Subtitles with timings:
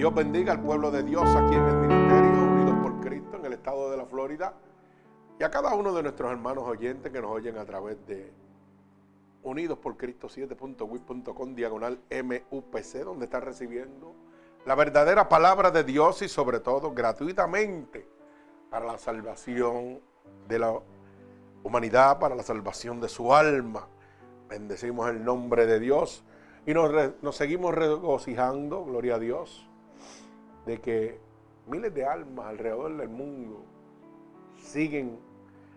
[0.00, 3.52] Dios bendiga al pueblo de Dios aquí en el Ministerio Unidos por Cristo en el
[3.52, 4.54] estado de la Florida
[5.38, 8.32] y a cada uno de nuestros hermanos oyentes que nos oyen a través de
[9.42, 14.14] Unidos por Cristo 7.wit.com diagonal MUPC donde está recibiendo
[14.64, 18.08] la verdadera palabra de Dios y sobre todo gratuitamente
[18.70, 20.00] para la salvación
[20.48, 20.80] de la
[21.62, 23.86] humanidad, para la salvación de su alma.
[24.48, 26.24] Bendecimos el nombre de Dios
[26.64, 26.90] y nos,
[27.20, 29.69] nos seguimos regocijando, gloria a Dios,
[30.66, 31.20] de que
[31.66, 33.64] miles de almas alrededor del mundo
[34.56, 35.18] siguen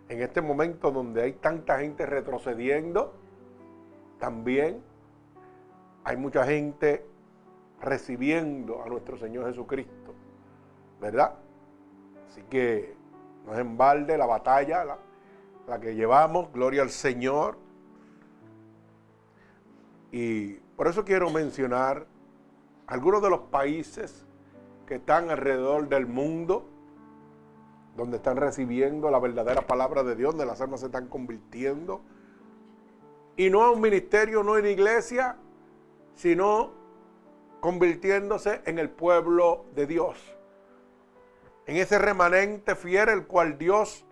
[0.08, 3.14] en este momento donde hay tanta gente retrocediendo,
[4.18, 4.82] también
[6.04, 7.06] hay mucha gente
[7.80, 10.14] recibiendo a nuestro Señor Jesucristo,
[11.00, 11.34] ¿verdad?
[12.28, 12.94] Así que
[13.46, 14.98] no es en balde la batalla, la,
[15.66, 17.58] la que llevamos, gloria al Señor.
[20.12, 22.06] Y por eso quiero mencionar
[22.86, 24.23] algunos de los países
[24.86, 26.68] que están alrededor del mundo,
[27.96, 32.02] donde están recibiendo la verdadera palabra de Dios, donde las almas se están convirtiendo.
[33.36, 35.36] Y no a un ministerio, no en iglesia,
[36.14, 36.72] sino
[37.60, 40.18] convirtiéndose en el pueblo de Dios.
[41.66, 44.04] En ese remanente fiel el cual Dios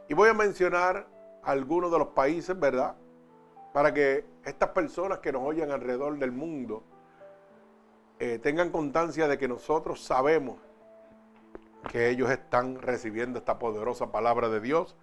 [0.08, 1.08] Y voy a mencionar
[1.44, 2.96] algunos de los países, ¿verdad?
[3.76, 6.82] Para que estas personas que nos oyen alrededor del mundo
[8.20, 10.60] eh, tengan constancia de que nosotros sabemos
[11.92, 14.96] que ellos están recibiendo esta poderosa palabra de Dios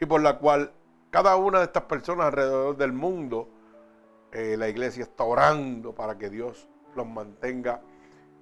[0.00, 0.72] y por la cual
[1.12, 3.48] cada una de estas personas alrededor del mundo,
[4.32, 7.80] eh, la iglesia está orando para que Dios los mantenga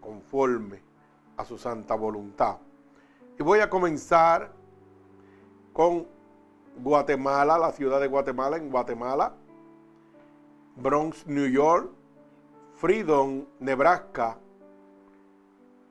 [0.00, 0.80] conforme
[1.36, 2.56] a su santa voluntad.
[3.38, 4.50] Y voy a comenzar
[5.74, 6.06] con
[6.78, 9.34] Guatemala, la ciudad de Guatemala, en Guatemala,
[10.76, 11.90] Bronx, New York,
[12.74, 14.36] Freedom, Nebraska,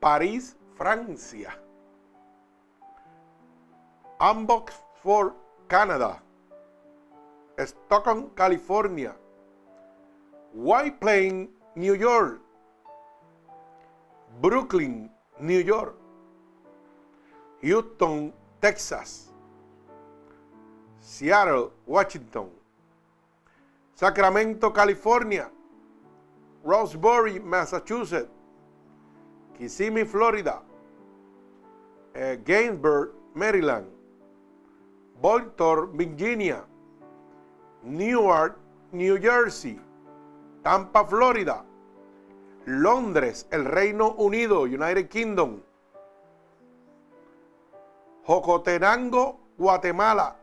[0.00, 1.54] París, Francia,
[4.20, 5.32] Amboxford,
[5.68, 6.20] Canadá,
[7.58, 9.14] Stockton, California,
[10.52, 12.40] White Plains, New York,
[14.40, 15.96] Brooklyn, New York,
[17.62, 19.32] Houston, Texas,
[21.00, 22.50] Seattle, Washington,
[23.94, 25.48] Sacramento, California,
[26.64, 28.28] Rosebury, Massachusetts,
[29.56, 30.62] Kissimmee, Florida,
[32.14, 32.38] eh,
[33.34, 33.86] Maryland,
[35.20, 36.64] Baltimore, Virginia,
[37.84, 38.58] Newark,
[38.92, 39.78] New Jersey,
[40.64, 41.64] Tampa, Florida,
[42.66, 45.60] Londres, el Reino Unido, United Kingdom,
[48.26, 50.36] Jocotenango, Guatemala,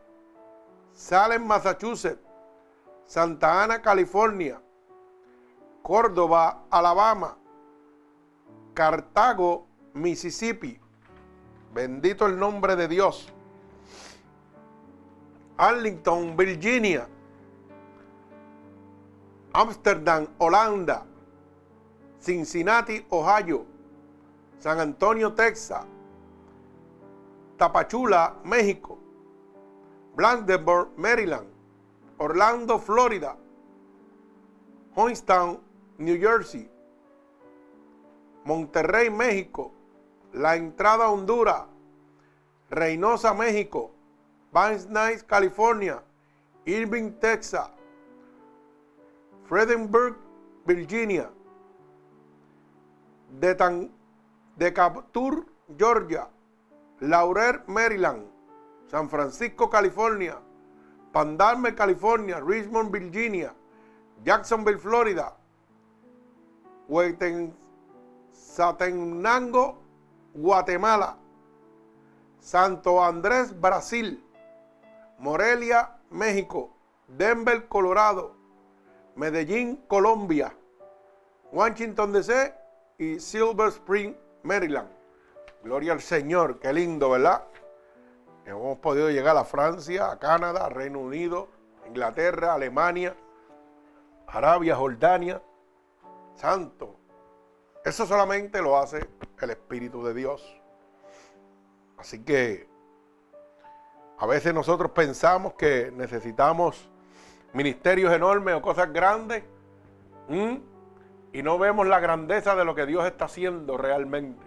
[0.92, 2.31] Salem, Massachusetts,
[3.04, 4.60] Santa Ana, California,
[5.82, 7.36] Córdoba, Alabama,
[8.74, 10.80] Cartago, Mississippi.
[11.74, 13.32] Bendito el nombre de Dios.
[15.56, 17.08] Arlington, Virginia.
[19.52, 21.04] Amsterdam, Holanda.
[22.18, 23.66] Cincinnati, Ohio.
[24.58, 25.84] San Antonio, Texas.
[27.56, 28.98] Tapachula, México.
[30.14, 31.48] Blandenburg, Maryland,
[32.22, 33.36] Orlando, Florida,
[34.94, 35.58] Hoinstown,
[35.98, 36.68] New Jersey,
[38.44, 39.72] Monterrey, México,
[40.32, 41.64] La Entrada, Honduras,
[42.70, 43.90] Reynosa, México,
[44.52, 46.00] Vines Nice, California,
[46.64, 47.68] Irving, Texas,
[49.48, 50.14] Fredenburg,
[50.64, 51.28] Virginia,
[54.56, 55.44] Decatur,
[55.76, 56.28] Georgia,
[57.00, 58.26] Laurel, Maryland,
[58.86, 60.38] San Francisco, California,
[61.12, 63.54] Pandalme, California, Richmond, Virginia,
[64.24, 65.34] Jacksonville, Florida,
[68.32, 69.78] Satenango,
[70.34, 71.16] Guatemala,
[72.40, 74.22] Santo Andrés, Brasil,
[75.18, 76.70] Morelia, México,
[77.06, 78.34] Denver, Colorado,
[79.16, 80.54] Medellín, Colombia,
[81.52, 82.54] Washington DC
[82.98, 84.88] y Silver Spring, Maryland.
[85.62, 87.44] Gloria al Señor, qué lindo, ¿verdad?
[88.44, 91.48] Hemos podido llegar a Francia, a Canadá, Reino Unido,
[91.86, 93.16] Inglaterra, Alemania,
[94.26, 95.40] Arabia, Jordania,
[96.34, 96.96] Santo.
[97.84, 99.08] Eso solamente lo hace
[99.40, 100.60] el Espíritu de Dios.
[101.98, 102.68] Así que
[104.18, 106.88] a veces nosotros pensamos que necesitamos
[107.52, 109.44] ministerios enormes o cosas grandes
[111.32, 114.46] y no vemos la grandeza de lo que Dios está haciendo realmente.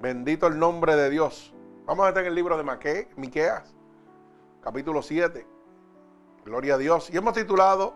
[0.00, 1.54] Bendito el nombre de Dios.
[1.90, 3.74] Vamos a estar en el libro de Miqueas,
[4.62, 5.44] capítulo 7.
[6.44, 7.10] Gloria a Dios.
[7.10, 7.94] Y hemos titulado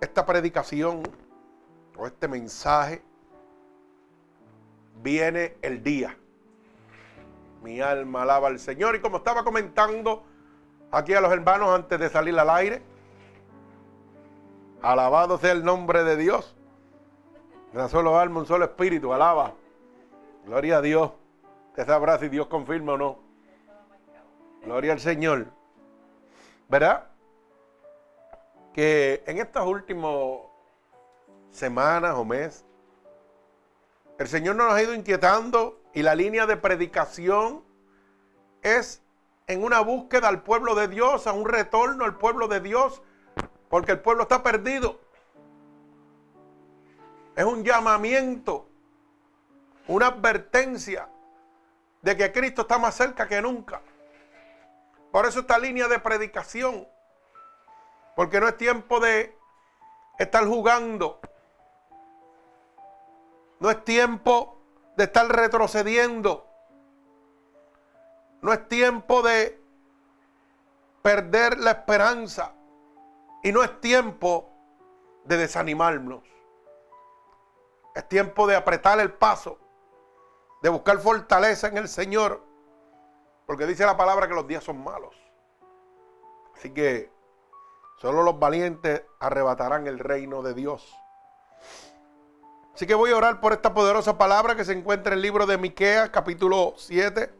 [0.00, 1.02] esta predicación
[1.94, 3.02] o este mensaje
[5.02, 6.16] Viene el día.
[7.62, 8.96] Mi alma alaba al Señor.
[8.96, 10.24] Y como estaba comentando
[10.90, 12.80] aquí a los hermanos antes de salir al aire,
[14.80, 16.56] alabado sea el nombre de Dios.
[17.74, 19.52] Una solo alma, un solo espíritu, alaba.
[20.48, 21.12] Gloria a Dios.
[21.68, 23.18] Usted sabrá si Dios confirma o no.
[24.64, 25.48] Gloria al Señor.
[26.70, 27.06] ¿Verdad?
[28.72, 30.14] Que en estas últimas
[31.50, 32.64] semanas o meses,
[34.18, 37.62] el Señor nos ha ido inquietando y la línea de predicación
[38.62, 39.02] es
[39.48, 43.02] en una búsqueda al pueblo de Dios, a un retorno al pueblo de Dios,
[43.68, 44.98] porque el pueblo está perdido.
[47.36, 48.66] Es un llamamiento,
[49.88, 51.08] una advertencia
[52.02, 53.80] de que Cristo está más cerca que nunca.
[55.10, 56.86] Por eso esta línea de predicación,
[58.14, 59.36] porque no es tiempo de
[60.18, 61.20] estar jugando,
[63.60, 64.58] no es tiempo
[64.96, 66.44] de estar retrocediendo.
[68.40, 69.60] No es tiempo de
[71.02, 72.52] perder la esperanza.
[73.42, 74.50] Y no es tiempo
[75.24, 76.22] de desanimarnos.
[77.94, 79.58] Es tiempo de apretar el paso,
[80.62, 82.42] de buscar fortaleza en el Señor.
[83.46, 85.14] Porque dice la palabra que los días son malos.
[86.54, 87.10] Así que
[87.98, 90.94] solo los valientes arrebatarán el reino de Dios.
[92.74, 95.46] Así que voy a orar por esta poderosa palabra que se encuentra en el libro
[95.46, 97.34] de Miqueas, capítulo 7,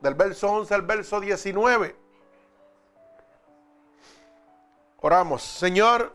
[0.00, 1.96] del verso 11 al verso 19.
[4.98, 6.14] Oramos, Señor,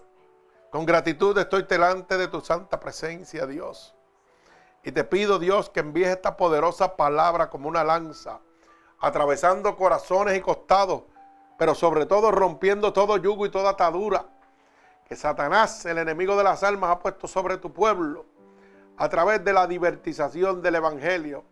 [0.70, 3.95] con gratitud estoy delante de tu santa presencia, Dios.
[4.86, 8.40] Y te pido, Dios, que envíes esta poderosa palabra como una lanza,
[9.00, 11.02] atravesando corazones y costados,
[11.58, 14.28] pero sobre todo rompiendo todo yugo y toda atadura
[15.06, 18.26] que Satanás, el enemigo de las almas, ha puesto sobre tu pueblo
[18.98, 21.44] a través de la divertización del Evangelio.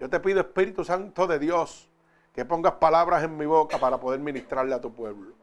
[0.00, 1.90] Yo te pido, Espíritu Santo de Dios,
[2.32, 5.34] que pongas palabras en mi boca para poder ministrarle a tu pueblo.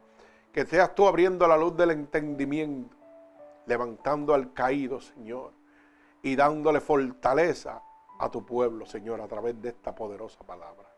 [0.52, 2.96] Que seas tú abriendo la luz del entendimiento,
[3.66, 5.52] levantando al caído, Señor,
[6.22, 7.82] y dándole fortaleza
[8.18, 10.88] a tu pueblo, Señor, a través de esta poderosa palabra.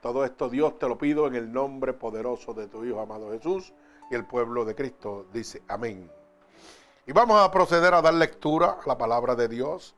[0.00, 3.72] Todo esto, Dios, te lo pido en el nombre poderoso de tu Hijo amado Jesús
[4.10, 6.10] y el pueblo de Cristo dice amén.
[7.06, 9.96] Y vamos a proceder a dar lectura a la palabra de Dios,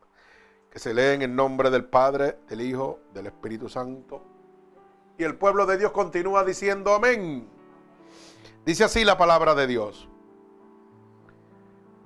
[0.70, 4.22] que se lee en el nombre del Padre, del Hijo, del Espíritu Santo.
[5.18, 7.46] Y el pueblo de Dios continúa diciendo amén.
[8.64, 10.08] Dice así la palabra de Dios.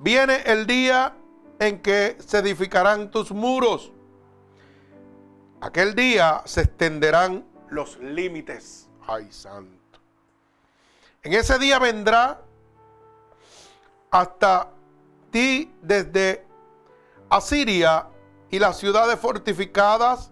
[0.00, 1.14] Viene el día
[1.58, 3.92] en que se edificarán tus muros.
[5.60, 8.88] Aquel día se extenderán los límites.
[9.06, 9.98] Ay, santo.
[11.22, 12.40] En ese día vendrá
[14.10, 14.70] hasta
[15.30, 16.46] ti desde
[17.30, 18.06] Asiria
[18.50, 20.30] y las ciudades fortificadas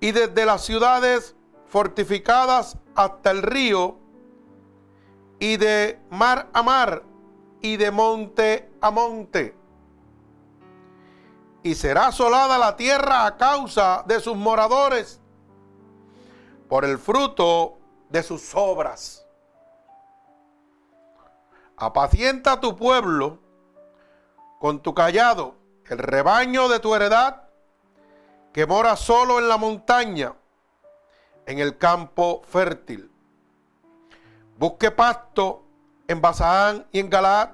[0.00, 1.34] y desde las ciudades
[1.66, 3.98] fortificadas hasta el río
[5.38, 7.02] y de mar a mar
[7.60, 9.54] y de monte a monte.
[11.62, 15.20] Y será asolada la tierra a causa de sus moradores
[16.68, 19.26] por el fruto de sus obras.
[21.76, 23.38] Apacienta a tu pueblo
[24.58, 25.54] con tu callado,
[25.86, 27.48] el rebaño de tu heredad,
[28.52, 30.34] que mora solo en la montaña,
[31.46, 33.10] en el campo fértil.
[34.58, 35.67] Busque pasto
[36.08, 37.50] en Basaán y en Galaad,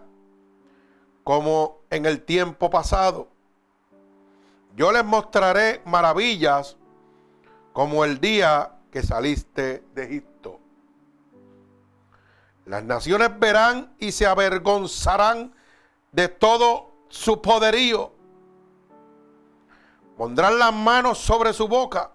[1.25, 3.29] como en el tiempo pasado.
[4.77, 6.77] Yo les mostraré maravillas
[7.73, 10.61] como el día que saliste de Egipto.
[12.67, 15.53] Las naciones verán y se avergonzarán
[16.13, 18.13] de todo su poderío.
[20.17, 22.13] Pondrán las manos sobre su boca.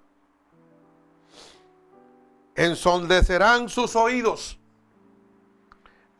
[2.55, 4.58] Ensondecerán sus oídos.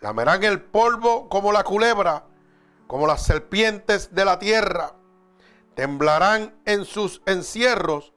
[0.01, 2.23] Lamerán el polvo como la culebra,
[2.87, 4.93] como las serpientes de la tierra.
[5.75, 8.13] Temblarán en sus encierros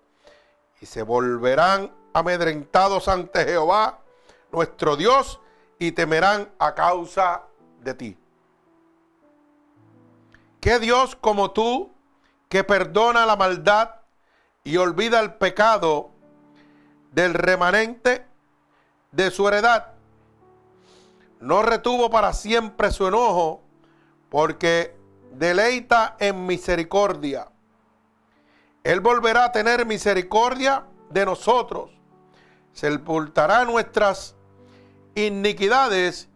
[0.81, 4.01] y se volverán amedrentados ante Jehová
[4.51, 5.41] nuestro Dios
[5.79, 7.43] y temerán a causa
[7.81, 8.19] de ti.
[10.61, 11.93] ¿Qué Dios como tú
[12.49, 13.97] que perdona la maldad
[14.63, 16.11] y olvida el pecado
[17.11, 18.25] del remanente
[19.11, 19.92] de su heredad?
[21.43, 23.63] No retuvo para siempre su enojo
[24.31, 24.97] porque
[25.33, 27.49] deleita en misericordia.
[28.85, 31.91] Él volverá a tener misericordia de nosotros.
[32.73, 34.37] Sepultará nuestras
[35.17, 36.29] iniquidades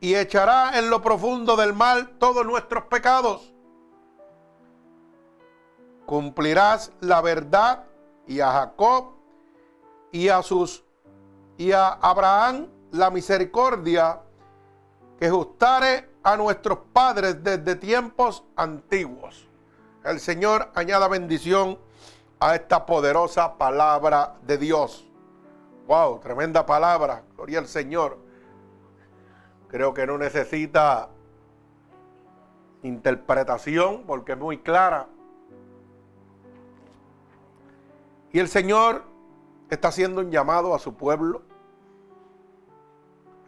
[0.00, 3.54] y echará en lo profundo del mal todos nuestros pecados.
[6.06, 7.84] Cumplirás la verdad
[8.26, 9.12] y a Jacob
[10.10, 10.82] y a sus
[11.56, 14.22] y a Abraham la misericordia
[15.20, 19.46] que justare a nuestros padres desde tiempos antiguos.
[20.02, 21.78] El Señor añada bendición
[22.40, 25.06] a esta poderosa palabra de Dios.
[25.86, 27.22] Wow, tremenda palabra.
[27.36, 28.16] Gloria al Señor.
[29.68, 31.10] Creo que no necesita
[32.82, 35.06] interpretación porque es muy clara.
[38.32, 39.04] Y el Señor
[39.68, 41.42] está haciendo un llamado a su pueblo.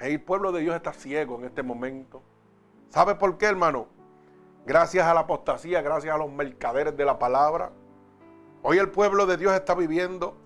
[0.02, 2.22] El pueblo de Dios está ciego en este momento.
[2.88, 3.86] ¿Sabe por qué, hermano?
[4.66, 7.70] Gracias a la apostasía, gracias a los mercaderes de la palabra.
[8.62, 10.36] Hoy el pueblo de Dios está viviendo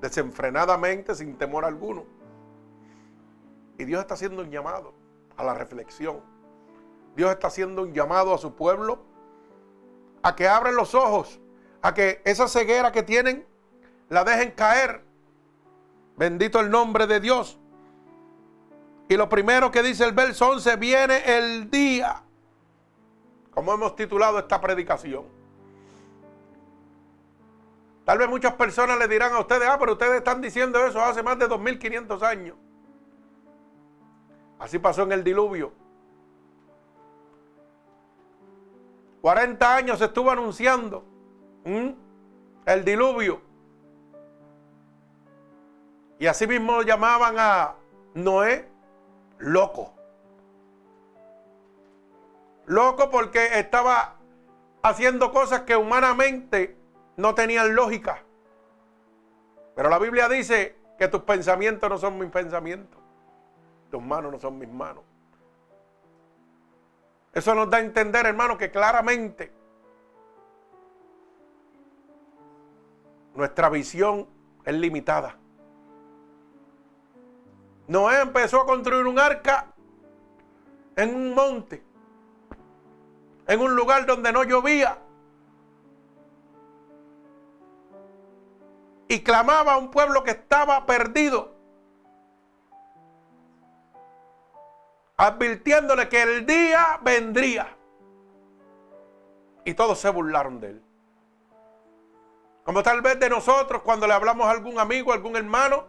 [0.00, 2.04] desenfrenadamente, sin temor alguno.
[3.78, 4.92] Y Dios está haciendo un llamado
[5.36, 6.20] a la reflexión.
[7.14, 9.04] Dios está haciendo un llamado a su pueblo
[10.24, 11.40] a que abren los ojos,
[11.80, 13.46] a que esa ceguera que tienen
[14.08, 15.04] la dejen caer.
[16.16, 17.60] Bendito el nombre de Dios.
[19.08, 22.22] Y lo primero que dice el verso 11, viene el día,
[23.50, 25.38] como hemos titulado esta predicación
[28.08, 31.22] Tal vez muchas personas le dirán a ustedes, ah, pero ustedes están diciendo eso hace
[31.22, 32.56] más de 2500 años.
[34.58, 35.74] Así pasó en el diluvio.
[39.20, 41.04] 40 años se estuvo anunciando
[41.66, 43.42] el diluvio.
[46.18, 47.74] Y así mismo llamaban a
[48.14, 48.70] Noé
[49.38, 49.94] loco.
[52.66, 54.16] Loco porque estaba
[54.82, 56.76] haciendo cosas que humanamente
[57.16, 58.22] no tenían lógica.
[59.74, 63.00] Pero la Biblia dice que tus pensamientos no son mis pensamientos.
[63.90, 65.04] Tus manos no son mis manos.
[67.32, 69.52] Eso nos da a entender, hermano, que claramente
[73.34, 74.26] nuestra visión
[74.64, 75.36] es limitada.
[77.88, 79.66] Noé empezó a construir un arca
[80.96, 81.82] en un monte,
[83.46, 84.98] en un lugar donde no llovía.
[89.08, 91.54] y clamaba a un pueblo que estaba perdido,
[95.16, 97.74] advirtiéndole que el día vendría.
[99.64, 100.82] Y todos se burlaron de él.
[102.64, 105.84] Como tal vez de nosotros cuando le hablamos a algún amigo, a algún hermano,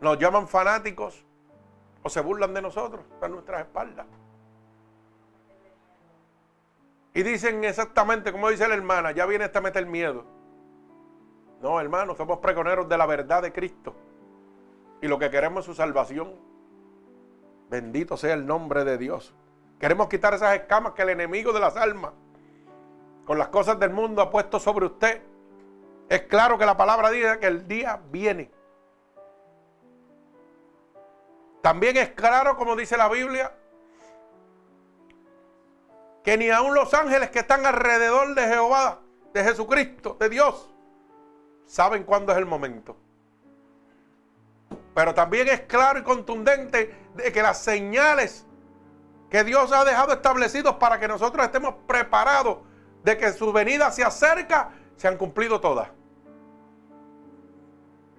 [0.00, 1.24] nos llaman fanáticos
[2.02, 4.06] o se burlan de nosotros a nuestras espaldas.
[7.12, 10.24] Y dicen exactamente como dice la hermana, ya viene esta meter miedo.
[11.60, 13.94] No, hermano, somos pregoneros de la verdad de Cristo.
[15.02, 16.34] Y lo que queremos es su salvación.
[17.68, 19.34] Bendito sea el nombre de Dios.
[19.78, 22.12] Queremos quitar esas escamas que el enemigo de las almas,
[23.26, 25.22] con las cosas del mundo, ha puesto sobre usted.
[26.08, 28.50] Es claro que la palabra dice que el día viene.
[31.62, 33.52] También es claro, como dice la Biblia,
[36.24, 39.00] que ni aun los ángeles que están alrededor de Jehová,
[39.32, 40.70] de Jesucristo, de Dios,
[41.66, 42.96] saben cuándo es el momento.
[44.94, 48.46] Pero también es claro y contundente de que las señales
[49.30, 52.58] que Dios ha dejado establecidos para que nosotros estemos preparados
[53.04, 55.88] de que su venida se acerca, se han cumplido todas.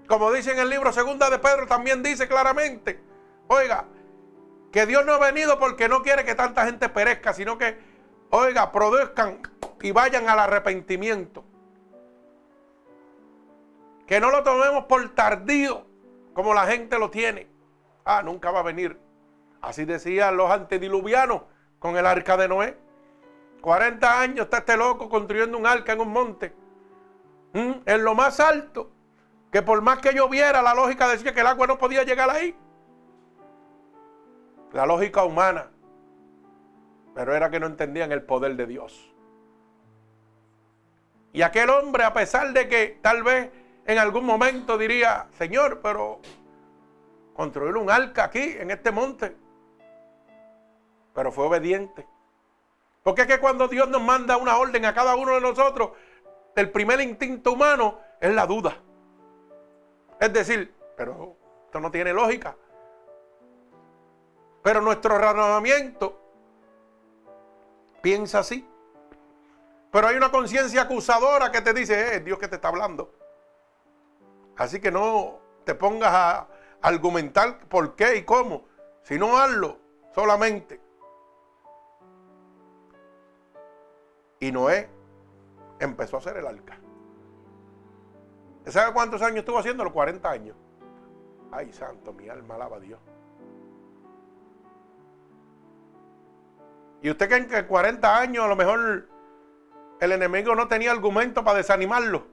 [0.08, 3.11] Como dice en el libro segunda de Pedro, también dice claramente,
[3.48, 3.86] oiga,
[4.72, 7.78] que Dios no ha venido porque no quiere que tanta gente perezca, sino que,
[8.30, 9.42] oiga, produzcan
[9.82, 11.44] y vayan al arrepentimiento.
[14.08, 15.86] Que no lo tomemos por tardío,
[16.34, 17.48] como la gente lo tiene.
[18.06, 19.00] Ah, nunca va a venir.
[19.62, 21.44] Así decían los antediluvianos
[21.80, 22.78] con el arca de Noé.
[23.62, 26.54] 40 años está este loco construyendo un arca en un monte.
[27.54, 28.92] Mm, en lo más alto.
[29.52, 32.56] Que por más que lloviera, la lógica decía que el agua no podía llegar ahí.
[34.74, 35.70] La lógica humana.
[37.14, 39.14] Pero era que no entendían el poder de Dios.
[41.34, 43.52] Y aquel hombre, a pesar de que tal vez
[43.86, 46.20] en algún momento diría, Señor, pero
[47.34, 49.36] construir un arca aquí, en este monte.
[51.14, 52.08] Pero fue obediente.
[53.04, 55.92] Porque es que cuando Dios nos manda una orden a cada uno de nosotros,
[56.56, 58.78] el primer instinto humano es la duda.
[60.20, 61.36] Es decir, pero
[61.66, 62.56] esto no tiene lógica.
[64.64, 66.20] Pero nuestro razonamiento
[68.02, 68.68] piensa así.
[69.92, 73.14] Pero hay una conciencia acusadora que te dice, eh, Dios que te está hablando.
[74.58, 76.48] Así que no te pongas a
[76.82, 78.66] argumentar por qué y cómo,
[79.04, 79.80] sino hazlo
[80.14, 80.80] solamente.
[84.40, 84.90] Y Noé
[85.80, 86.80] empezó a hacer el arca.
[88.68, 89.84] ¿Sabe cuántos años estuvo haciendo?
[89.84, 90.56] Los 40 años.
[91.52, 93.00] Ay, santo, mi alma alaba a Dios.
[97.02, 99.08] ¿Y usted cree que en 40 años a lo mejor
[100.00, 102.28] el enemigo no tenía argumento para desanimarlo?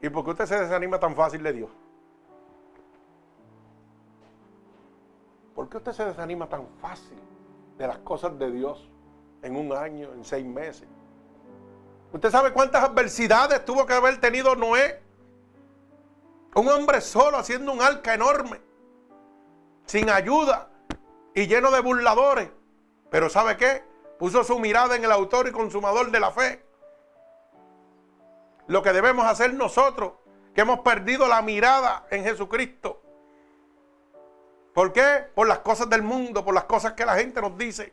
[0.00, 1.70] ¿Y por qué usted se desanima tan fácil de Dios?
[5.54, 7.18] ¿Por qué usted se desanima tan fácil
[7.76, 8.88] de las cosas de Dios
[9.42, 10.88] en un año, en seis meses?
[12.12, 15.02] ¿Usted sabe cuántas adversidades tuvo que haber tenido Noé?
[16.54, 18.60] Un hombre solo haciendo un arca enorme,
[19.84, 20.69] sin ayuda
[21.34, 22.50] y lleno de burladores.
[23.10, 23.84] Pero ¿sabe qué?
[24.18, 26.64] Puso su mirada en el autor y consumador de la fe.
[28.66, 30.12] Lo que debemos hacer nosotros,
[30.54, 33.02] que hemos perdido la mirada en Jesucristo.
[34.74, 35.26] ¿Por qué?
[35.34, 37.92] Por las cosas del mundo, por las cosas que la gente nos dice.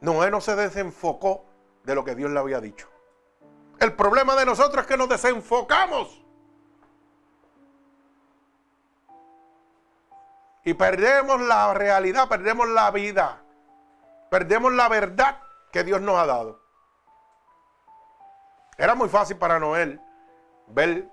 [0.00, 1.44] Noé no se desenfocó
[1.84, 2.88] de lo que Dios le había dicho.
[3.78, 6.24] El problema de nosotros es que nos desenfocamos.
[10.64, 13.42] Y perdemos la realidad, perdemos la vida,
[14.30, 15.38] perdemos la verdad
[15.72, 16.60] que Dios nos ha dado.
[18.76, 20.00] Era muy fácil para Noel
[20.68, 21.08] ver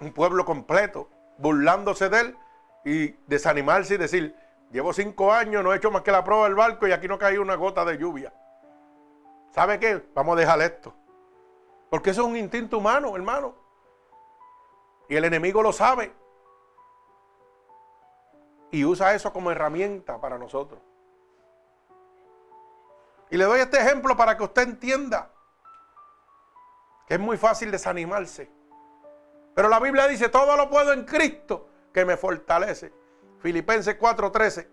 [0.00, 2.38] un pueblo completo burlándose de él
[2.84, 4.36] y desanimarse y decir,
[4.70, 7.18] llevo cinco años, no he hecho más que la prueba del barco y aquí no
[7.18, 8.32] cae una gota de lluvia.
[9.52, 10.04] ¿Sabe qué?
[10.14, 10.94] Vamos a dejar esto.
[11.90, 13.54] Porque eso es un instinto humano, hermano.
[15.08, 16.12] Y el enemigo lo sabe
[18.70, 20.80] y usa eso como herramienta para nosotros.
[23.30, 25.30] Y le doy este ejemplo para que usted entienda
[27.06, 28.50] que es muy fácil desanimarse.
[29.54, 32.92] Pero la Biblia dice, todo lo puedo en Cristo que me fortalece.
[33.40, 34.68] Filipenses 4:13.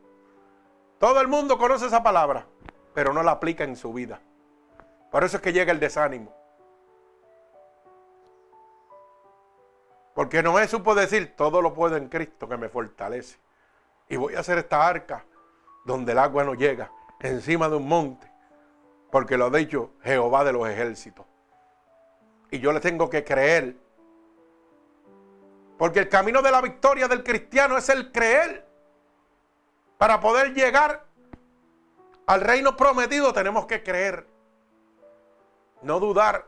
[1.00, 2.46] Todo el mundo conoce esa palabra,
[2.94, 4.20] pero no la aplica en su vida.
[5.12, 6.36] Por eso es que llega el desánimo.
[10.14, 13.38] Porque no es supo decir, todo lo puedo en Cristo que me fortalece.
[14.10, 15.26] Y voy a hacer esta arca
[15.86, 18.32] donde el agua no llega, encima de un monte,
[19.12, 21.26] porque lo ha dicho Jehová de los ejércitos.
[22.52, 23.76] Y yo le tengo que creer.
[25.78, 28.66] Porque el camino de la victoria del cristiano es el creer.
[29.98, 31.06] Para poder llegar
[32.26, 34.28] al reino prometido tenemos que creer.
[35.82, 36.48] No dudar,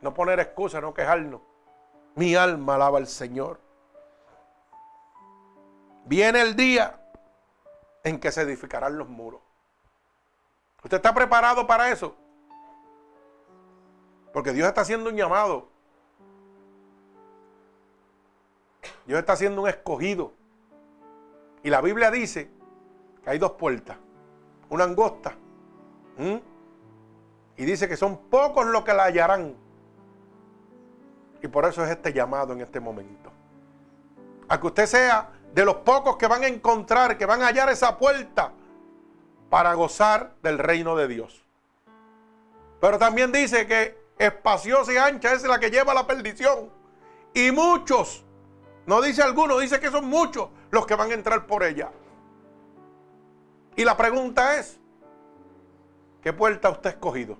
[0.00, 1.40] no poner excusas, no quejarnos.
[2.14, 3.60] Mi alma alaba al Señor.
[6.10, 7.00] Viene el día
[8.02, 9.40] en que se edificarán los muros.
[10.82, 12.16] ¿Usted está preparado para eso?
[14.32, 15.68] Porque Dios está haciendo un llamado.
[19.06, 20.32] Dios está haciendo un escogido.
[21.62, 22.50] Y la Biblia dice
[23.22, 23.96] que hay dos puertas.
[24.68, 25.36] Una angosta.
[27.56, 29.54] Y dice que son pocos los que la hallarán.
[31.40, 33.30] Y por eso es este llamado en este momento.
[34.48, 37.68] A que usted sea de los pocos que van a encontrar, que van a hallar
[37.70, 38.52] esa puerta
[39.48, 41.44] para gozar del reino de Dios.
[42.80, 46.70] Pero también dice que espaciosa y ancha es la que lleva a la perdición.
[47.34, 48.24] Y muchos,
[48.86, 51.90] no dice alguno, dice que son muchos los que van a entrar por ella.
[53.76, 54.78] Y la pregunta es,
[56.22, 57.38] ¿qué puerta usted ha escogido?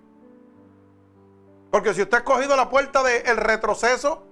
[1.71, 4.25] Porque si usted ha escogido la puerta del retroceso,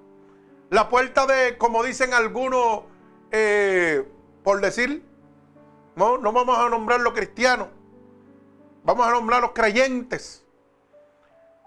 [0.70, 2.82] la puerta de, como dicen algunos,
[3.30, 4.06] eh,
[4.42, 5.04] por decir,
[5.96, 7.68] no, no vamos a nombrar los cristianos,
[8.84, 10.44] vamos a nombrar los creyentes.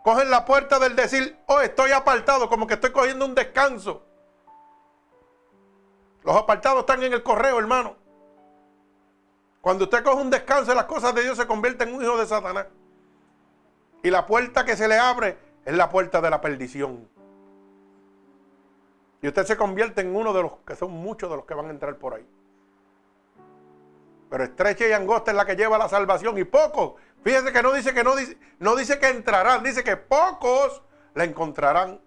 [0.04, 4.04] Cogen la puerta del decir, oh, estoy apartado, como que estoy cogiendo un descanso.
[6.24, 7.96] Los apartados están en el correo, hermano.
[9.62, 12.26] Cuando usted coge un descanso, las cosas de Dios se convierten en un hijo de
[12.26, 12.66] Satanás.
[14.02, 17.08] Y la puerta que se le abre es la puerta de la perdición.
[19.22, 21.68] Y usted se convierte en uno de los que son muchos de los que van
[21.68, 22.28] a entrar por ahí.
[24.30, 26.38] Pero estrecha y angosta es la que lleva la salvación.
[26.38, 30.82] Y pocos, fíjense que no dice que no dice, que entrarán, dice que pocos
[31.14, 32.02] la encontrarán.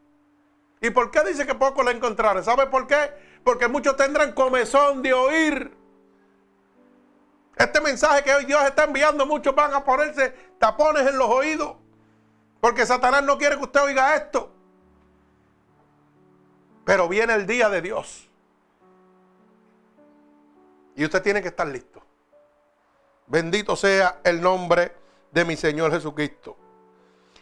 [0.81, 2.43] ¿Y por qué dice que pocos la encontraron?
[2.43, 3.13] ¿Sabe por qué?
[3.45, 5.77] Porque muchos tendrán comezón de oír.
[7.57, 11.77] Este mensaje que hoy Dios está enviando, muchos van a ponerse tapones en los oídos.
[12.61, 14.54] Porque Satanás no quiere que usted oiga esto.
[16.85, 18.29] Pero viene el día de Dios.
[20.97, 22.03] Y usted tiene que estar listo.
[23.27, 24.95] Bendito sea el nombre
[25.33, 26.57] de mi Señor Jesucristo.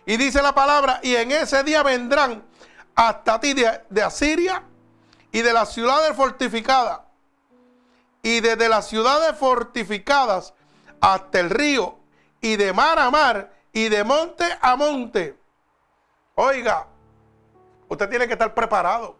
[0.06, 2.42] Y dice la palabra, y en ese día vendrán
[2.94, 4.62] hasta ti de, Asiria
[5.30, 7.00] y de las ciudades fortificadas.
[8.22, 10.54] Y desde las ciudades fortificadas
[11.00, 11.96] hasta el río,
[12.40, 15.36] y de mar a mar, y de monte a monte.
[16.36, 16.86] Oiga,
[17.88, 19.16] usted tiene que estar preparado.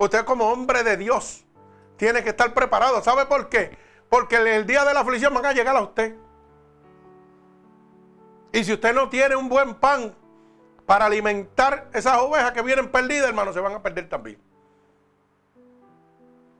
[0.00, 1.44] Usted como hombre de Dios
[1.98, 3.02] tiene que estar preparado.
[3.02, 3.76] ¿Sabe por qué?
[4.08, 6.16] Porque el día de la aflicción van a llegar a usted.
[8.50, 10.16] Y si usted no tiene un buen pan
[10.86, 14.40] para alimentar esas ovejas que vienen perdidas, hermano, se van a perder también.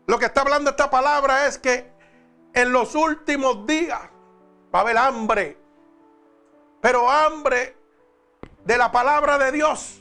[0.07, 1.90] Lo que está hablando esta palabra es que
[2.53, 4.03] en los últimos días
[4.72, 5.57] va a haber hambre,
[6.83, 7.74] pero hambre
[8.66, 9.99] de la palabra de Dios.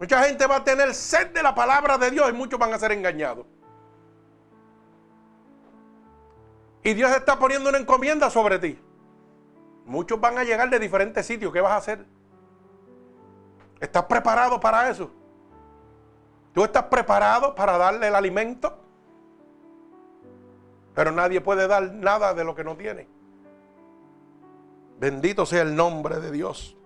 [0.00, 2.78] Mucha gente va a tener sed de la palabra de Dios y muchos van a
[2.78, 3.44] ser engañados.
[6.82, 8.82] Y Dios está poniendo una encomienda sobre ti.
[9.84, 11.52] Muchos van a llegar de diferentes sitios.
[11.52, 12.06] ¿Qué vas a hacer?
[13.78, 15.10] ¿Estás preparado para eso?
[16.54, 18.82] ¿Tú estás preparado para darle el alimento?
[20.94, 23.06] Pero nadie puede dar nada de lo que no tiene.
[24.98, 26.79] Bendito sea el nombre de Dios.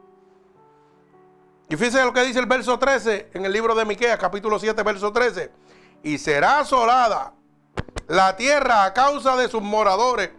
[1.69, 4.83] Y fíjense lo que dice el verso 13 en el libro de Miqueas, capítulo 7,
[4.83, 5.51] verso 13.
[6.03, 7.33] Y será asolada
[8.07, 10.31] la tierra a causa de sus moradores.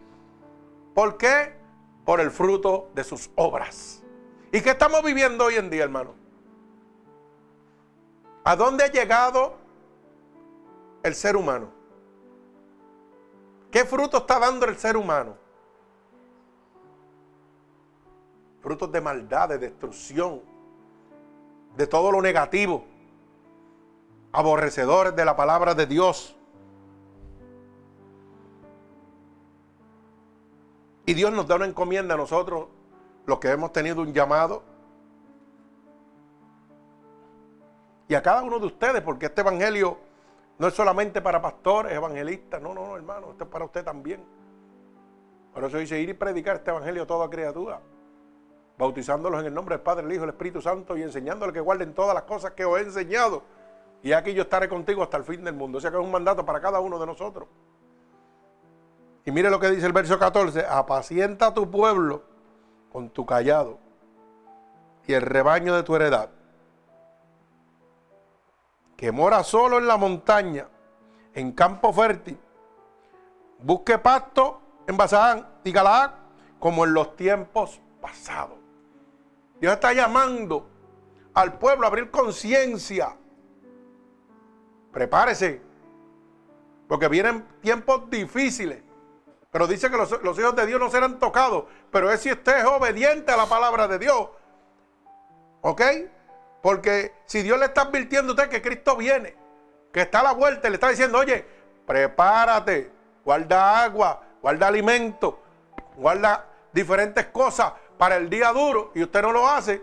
[0.93, 1.55] ¿Por qué?
[2.05, 4.03] Por el fruto de sus obras.
[4.51, 6.13] ¿Y qué estamos viviendo hoy en día, hermano?
[8.43, 9.57] ¿A dónde ha llegado
[11.01, 11.71] el ser humano?
[13.71, 15.35] ¿Qué fruto está dando el ser humano?
[18.61, 20.41] Frutos de maldad, de destrucción,
[21.77, 22.85] de todo lo negativo,
[24.31, 26.35] aborrecedores de la palabra de Dios.
[31.05, 32.67] Y Dios nos da una encomienda a nosotros,
[33.25, 34.63] los que hemos tenido un llamado.
[38.07, 39.97] Y a cada uno de ustedes, porque este evangelio
[40.57, 44.23] no es solamente para pastores, evangelistas, no, no, no, hermano, esto es para usted también.
[45.53, 47.81] Por eso dice ir y predicar este evangelio a toda criatura,
[48.77, 51.61] bautizándolos en el nombre del Padre, el Hijo y el Espíritu Santo y enseñándoles que
[51.61, 53.43] guarden todas las cosas que os he enseñado.
[54.03, 55.77] Y aquí yo estaré contigo hasta el fin del mundo.
[55.77, 57.47] O sea que es un mandato para cada uno de nosotros.
[59.25, 62.21] Y mire lo que dice el verso 14, apacienta a tu pueblo
[62.91, 63.79] con tu callado
[65.07, 66.29] y el rebaño de tu heredad,
[68.95, 70.67] que mora solo en la montaña,
[71.33, 72.39] en campo fértil,
[73.59, 76.11] busque pasto en Bazán y Galaad
[76.59, 78.64] como en los tiempos pasados.
[79.59, 80.69] Dios está llamando
[81.33, 83.15] al pueblo a abrir conciencia.
[84.91, 85.61] Prepárese,
[86.87, 88.81] porque vienen tiempos difíciles.
[89.51, 91.65] Pero dice que los, hijos de Dios no serán tocados.
[91.91, 94.29] Pero es si usted es obediente a la palabra de Dios.
[95.61, 95.81] ¿Ok?
[96.61, 99.35] Porque si Dios le está advirtiendo a usted que Cristo viene,
[99.93, 101.45] que está a la vuelta, y le está diciendo, oye,
[101.85, 102.91] prepárate,
[103.23, 105.41] guarda agua, guarda alimento,
[105.95, 109.81] guarda diferentes cosas para el día duro y usted no lo hace,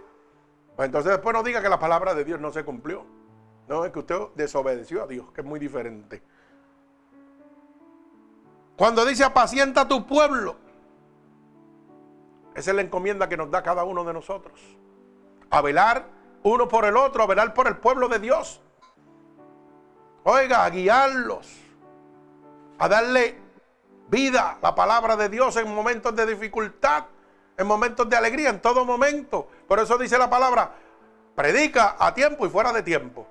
[0.77, 3.05] pues entonces después no diga que la palabra de Dios no se cumplió.
[3.69, 6.23] No, es que usted desobedeció a Dios, que es muy diferente.
[8.77, 10.57] Cuando dice apacienta tu pueblo,
[12.55, 14.61] esa es la encomienda que nos da cada uno de nosotros.
[15.51, 16.07] A velar
[16.43, 18.61] uno por el otro, a velar por el pueblo de Dios.
[20.25, 21.61] Oiga, a guiarlos,
[22.79, 23.39] a darle
[24.09, 27.05] vida, la palabra de Dios en momentos de dificultad,
[27.63, 29.49] en momentos de alegría, en todo momento.
[29.67, 30.73] Por eso dice la palabra,
[31.35, 33.27] predica a tiempo y fuera de tiempo.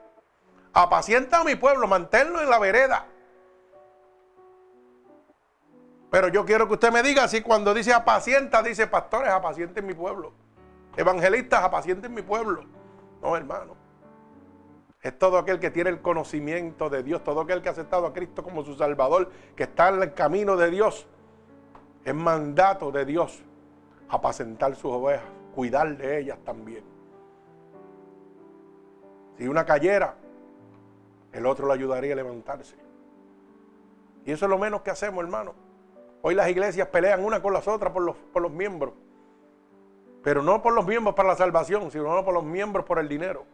[0.74, 3.06] Apacienta a mi pueblo, manténlo en la vereda.
[6.10, 9.94] Pero yo quiero que usted me diga si cuando dice apacienta, dice pastores, apacienten mi
[9.94, 10.34] pueblo.
[10.98, 12.66] Evangelistas, apacienten mi pueblo.
[13.22, 13.76] No, hermano.
[15.02, 18.14] Es todo aquel que tiene el conocimiento de Dios, todo aquel que ha aceptado a
[18.14, 21.08] Cristo como su Salvador, que está en el camino de Dios.
[22.04, 23.42] Es mandato de Dios
[24.12, 26.84] apacentar sus ovejas, cuidar de ellas también.
[29.38, 30.16] Si una cayera,
[31.32, 32.76] el otro le ayudaría a levantarse.
[34.26, 35.56] Y eso es lo menos que hacemos, hermano.
[36.22, 38.94] Hoy las iglesias pelean una con las otras por los, por los miembros.
[40.22, 43.46] Pero no por los miembros para la salvación, sino por los miembros por el dinero.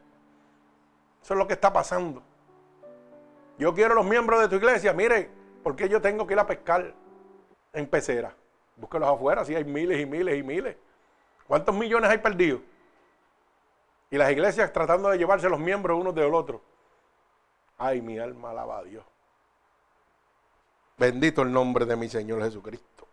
[1.21, 2.23] Eso es lo que está pasando.
[3.59, 5.29] Yo quiero los miembros de tu iglesia, mire,
[5.63, 6.93] ¿por qué yo tengo que ir a pescar
[7.73, 8.35] en pecera?
[8.77, 10.77] Búsquelos afuera, si hay miles y miles y miles.
[11.47, 12.61] ¿Cuántos millones hay perdidos?
[14.09, 16.61] Y las iglesias tratando de llevarse los miembros unos del otro.
[17.77, 19.03] Ay, mi alma alaba a Dios.
[20.97, 23.07] Bendito el nombre de mi Señor Jesucristo.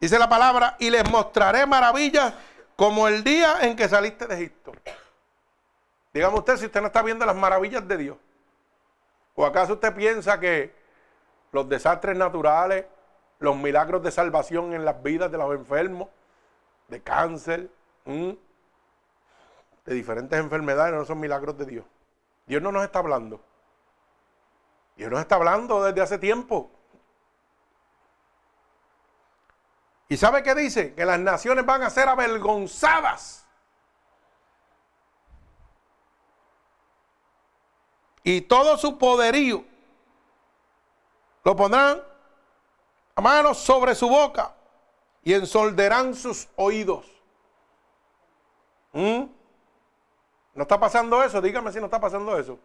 [0.00, 2.32] Dice la palabra, y les mostraré maravillas
[2.76, 4.72] como el día en que saliste de Egipto.
[6.14, 8.16] Dígame usted si usted no está viendo las maravillas de Dios.
[9.34, 10.74] ¿O acaso usted piensa que
[11.52, 12.86] los desastres naturales,
[13.40, 16.08] los milagros de salvación en las vidas de los enfermos,
[16.88, 17.70] de cáncer,
[18.04, 21.84] de diferentes enfermedades, no son milagros de Dios?
[22.46, 23.40] Dios no nos está hablando.
[24.96, 26.70] Dios nos está hablando desde hace tiempo.
[30.08, 30.94] ¿Y sabe qué dice?
[30.94, 33.46] Que las naciones van a ser avergonzadas.
[38.22, 39.64] Y todo su poderío
[41.42, 42.09] lo pondrán
[43.14, 44.54] a manos sobre su boca
[45.22, 47.06] y ensolderán sus oídos.
[48.92, 49.24] ¿Mm?
[50.54, 51.40] ¿No está pasando eso?
[51.40, 52.58] Dígame si no está pasando eso.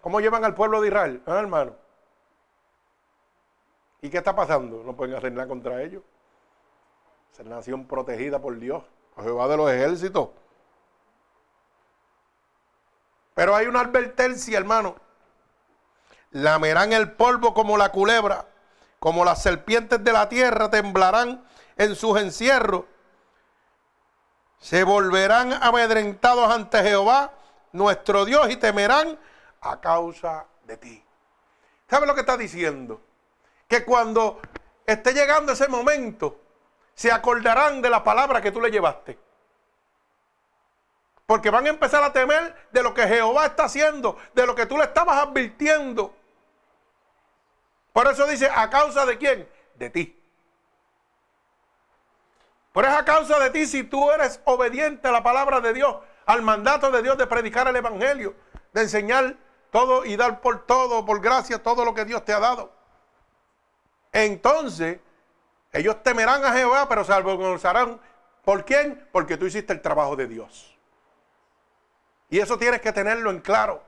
[0.00, 1.74] ¿Cómo llevan al pueblo de Israel, ¿Ah, hermano?
[4.02, 4.82] ¿Y qué está pasando?
[4.84, 6.02] No pueden hacer nada contra ellos.
[7.32, 8.84] Ser nación protegida por Dios,
[9.14, 10.28] por Jehová de los ejércitos.
[13.34, 14.96] Pero hay una advertencia, hermano.
[16.32, 18.46] Lamerán el polvo como la culebra,
[19.04, 21.44] como las serpientes de la tierra temblarán
[21.76, 22.86] en sus encierros.
[24.58, 27.34] Se volverán amedrentados ante Jehová,
[27.72, 29.18] nuestro Dios, y temerán
[29.60, 31.04] a causa de ti.
[31.86, 33.02] ¿Sabe lo que está diciendo?
[33.68, 34.40] que cuando
[34.86, 36.40] esté llegando ese momento,
[36.94, 39.18] se acordarán de la palabra que tú le llevaste.
[41.26, 44.64] Porque van a empezar a temer de lo que Jehová está haciendo, de lo que
[44.64, 46.14] tú le estabas advirtiendo.
[47.94, 49.48] Por eso dice, ¿a causa de quién?
[49.76, 50.20] De ti.
[52.72, 56.42] Por esa causa de ti, si tú eres obediente a la palabra de Dios, al
[56.42, 58.34] mandato de Dios de predicar el Evangelio,
[58.72, 59.36] de enseñar
[59.70, 62.72] todo y dar por todo, por gracia, todo lo que Dios te ha dado.
[64.10, 64.98] Entonces,
[65.72, 68.00] ellos temerán a Jehová, pero avergonzarán.
[68.44, 69.08] ¿Por quién?
[69.12, 70.76] Porque tú hiciste el trabajo de Dios.
[72.28, 73.84] Y eso tienes que tenerlo en claro.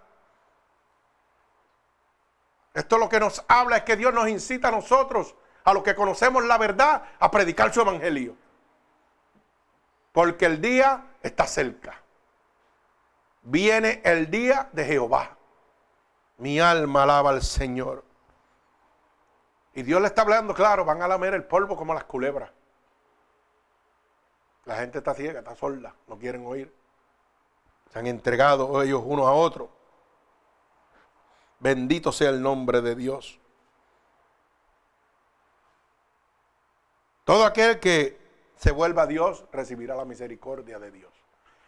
[2.76, 5.34] Esto lo que nos habla es que Dios nos incita a nosotros,
[5.64, 8.36] a los que conocemos la verdad, a predicar su evangelio.
[10.12, 12.02] Porque el día está cerca.
[13.40, 15.38] Viene el día de Jehová.
[16.36, 18.04] Mi alma alaba al Señor.
[19.72, 22.50] Y Dios le está hablando, claro, van a lamer el polvo como las culebras.
[24.66, 26.70] La gente está ciega, está sorda, no quieren oír.
[27.90, 29.70] Se han entregado ellos unos a otros.
[31.66, 33.40] Bendito sea el nombre de Dios.
[37.24, 38.16] Todo aquel que
[38.54, 41.12] se vuelva a Dios recibirá la misericordia de Dios.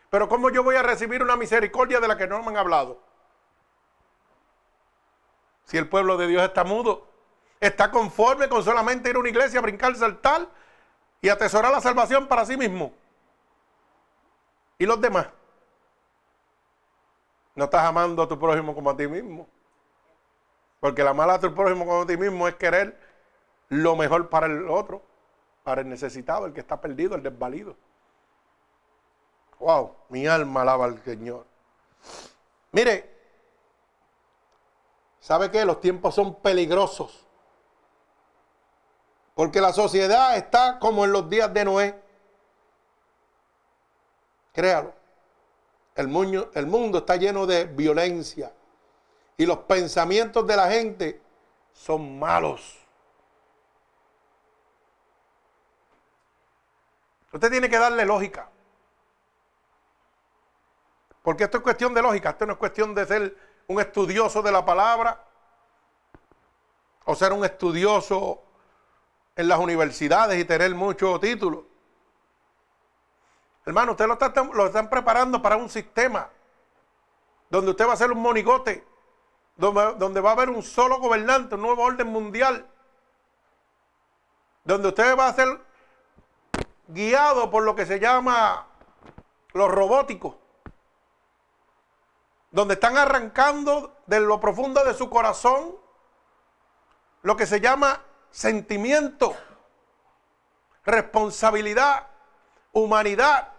[0.09, 3.03] Pero ¿cómo yo voy a recibir una misericordia de la que no me han hablado?
[5.65, 7.09] Si el pueblo de Dios está mudo
[7.59, 10.47] está conforme con solamente ir a una iglesia, brincar, saltar
[11.21, 12.93] y atesorar la salvación para sí mismo.
[14.79, 15.27] ¿Y los demás?
[17.57, 19.58] No estás amando a tu prójimo como a ti mismo.
[20.81, 22.99] Porque la mala tu prójimo a ti mismo es querer
[23.69, 25.03] lo mejor para el otro,
[25.65, 27.77] para el necesitado, el que está perdido, el desvalido.
[29.59, 31.45] Wow, mi alma alaba al Señor.
[32.71, 33.11] Mire,
[35.21, 35.65] ¿sabe qué?
[35.65, 37.25] Los tiempos son peligrosos.
[39.35, 42.03] Porque la sociedad está como en los días de Noé.
[44.53, 44.93] Créalo.
[45.95, 48.53] El mundo, el mundo está lleno de violencia.
[49.39, 51.23] Y los pensamientos de la gente
[51.73, 52.77] son malos.
[57.33, 58.51] Usted tiene que darle lógica.
[61.23, 62.31] Porque esto es cuestión de lógica.
[62.31, 63.37] Esto no es cuestión de ser
[63.69, 65.25] un estudioso de la palabra.
[67.05, 68.43] O ser un estudioso
[69.37, 71.63] en las universidades y tener muchos títulos.
[73.65, 74.19] Hermano, usted lo,
[74.53, 76.29] lo están preparando para un sistema
[77.49, 78.88] donde usted va a ser un monigote,
[79.59, 82.67] donde, donde va a haber un solo gobernante, un nuevo orden mundial,
[84.65, 85.61] donde usted va a ser
[86.87, 88.67] guiado por lo que se llama
[89.53, 90.37] los robóticos,
[92.51, 95.77] donde están arrancando de lo profundo de su corazón
[97.23, 99.37] lo que se llama sentimiento,
[100.85, 102.07] responsabilidad,
[102.73, 103.53] humanidad.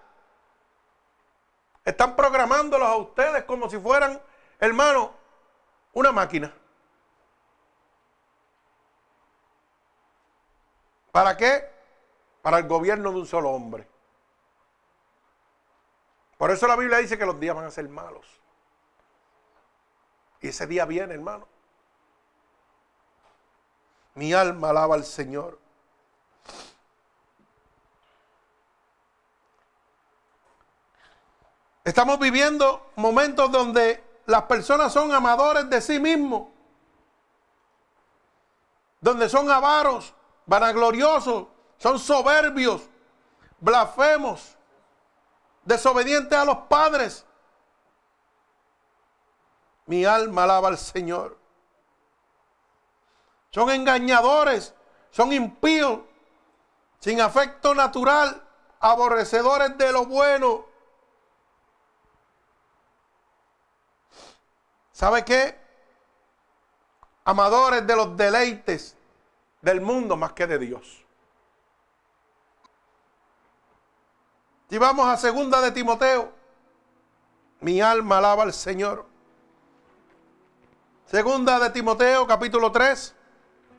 [1.83, 4.21] Están programándolos a ustedes como si fueran,
[4.59, 5.18] hermano,
[5.93, 6.54] una máquina.
[11.12, 11.69] ¿Para qué?
[12.41, 13.88] Para el gobierno de un solo hombre.
[16.38, 18.25] Por eso la Biblia dice que los días van a ser malos.
[20.41, 21.47] Y ese día viene, hermano.
[24.15, 25.60] Mi alma alaba al Señor.
[31.84, 36.49] Estamos viviendo momentos donde las personas son amadores de sí mismos,
[39.01, 40.13] donde son avaros,
[40.45, 41.47] vanagloriosos,
[41.79, 42.87] son soberbios,
[43.59, 44.55] blasfemos,
[45.63, 47.25] desobedientes a los padres.
[49.87, 51.35] Mi alma alaba al Señor.
[53.49, 54.75] Son engañadores,
[55.09, 56.01] son impíos,
[56.99, 58.43] sin afecto natural,
[58.79, 60.68] aborrecedores de lo bueno.
[64.99, 65.57] ¿Sabe qué?
[67.23, 68.97] Amadores de los deleites
[69.62, 71.05] del mundo más que de Dios.
[74.69, 76.33] Y vamos a segunda de Timoteo.
[77.62, 79.05] Mi alma alaba al Señor.
[81.05, 83.15] Segunda de Timoteo, capítulo 3.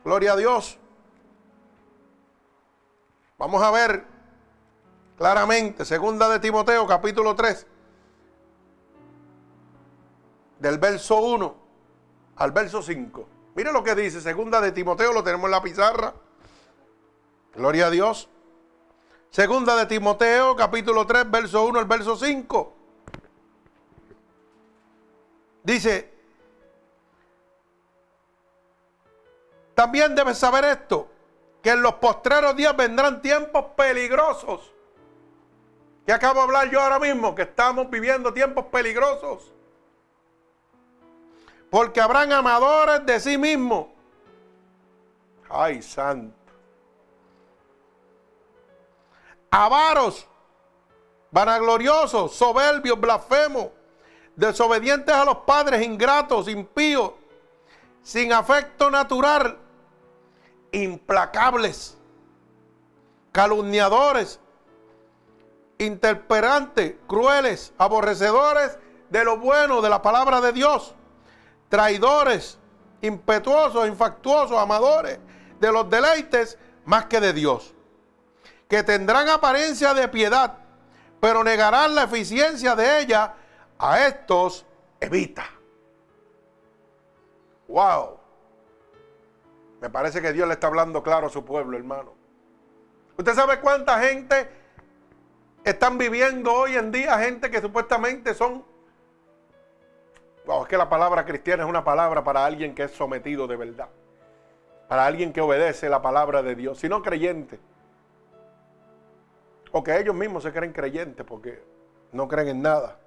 [0.03, 0.79] Gloria a Dios.
[3.37, 4.07] Vamos a ver
[5.19, 7.67] claramente, segunda de Timoteo, capítulo 3.
[10.61, 11.55] Del verso 1
[12.35, 13.27] al verso 5.
[13.55, 16.13] Mire lo que dice, segunda de Timoteo, lo tenemos en la pizarra.
[17.55, 18.29] Gloria a Dios.
[19.31, 22.73] Segunda de Timoteo, capítulo 3, verso 1 al verso 5.
[25.63, 26.13] Dice,
[29.73, 31.07] también debes saber esto,
[31.63, 34.71] que en los postreros días vendrán tiempos peligrosos.
[36.05, 39.51] Que acabo de hablar yo ahora mismo, que estamos viviendo tiempos peligrosos.
[41.71, 43.87] Porque habrán amadores de sí mismos.
[45.49, 46.41] Ay, santo
[49.51, 50.25] avaros,
[51.29, 53.67] vanagloriosos, soberbios, blasfemos,
[54.35, 57.11] desobedientes a los padres, ingratos, impíos,
[58.01, 59.57] sin afecto natural,
[60.71, 61.97] implacables,
[63.33, 64.39] calumniadores,
[65.77, 68.77] interperantes, crueles, aborrecedores
[69.09, 70.95] de lo bueno, de la palabra de Dios,
[71.71, 72.59] traidores,
[73.01, 75.17] impetuosos, infactuosos, amadores
[75.59, 77.73] de los deleites más que de Dios
[78.71, 80.57] que tendrán apariencia de piedad,
[81.19, 83.33] pero negarán la eficiencia de ella,
[83.77, 84.65] a estos
[85.01, 85.43] evita.
[87.67, 88.17] Wow.
[89.81, 92.13] Me parece que Dios le está hablando claro a su pueblo, hermano.
[93.17, 94.49] ¿Usted sabe cuánta gente
[95.65, 97.19] están viviendo hoy en día?
[97.19, 98.63] Gente que supuestamente son...
[100.45, 103.89] Es que la palabra cristiana es una palabra para alguien que es sometido de verdad.
[104.87, 106.79] Para alguien que obedece la palabra de Dios.
[106.79, 107.59] Si no creyente.
[109.71, 111.63] O que ellos mismos se creen creyentes porque
[112.11, 112.97] no creen en nada.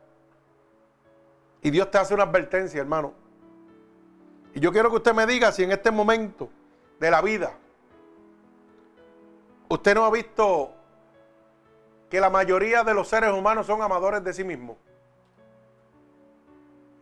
[1.60, 3.12] Y Dios te hace una advertencia, hermano.
[4.54, 6.48] Y yo quiero que usted me diga si en este momento
[7.00, 7.52] de la vida
[9.68, 10.70] usted no ha visto
[12.08, 14.76] que la mayoría de los seres humanos son amadores de sí mismos.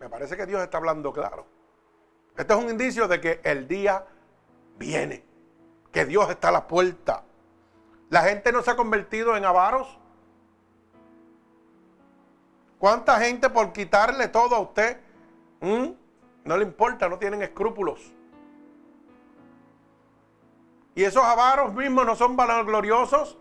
[0.03, 1.47] Me parece que Dios está hablando claro.
[2.37, 4.05] Este es un indicio de que el día
[4.77, 5.25] viene,
[5.93, 7.23] que Dios está a la puerta.
[8.11, 9.97] La gente no se ha convertido en avaros.
[12.81, 14.99] ¿Cuánta gente por quitarle todo a usted?
[15.61, 18.13] No le importa, no tienen escrúpulos.
[20.97, 23.39] Y esos avaros mismos no son vanagloriosos.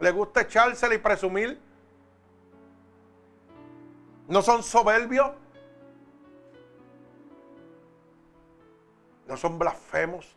[0.00, 1.60] Les gusta echársela y presumir.
[4.26, 5.30] No son soberbios.
[9.26, 10.36] No son blasfemos.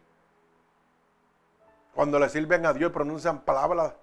[1.94, 3.94] Cuando le sirven a Dios y pronuncian palabras,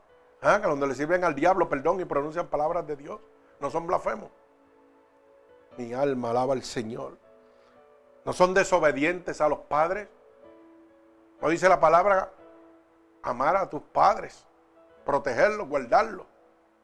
[0.41, 0.61] ¿ah?
[0.63, 3.21] cuando le sirven al diablo, perdón, y pronuncian palabras de Dios,
[3.61, 4.31] no son blasfemos.
[5.77, 7.19] Mi alma alaba al Señor.
[8.25, 10.09] No son desobedientes a los padres.
[11.41, 12.33] No dice la palabra
[13.23, 14.45] amar a tus padres,
[15.05, 16.27] protegerlos, guardarlos.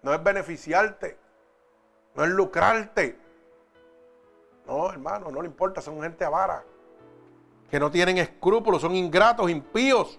[0.02, 1.18] No es beneficiarte,
[2.14, 3.18] no es lucrarte.
[4.66, 6.62] No, hermano, no le importa, son gente avara,
[7.70, 10.18] que no tienen escrúpulos, son ingratos, impíos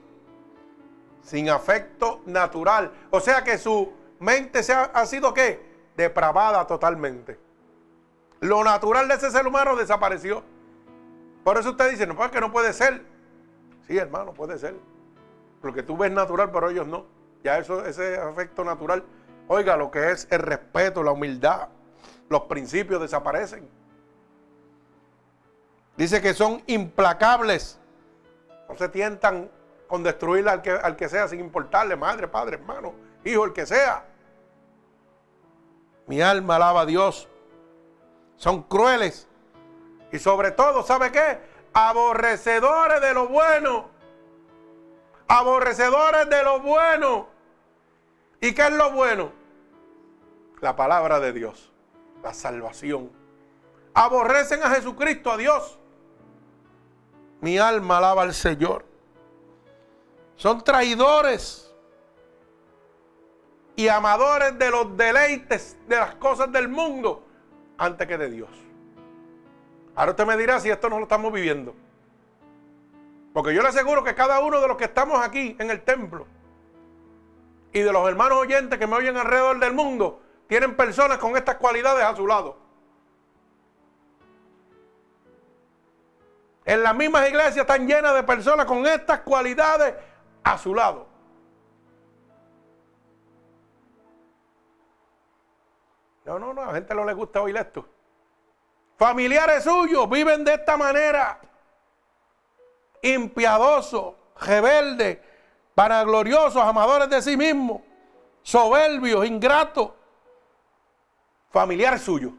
[1.22, 2.92] sin afecto natural.
[3.10, 5.68] O sea que su mente se ha, sido qué?
[5.96, 7.40] Depravada totalmente.
[8.40, 10.44] Lo natural de ese ser humano desapareció.
[11.44, 13.04] Por eso usted dice, no, pues que no puede ser.
[13.88, 14.76] Sí, hermano, puede ser.
[15.62, 17.06] Porque tú ves natural, pero ellos no.
[17.44, 19.04] Ya eso, ese afecto natural.
[19.48, 21.70] Oiga, lo que es el respeto, la humildad,
[22.30, 23.68] los principios desaparecen.
[26.00, 27.78] Dice que son implacables.
[28.70, 29.52] No se tientan
[29.86, 32.94] con destruir al que, al que sea sin importarle, madre, padre, hermano,
[33.26, 34.06] hijo, el que sea.
[36.08, 37.28] Mi alma alaba a Dios.
[38.38, 39.28] Son crueles.
[40.14, 41.42] Y sobre todo, ¿sabe qué?
[41.74, 43.90] Aborrecedores de lo bueno.
[45.28, 47.28] Aborrecedores de lo bueno.
[48.40, 49.34] ¿Y qué es lo bueno?
[50.62, 51.74] La palabra de Dios.
[52.24, 53.12] La salvación.
[53.94, 55.79] Aborrecen a Jesucristo, a Dios.
[57.42, 58.86] Mi alma alaba al Señor.
[60.36, 61.74] Son traidores
[63.76, 67.24] y amadores de los deleites de las cosas del mundo
[67.78, 68.50] antes que de Dios.
[69.96, 71.74] Ahora usted me dirá si esto no lo estamos viviendo.
[73.34, 76.26] Porque yo le aseguro que cada uno de los que estamos aquí en el templo
[77.72, 81.56] y de los hermanos oyentes que me oyen alrededor del mundo tienen personas con estas
[81.56, 82.58] cualidades a su lado.
[86.70, 89.96] En las mismas iglesias están llenas de personas con estas cualidades
[90.44, 91.08] a su lado.
[96.26, 97.88] No, no, no, a la gente no le gusta oír esto.
[99.00, 101.42] Familiares suyos viven de esta manera.
[103.02, 105.18] Impiadosos, rebeldes,
[105.76, 107.82] vanagloriosos, amadores de sí mismos,
[108.44, 109.90] soberbios, ingratos.
[111.50, 112.34] Familiares suyos,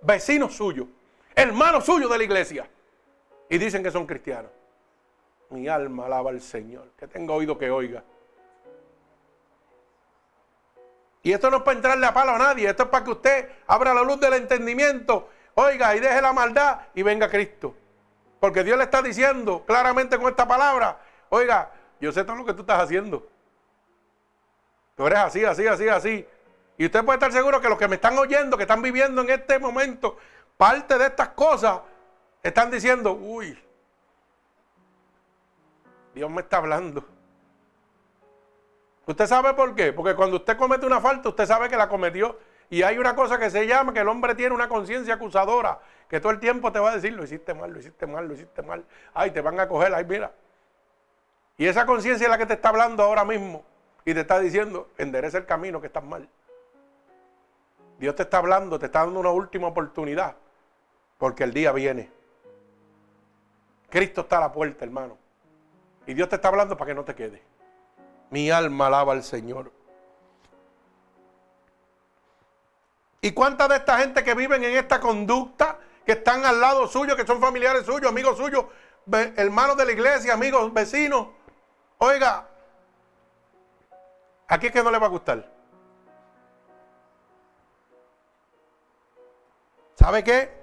[0.00, 0.86] vecinos suyos,
[1.34, 2.71] hermanos suyos de la iglesia.
[3.48, 4.50] Y dicen que son cristianos.
[5.50, 6.90] Mi alma alaba al Señor.
[6.96, 8.02] Que tenga oído que oiga.
[11.22, 12.68] Y esto no es para entrarle a palo a nadie.
[12.68, 15.28] Esto es para que usted abra la luz del entendimiento.
[15.54, 17.74] Oiga y deje la maldad y venga Cristo.
[18.40, 20.98] Porque Dios le está diciendo claramente con esta palabra.
[21.28, 21.70] Oiga,
[22.00, 23.28] yo sé todo lo que tú estás haciendo.
[24.96, 26.28] Tú eres así, así, así, así.
[26.76, 29.30] Y usted puede estar seguro que los que me están oyendo, que están viviendo en
[29.30, 30.16] este momento,
[30.56, 31.80] parte de estas cosas,
[32.42, 33.58] están diciendo, uy,
[36.14, 37.04] Dios me está hablando.
[39.06, 39.92] ¿Usted sabe por qué?
[39.92, 42.38] Porque cuando usted comete una falta, usted sabe que la cometió.
[42.70, 46.20] Y hay una cosa que se llama que el hombre tiene una conciencia acusadora, que
[46.20, 48.62] todo el tiempo te va a decir, lo hiciste mal, lo hiciste mal, lo hiciste
[48.62, 48.84] mal.
[49.12, 50.32] Ay, te van a coger, ay, mira.
[51.58, 53.64] Y esa conciencia es la que te está hablando ahora mismo
[54.04, 56.28] y te está diciendo, endereza el camino que estás mal.
[57.98, 60.34] Dios te está hablando, te está dando una última oportunidad,
[61.18, 62.10] porque el día viene.
[63.92, 65.18] Cristo está a la puerta, hermano.
[66.06, 67.42] Y Dios te está hablando para que no te quedes.
[68.30, 69.70] Mi alma alaba al Señor.
[73.20, 77.14] ¿Y cuánta de esta gente que viven en esta conducta, que están al lado suyo,
[77.14, 78.64] que son familiares suyos, amigos suyos,
[79.36, 81.28] hermanos de la iglesia, amigos, vecinos?
[81.98, 82.48] Oiga,
[84.48, 85.52] aquí es que no le va a gustar.
[89.96, 90.61] ¿Sabe qué?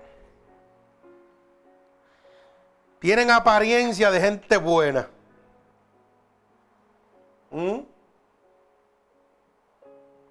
[2.99, 5.07] Tienen apariencia de gente buena.
[7.51, 7.79] ¿Mm?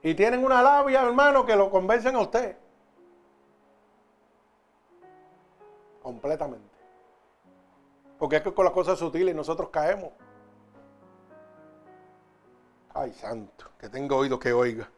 [0.03, 2.57] Y tienen una labia, hermano, que lo convencen a usted.
[6.03, 6.79] Completamente.
[8.19, 10.11] Porque es que con las cosas sutiles nosotros caemos.
[12.95, 14.91] Ay, santo, que tenga oído que oiga.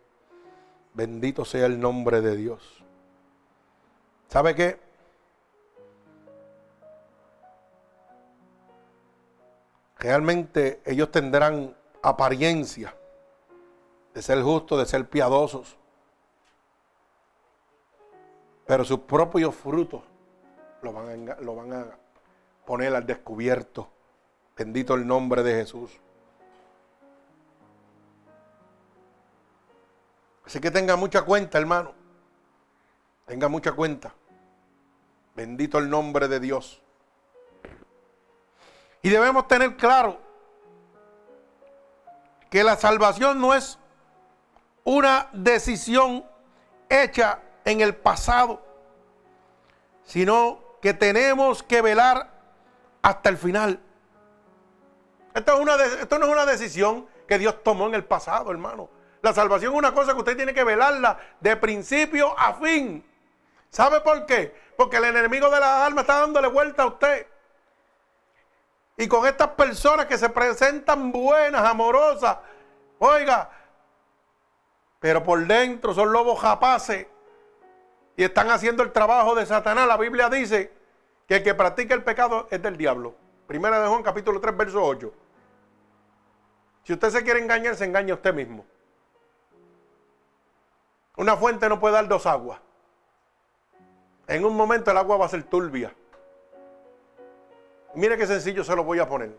[0.95, 2.85] Bendito sea el nombre de Dios.
[4.29, 4.89] ¿Sabe qué?
[10.01, 12.96] Realmente ellos tendrán apariencia
[14.14, 15.76] de ser justos, de ser piadosos.
[18.66, 20.03] Pero sus propios frutos
[20.80, 21.86] lo van, a, van a
[22.64, 23.90] poner al descubierto.
[24.57, 25.90] Bendito el nombre de Jesús.
[30.46, 31.92] Así que tenga mucha cuenta, hermano.
[33.26, 34.14] Tenga mucha cuenta.
[35.36, 36.82] Bendito el nombre de Dios.
[39.03, 40.20] Y debemos tener claro
[42.51, 43.78] que la salvación no es
[44.84, 46.24] una decisión
[46.88, 48.62] hecha en el pasado,
[50.05, 52.30] sino que tenemos que velar
[53.03, 53.80] hasta el final.
[55.34, 58.90] Esto, es una, esto no es una decisión que Dios tomó en el pasado, hermano.
[59.22, 63.05] La salvación es una cosa que usted tiene que velarla de principio a fin.
[63.70, 64.55] ¿Sabe por qué?
[64.76, 67.26] Porque el enemigo de las almas está dándole vuelta a usted.
[69.01, 72.36] Y con estas personas que se presentan buenas, amorosas,
[72.98, 73.51] oiga,
[74.98, 77.07] pero por dentro son lobos japaces
[78.14, 79.88] y están haciendo el trabajo de Satanás.
[79.88, 80.70] La Biblia dice
[81.26, 83.14] que el que practica el pecado es del diablo.
[83.46, 85.11] Primera de Juan capítulo 3, verso 8.
[86.82, 88.66] Si usted se quiere engañar, se engaña usted mismo.
[91.16, 92.61] Una fuente no puede dar dos aguas.
[94.26, 95.90] en un momento el agua va a ser turbia.
[97.95, 99.36] Mire qué sencillo se lo voy a poner.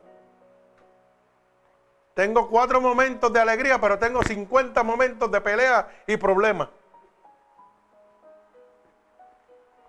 [2.13, 6.67] Tengo cuatro momentos de alegría, pero tengo 50 momentos de pelea y problemas.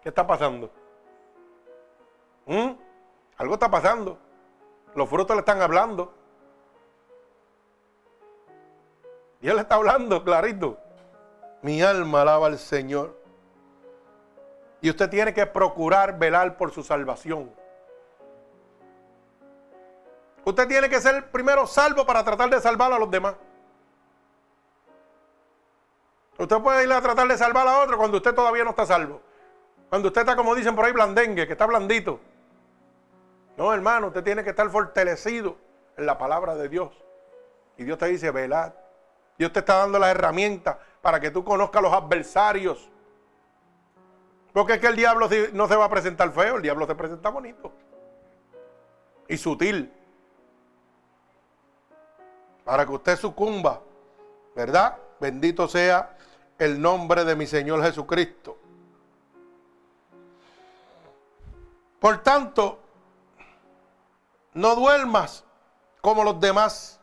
[0.02, 0.70] ¿Qué está pasando?
[2.46, 2.70] ¿Mm?
[3.38, 4.18] Algo está pasando.
[4.94, 6.12] Los frutos le están hablando.
[9.40, 10.78] Y él está hablando clarito.
[11.62, 13.20] Mi alma alaba al Señor.
[14.80, 17.61] Y usted tiene que procurar velar por su salvación.
[20.44, 23.34] Usted tiene que ser primero salvo para tratar de salvar a los demás.
[26.38, 29.20] Usted puede ir a tratar de salvar a otro cuando usted todavía no está salvo.
[29.88, 32.18] Cuando usted está, como dicen por ahí, blandengue, que está blandito.
[33.56, 35.56] No, hermano, usted tiene que estar fortalecido
[35.96, 36.90] en la palabra de Dios.
[37.76, 38.72] Y Dios te dice, velad.
[39.38, 42.90] Dios te está dando las herramientas para que tú conozcas a los adversarios.
[44.52, 47.28] Porque es que el diablo no se va a presentar feo, el diablo se presenta
[47.28, 47.72] bonito
[49.28, 49.92] y sutil.
[52.72, 53.82] Para que usted sucumba,
[54.56, 54.96] ¿verdad?
[55.20, 56.16] Bendito sea
[56.58, 58.56] el nombre de mi Señor Jesucristo.
[62.00, 62.80] Por tanto,
[64.54, 65.44] no duermas
[66.00, 66.98] como los demás,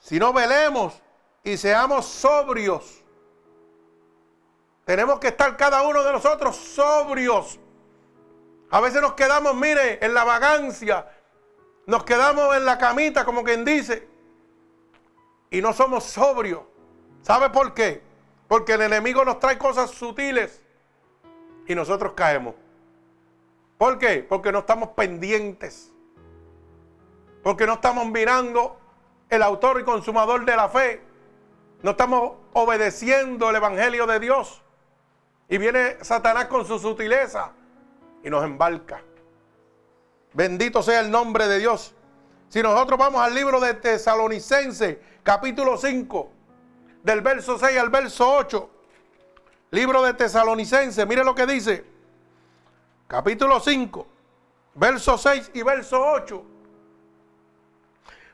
[0.00, 1.00] sino velemos
[1.42, 3.02] y seamos sobrios.
[4.84, 7.58] Tenemos que estar cada uno de nosotros sobrios.
[8.70, 11.06] A veces nos quedamos, mire, en la vagancia,
[11.90, 14.08] nos quedamos en la camita, como quien dice,
[15.50, 16.62] y no somos sobrios.
[17.20, 18.00] ¿Sabe por qué?
[18.46, 20.62] Porque el enemigo nos trae cosas sutiles
[21.66, 22.54] y nosotros caemos.
[23.76, 24.24] ¿Por qué?
[24.26, 25.92] Porque no estamos pendientes.
[27.42, 28.78] Porque no estamos mirando
[29.28, 31.02] el autor y consumador de la fe.
[31.82, 34.62] No estamos obedeciendo el Evangelio de Dios.
[35.48, 37.50] Y viene Satanás con su sutileza
[38.22, 39.02] y nos embarca.
[40.32, 41.94] Bendito sea el nombre de Dios.
[42.48, 46.30] Si nosotros vamos al libro de Tesalonicense, capítulo 5,
[47.02, 48.70] del verso 6 al verso 8,
[49.70, 51.84] libro de Tesalonicense, mire lo que dice,
[53.06, 54.06] capítulo 5,
[54.74, 56.44] verso 6 y verso 8.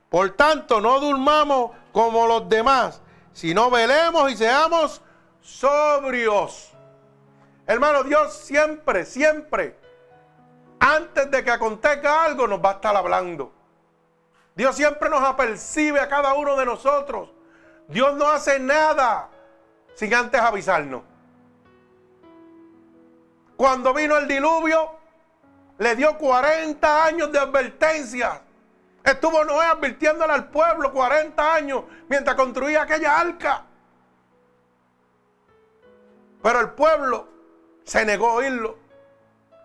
[0.09, 5.03] Por tanto, no durmamos como los demás, sino velemos y seamos
[5.41, 6.73] sobrios.
[7.67, 9.79] Hermano, Dios siempre, siempre,
[10.79, 13.53] antes de que acontezca algo, nos va a estar hablando.
[14.55, 17.31] Dios siempre nos apercibe a cada uno de nosotros.
[17.89, 19.29] Dios no hace nada
[19.95, 21.03] sin antes avisarnos.
[23.57, 24.91] Cuando vino el diluvio,
[25.79, 28.43] le dio 40 años de advertencia.
[29.05, 33.65] Estuvo Noé advirtiéndole al pueblo 40 años mientras construía aquella arca.
[36.43, 37.29] Pero el pueblo
[37.85, 38.86] se negó a oírlo.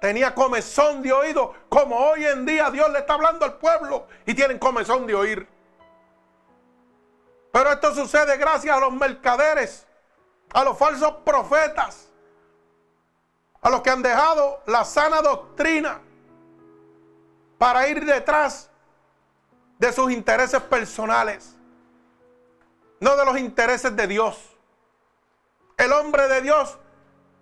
[0.01, 4.33] Tenía comezón de oído, como hoy en día Dios le está hablando al pueblo y
[4.33, 5.47] tienen comezón de oír.
[7.51, 9.85] Pero esto sucede gracias a los mercaderes,
[10.53, 12.09] a los falsos profetas,
[13.61, 16.01] a los que han dejado la sana doctrina
[17.59, 18.71] para ir detrás
[19.77, 21.55] de sus intereses personales,
[22.99, 24.57] no de los intereses de Dios.
[25.77, 26.79] El hombre de Dios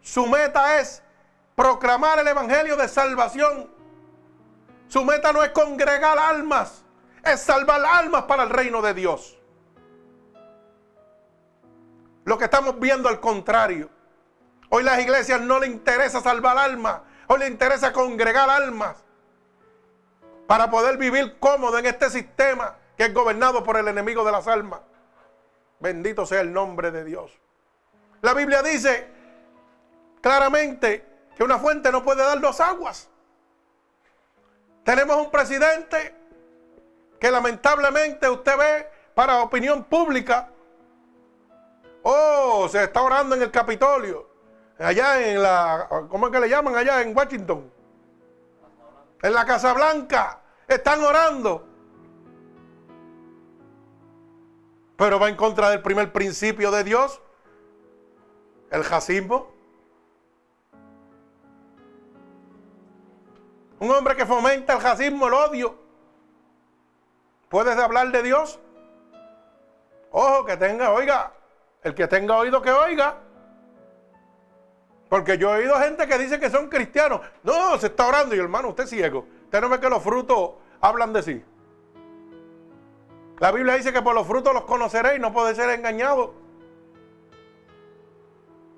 [0.02, 1.02] su meta es
[1.60, 3.70] proclamar el Evangelio de salvación.
[4.88, 6.86] Su meta no es congregar almas,
[7.22, 9.38] es salvar almas para el reino de Dios.
[12.24, 13.90] Lo que estamos viendo al contrario.
[14.70, 19.04] Hoy las iglesias no le interesa salvar almas, hoy le interesa congregar almas
[20.48, 24.48] para poder vivir cómodo en este sistema que es gobernado por el enemigo de las
[24.48, 24.80] almas.
[25.82, 27.38] Bendito sea el nombre de Dios.
[28.22, 29.12] La Biblia dice
[30.22, 31.09] claramente
[31.40, 33.10] que una fuente no puede dar dos aguas.
[34.84, 36.14] Tenemos un presidente
[37.18, 40.50] que lamentablemente usted ve para opinión pública.
[42.04, 44.28] Oh, se está orando en el Capitolio.
[44.80, 47.72] Allá en la, ¿cómo es que le llaman allá en Washington?
[49.22, 50.42] En la Casa Blanca.
[50.68, 51.66] Están orando.
[54.98, 57.22] Pero va en contra del primer principio de Dios,
[58.72, 59.59] el jacismo.
[63.80, 65.76] Un hombre que fomenta el racismo, el odio.
[67.48, 68.60] ¿Puedes hablar de Dios?
[70.12, 71.34] Ojo, que tenga, oiga,
[71.84, 73.18] el que tenga oído que oiga.
[75.08, 77.22] Porque yo he oído gente que dice que son cristianos.
[77.44, 79.26] No, se está orando y hermano, usted es ciego.
[79.46, 80.52] Usted no ve que los frutos
[80.82, 81.46] hablan de sí.
[83.40, 86.34] La Biblia dice que por los frutos los conoceréis, no puede ser engañado.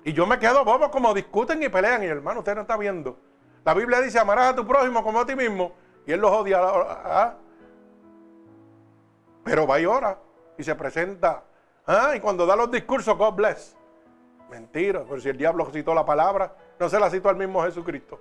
[0.04, 2.02] Y yo me quedo bobo como discuten y pelean.
[2.02, 3.18] Y hermano, usted no está viendo.
[3.64, 5.72] La Biblia dice, amarás a tu prójimo como a ti mismo.
[6.06, 6.60] Y él los odia.
[6.62, 7.36] ¿ah?
[9.44, 10.18] Pero va y ora.
[10.58, 11.44] Y se presenta.
[11.86, 12.12] ¿ah?
[12.16, 13.76] Y cuando da los discursos, God bless.
[14.50, 15.04] Mentira.
[15.08, 18.18] Pero si el diablo citó la palabra, no se la citó al mismo Jesucristo.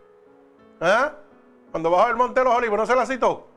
[0.80, 1.14] ¿Ah?
[1.72, 3.48] Cuando bajó el monte de los olivos, no se la citó.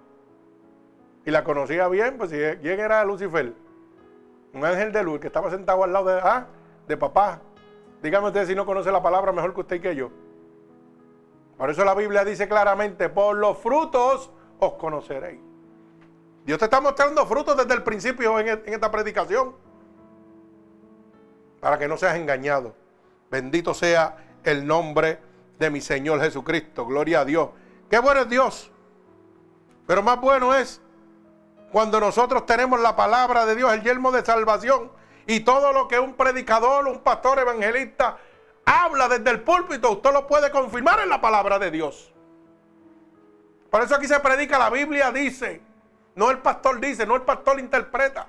[1.27, 3.55] Y la conocía bien, pues ¿quién era Lucifer?
[4.53, 6.47] Un ángel de luz que estaba sentado al lado de, ¿ah?
[6.87, 7.41] de papá.
[8.03, 10.11] Dígame usted si no conoce la palabra mejor que usted y que yo.
[11.57, 15.41] Por eso la Biblia dice claramente, por los frutos os conoceréis.
[16.45, 19.55] Dios te está mostrando frutos desde el principio en, en esta predicación.
[21.61, 22.75] Para que no seas engañado.
[23.31, 25.19] Bendito sea el nombre
[25.59, 26.87] de mi Señor Jesucristo.
[26.87, 27.51] Gloria a Dios.
[27.89, 28.71] Qué bueno es Dios.
[29.87, 30.81] Pero más bueno es
[31.73, 34.93] cuando nosotros tenemos la palabra de Dios, el yelmo de salvación
[35.27, 38.19] y todo lo que un predicador, un pastor evangelista
[38.65, 42.13] habla desde el púlpito, usted lo puede confirmar en la palabra de Dios.
[43.71, 45.61] Por eso aquí se predica, la Biblia dice,
[46.15, 48.27] no el pastor dice, no el pastor interpreta.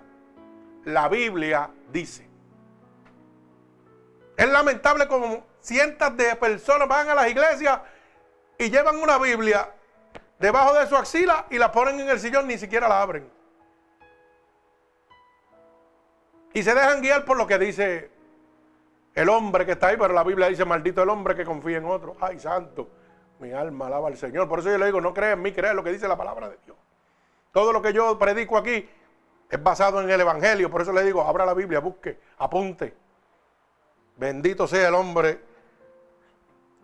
[0.85, 2.27] La Biblia dice.
[4.37, 7.79] Es lamentable como cientos de personas van a las iglesias
[8.57, 9.71] y llevan una Biblia
[10.39, 13.31] debajo de su axila y la ponen en el sillón, ni siquiera la abren.
[16.53, 18.14] Y se dejan guiar por lo que dice
[19.15, 21.85] el hombre que está ahí, pero la Biblia dice, maldito el hombre que confía en
[21.85, 22.17] otro.
[22.19, 22.89] Ay, santo,
[23.39, 24.49] mi alma alaba al Señor.
[24.49, 26.49] Por eso yo le digo, no crees en mí, crees lo que dice la palabra
[26.49, 26.77] de Dios.
[27.53, 28.89] Todo lo que yo predico aquí
[29.49, 30.69] es basado en el Evangelio.
[30.69, 32.93] Por eso le digo, abra la Biblia, busque, apunte.
[34.17, 35.39] Bendito sea el hombre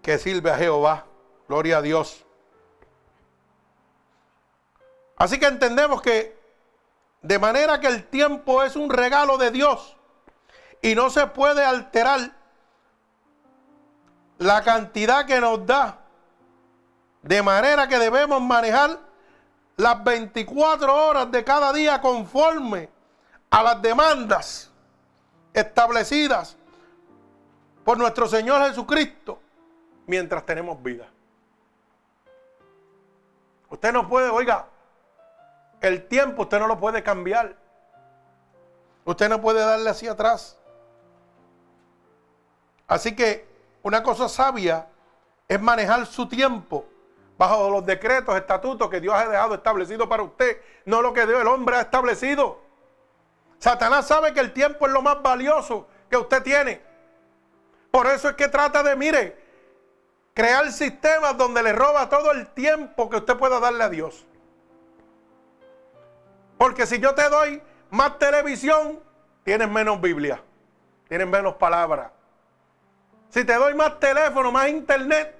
[0.01, 1.05] que sirve a Jehová.
[1.49, 2.25] Gloria a Dios.
[5.17, 6.39] Así que entendemos que
[7.21, 9.97] de manera que el tiempo es un regalo de Dios
[10.81, 12.31] y no se puede alterar
[14.37, 15.99] la cantidad que nos da.
[17.21, 18.99] De manera que debemos manejar
[19.77, 22.89] las 24 horas de cada día conforme
[23.49, 24.71] a las demandas
[25.53, 26.57] establecidas
[27.83, 29.39] por nuestro Señor Jesucristo
[30.07, 31.07] mientras tenemos vida.
[33.69, 34.67] Usted no puede, oiga,
[35.79, 37.55] el tiempo usted no lo puede cambiar.
[39.05, 40.57] Usted no puede darle hacia atrás.
[42.91, 43.47] Así que
[43.83, 44.89] una cosa sabia
[45.47, 46.85] es manejar su tiempo
[47.37, 51.39] bajo los decretos, estatutos que Dios ha dejado establecido para usted, no lo que Dios
[51.39, 52.59] el hombre ha establecido.
[53.59, 56.81] Satanás sabe que el tiempo es lo más valioso que usted tiene.
[57.91, 59.41] Por eso es que trata de, mire,
[60.33, 64.25] crear sistemas donde le roba todo el tiempo que usted pueda darle a Dios.
[66.57, 68.99] Porque si yo te doy más televisión,
[69.45, 70.43] tienes menos Biblia,
[71.07, 72.11] tienes menos palabras.
[73.31, 75.33] Si te doy más teléfono, más internet,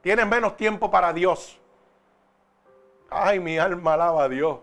[0.00, 1.60] tienes menos tiempo para Dios.
[3.10, 4.60] Ay, mi alma alaba a Dios.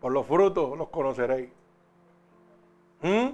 [0.00, 1.50] Por los frutos los conoceréis.
[3.02, 3.28] ¿Mm?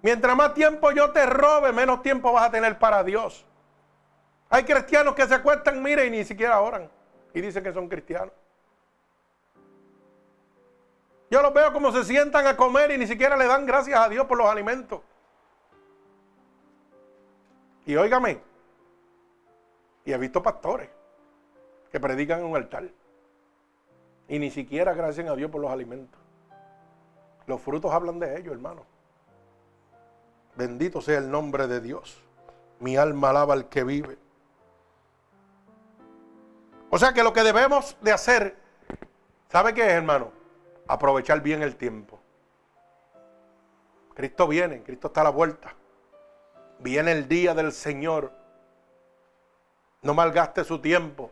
[0.00, 3.44] Mientras más tiempo yo te robe, menos tiempo vas a tener para Dios.
[4.48, 6.90] Hay cristianos que se acuestan, mire, y ni siquiera oran.
[7.34, 8.32] Y dicen que son cristianos.
[11.30, 14.08] Yo los veo como se sientan a comer y ni siquiera le dan gracias a
[14.08, 15.00] Dios por los alimentos.
[17.86, 18.40] Y óigame,
[20.04, 20.88] y he visto pastores
[21.90, 22.88] que predican en un altar
[24.28, 26.20] y ni siquiera agradecen a Dios por los alimentos.
[27.46, 28.86] Los frutos hablan de ellos, hermano.
[30.56, 32.22] Bendito sea el nombre de Dios.
[32.80, 34.16] Mi alma alaba al que vive.
[36.90, 38.56] O sea que lo que debemos de hacer,
[39.50, 40.44] ¿sabe qué es, hermano?
[40.86, 42.18] aprovechar bien el tiempo.
[44.14, 45.74] Cristo viene, Cristo está a la vuelta.
[46.84, 48.30] Viene el día del Señor.
[50.02, 51.30] No malgaste su tiempo.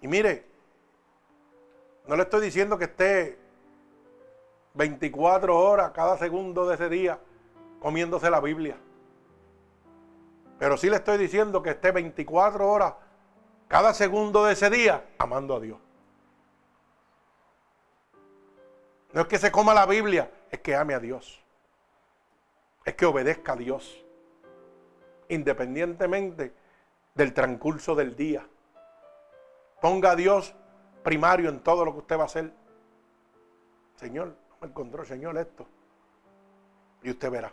[0.00, 0.46] Y mire,
[2.06, 3.40] no le estoy diciendo que esté
[4.74, 7.18] 24 horas cada segundo de ese día
[7.80, 8.76] comiéndose la Biblia.
[10.60, 12.94] Pero sí le estoy diciendo que esté 24 horas
[13.66, 15.78] cada segundo de ese día amando a Dios.
[19.12, 21.41] No es que se coma la Biblia, es que ame a Dios.
[22.84, 24.04] Es que obedezca a Dios.
[25.28, 26.54] Independientemente
[27.14, 28.46] del transcurso del día.
[29.80, 30.54] Ponga a Dios
[31.02, 32.52] primario en todo lo que usted va a hacer.
[33.96, 35.66] Señor, me encontró, Señor, esto.
[37.02, 37.52] Y usted verá.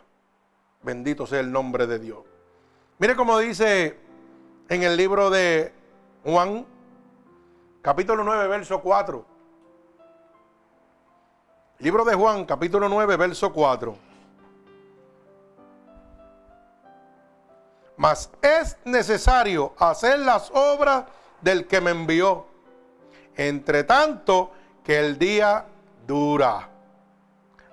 [0.82, 2.24] Bendito sea el nombre de Dios.
[2.98, 3.96] Mire cómo dice
[4.68, 5.72] en el libro de
[6.24, 6.66] Juan,
[7.82, 9.26] capítulo 9, verso 4.
[11.78, 14.09] Libro de Juan, capítulo 9, verso 4.
[18.00, 21.04] Mas es necesario hacer las obras
[21.42, 22.46] del que me envió.
[23.36, 25.66] Entre tanto que el día
[26.06, 26.66] dura.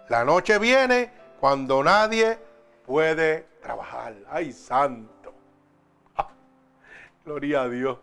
[0.09, 2.37] La noche viene cuando nadie
[2.85, 4.15] puede trabajar.
[4.29, 5.33] ¡Ay, santo!
[7.23, 7.97] gloria a Dios.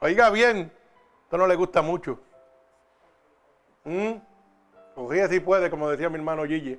[0.00, 0.72] Oiga bien,
[1.22, 2.18] esto no le gusta mucho.
[3.84, 4.14] ¿Mm?
[5.30, 6.76] si puede, como decía mi hermano Gigi.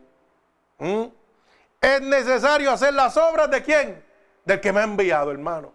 [0.77, 1.03] ¿Mm?
[1.79, 4.10] Es necesario hacer las obras de quién?
[4.45, 5.73] Del que me ha enviado, hermano.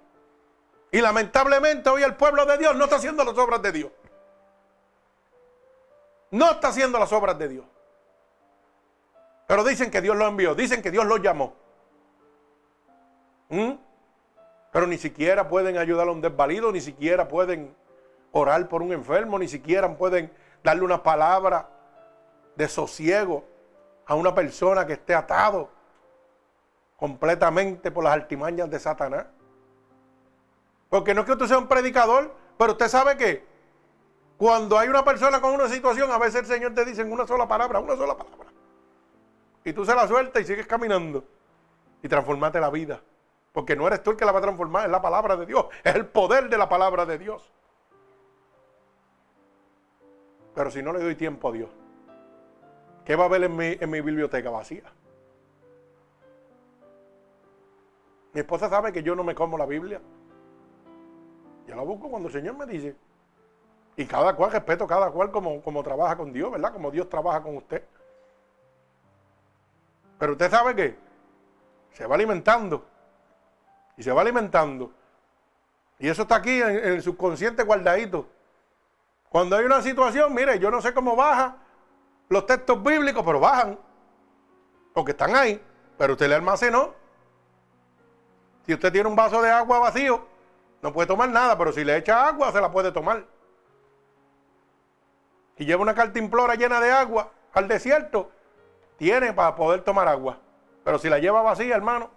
[0.90, 3.90] Y lamentablemente hoy el pueblo de Dios no está haciendo las obras de Dios.
[6.30, 7.64] No está haciendo las obras de Dios.
[9.46, 11.54] Pero dicen que Dios lo envió, dicen que Dios lo llamó.
[13.48, 13.72] ¿Mm?
[14.72, 17.74] Pero ni siquiera pueden ayudar a un desvalido, ni siquiera pueden
[18.32, 21.68] orar por un enfermo, ni siquiera pueden darle una palabra
[22.56, 23.44] de sosiego
[24.06, 25.70] a una persona que esté atado
[26.97, 29.26] completamente por las artimañas de Satanás.
[30.88, 33.44] Porque no es que usted sea un predicador, pero usted sabe que
[34.36, 37.26] cuando hay una persona con una situación, a veces el Señor te dice en una
[37.26, 38.51] sola palabra, una sola palabra.
[39.64, 41.24] Y tú se la sueltas y sigues caminando
[42.03, 43.01] y transformate la vida.
[43.53, 45.66] Porque no eres tú el que la va a transformar, es la palabra de Dios,
[45.82, 47.51] es el poder de la palabra de Dios.
[50.55, 51.70] Pero si no le doy tiempo a Dios,
[53.05, 54.84] ¿qué va a haber en mi, en mi biblioteca vacía?
[58.37, 59.99] Mi esposa sabe que yo no me como la Biblia.
[61.66, 62.95] Yo la busco cuando el Señor me dice.
[63.97, 66.70] Y cada cual, respeto cada cual como, como trabaja con Dios, ¿verdad?
[66.70, 67.82] Como Dios trabaja con usted.
[70.18, 70.99] Pero usted sabe que
[71.93, 72.84] se va alimentando.
[73.97, 74.93] Y se va alimentando.
[75.99, 78.28] Y eso está aquí en, el subconsciente guardadito.
[79.30, 81.57] Cuando hay una situación, mire, yo no sé cómo baja
[82.28, 83.78] los textos bíblicos, pero bajan.
[84.93, 85.59] Porque están ahí.
[85.97, 87.05] Pero usted le almacenó.
[88.66, 90.26] Si usted tiene un vaso de agua vacío,
[90.82, 93.24] no puede tomar nada, pero si le echa agua, se la puede tomar.
[95.56, 96.20] Si lleva una carta
[96.56, 98.30] llena de agua al desierto,
[98.96, 100.38] tiene para poder tomar agua.
[100.84, 102.10] Pero si la lleva vacía, hermano,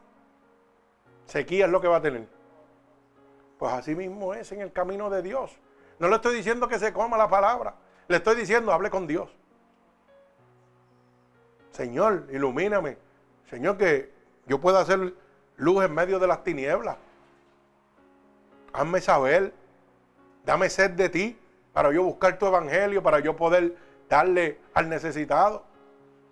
[1.25, 2.27] sequía es lo que va a tener.
[3.57, 5.57] Pues así mismo es en el camino de Dios.
[5.99, 7.75] No le estoy diciendo que se coma la palabra.
[8.07, 9.29] Le estoy diciendo, hable con Dios.
[11.71, 12.97] Señor, ilumíname.
[13.49, 14.11] Señor, que
[14.47, 15.13] yo pueda hacer
[15.59, 16.97] luz en medio de las tinieblas.
[18.73, 19.53] Hazme saber,
[20.45, 21.39] dame sed de ti
[21.73, 23.77] para yo buscar tu evangelio, para yo poder
[24.09, 25.63] darle al necesitado.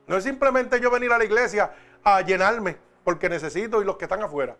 [0.07, 1.71] No es simplemente yo venir a la iglesia
[2.03, 4.57] a llenarme porque necesito y los que están afuera.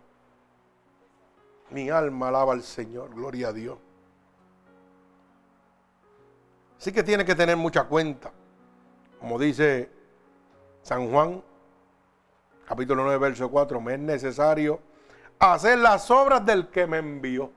[1.69, 3.77] Mi alma alaba al Señor, gloria a Dios.
[6.77, 8.31] Así que tiene que tener mucha cuenta.
[9.19, 9.89] Como dice
[10.81, 11.41] San Juan,
[12.67, 14.81] capítulo 9, verso 4, me es necesario
[15.39, 17.49] hacer las obras del que me envió.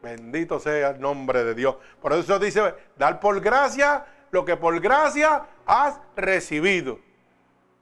[0.00, 1.76] Bendito sea el nombre de Dios.
[2.00, 7.00] Por eso dice, dar por gracia lo que por gracia has recibido.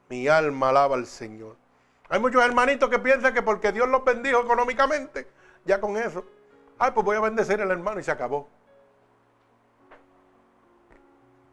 [0.09, 1.55] Mi alma alaba al Señor.
[2.09, 5.27] Hay muchos hermanitos que piensan que porque Dios los bendijo económicamente,
[5.63, 6.25] ya con eso,
[6.77, 8.49] ay, pues voy a bendecer al hermano y se acabó.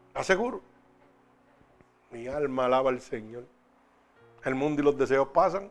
[0.07, 0.61] ¿Estás seguro?
[2.11, 3.45] Mi alma alaba al Señor.
[4.43, 5.69] El mundo y los deseos pasan,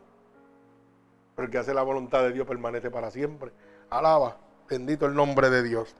[1.35, 3.51] pero el que hace la voluntad de Dios permanece para siempre.
[3.89, 5.95] Alaba, bendito el nombre de Dios.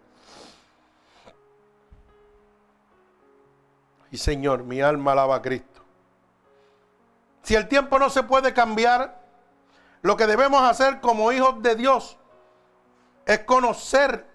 [4.12, 5.82] Y Señor, mi alma alaba a Cristo.
[7.44, 9.20] Si el tiempo no se puede cambiar,
[10.02, 12.18] lo que debemos hacer como hijos de Dios
[13.26, 14.26] es conocer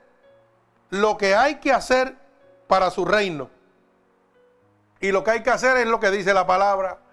[0.91, 2.16] lo que hay que hacer
[2.66, 3.51] para su reino.
[5.01, 7.03] Y lo que hay que hacer es lo que dice la palabra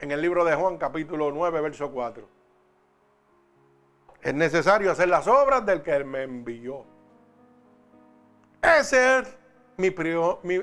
[0.00, 2.28] en el libro de Juan capítulo 9, verso 4.
[4.22, 6.84] Es necesario hacer las obras del que me envió.
[8.60, 9.36] Ese es
[9.76, 9.94] mi,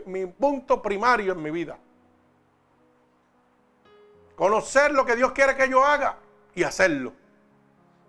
[0.06, 1.78] mi, punto primario en mi vida.
[4.36, 6.18] Conocer lo que Dios quiere que yo haga
[6.54, 7.14] y hacerlo.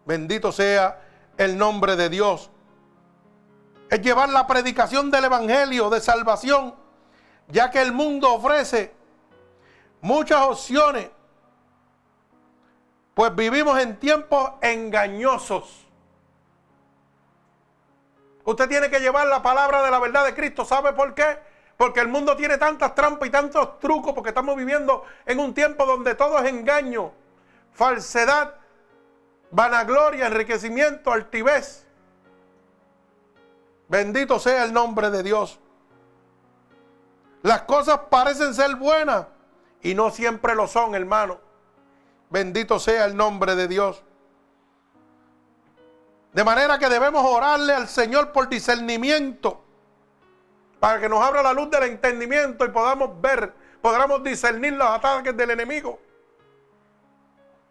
[0.04, 1.00] Bendito sea
[1.36, 2.50] el nombre de Dios.
[3.90, 6.74] Es llevar la predicación del Evangelio de salvación,
[7.48, 8.92] ya que el mundo ofrece
[10.04, 11.08] muchas opciones
[13.14, 15.86] pues vivimos en tiempos engañosos.
[18.44, 20.64] Usted tiene que llevar la palabra de la verdad de Cristo.
[20.66, 21.38] ¿Sabe por qué?
[21.78, 25.86] Porque el mundo tiene tantas trampas y tantos trucos, porque estamos viviendo en un tiempo
[25.86, 27.12] donde todo es engaño,
[27.72, 28.56] falsedad,
[29.52, 31.86] vanagloria, enriquecimiento, altivez.
[33.88, 35.58] Bendito sea el nombre de Dios.
[37.42, 39.26] Las cosas parecen ser buenas
[39.84, 41.38] y no siempre lo son, hermano.
[42.30, 44.02] Bendito sea el nombre de Dios.
[46.32, 49.62] De manera que debemos orarle al Señor por discernimiento,
[50.80, 55.36] para que nos abra la luz del entendimiento y podamos ver, podamos discernir los ataques
[55.36, 56.00] del enemigo.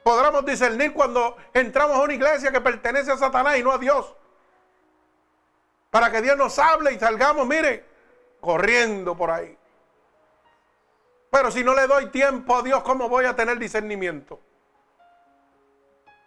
[0.03, 4.15] Podremos discernir cuando entramos a una iglesia que pertenece a Satanás y no a Dios.
[5.89, 7.85] Para que Dios nos hable y salgamos, mire,
[8.39, 9.57] corriendo por ahí.
[11.33, 14.39] Pero si no le doy tiempo a Dios, ¿cómo voy a tener discernimiento?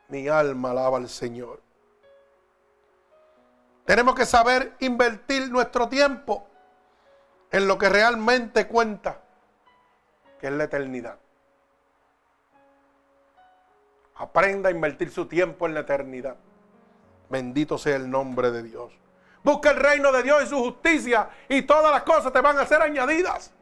[0.09, 1.63] Mi alma alaba al Señor.
[3.85, 6.49] Tenemos que saber invertir nuestro tiempo
[7.53, 9.21] en lo que realmente cuenta,
[10.41, 11.21] que es la eternidad.
[14.17, 16.35] Aprenda a invertir su tiempo en la eternidad.
[17.29, 18.93] Bendito sea el nombre de Dios.
[19.45, 22.67] Busca el reino de Dios y su justicia y todas las cosas te van a
[22.67, 23.53] ser añadidas.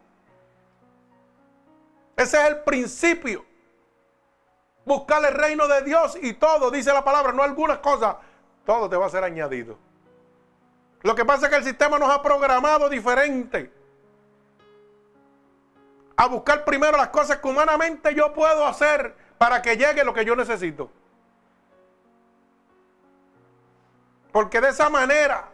[2.17, 3.45] Ese es el principio.
[4.85, 8.17] Buscar el reino de Dios y todo, dice la palabra, no algunas cosas,
[8.65, 9.79] todo te va a ser añadido.
[11.03, 13.73] Lo que pasa es que el sistema nos ha programado diferente.
[16.17, 20.25] A buscar primero las cosas que humanamente yo puedo hacer para que llegue lo que
[20.25, 20.91] yo necesito.
[24.33, 25.49] Porque de esa manera,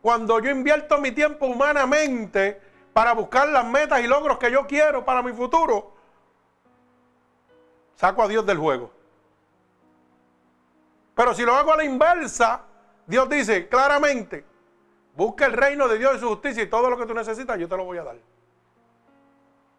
[0.00, 2.60] cuando yo invierto mi tiempo humanamente
[2.94, 5.92] para buscar las metas y logros que yo quiero para mi futuro,
[7.94, 8.90] saco a Dios del juego.
[11.14, 12.62] Pero si lo hago a la inversa,
[13.06, 14.46] Dios dice claramente,
[15.16, 17.68] Busca el reino de Dios y su justicia y todo lo que tú necesitas, yo
[17.68, 18.16] te lo voy a dar.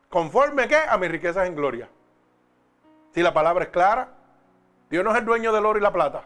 [0.10, 1.90] Conforme que a mis riquezas en gloria.
[3.14, 4.10] Si la palabra es clara,
[4.90, 6.26] Dios no es el dueño del oro y la plata.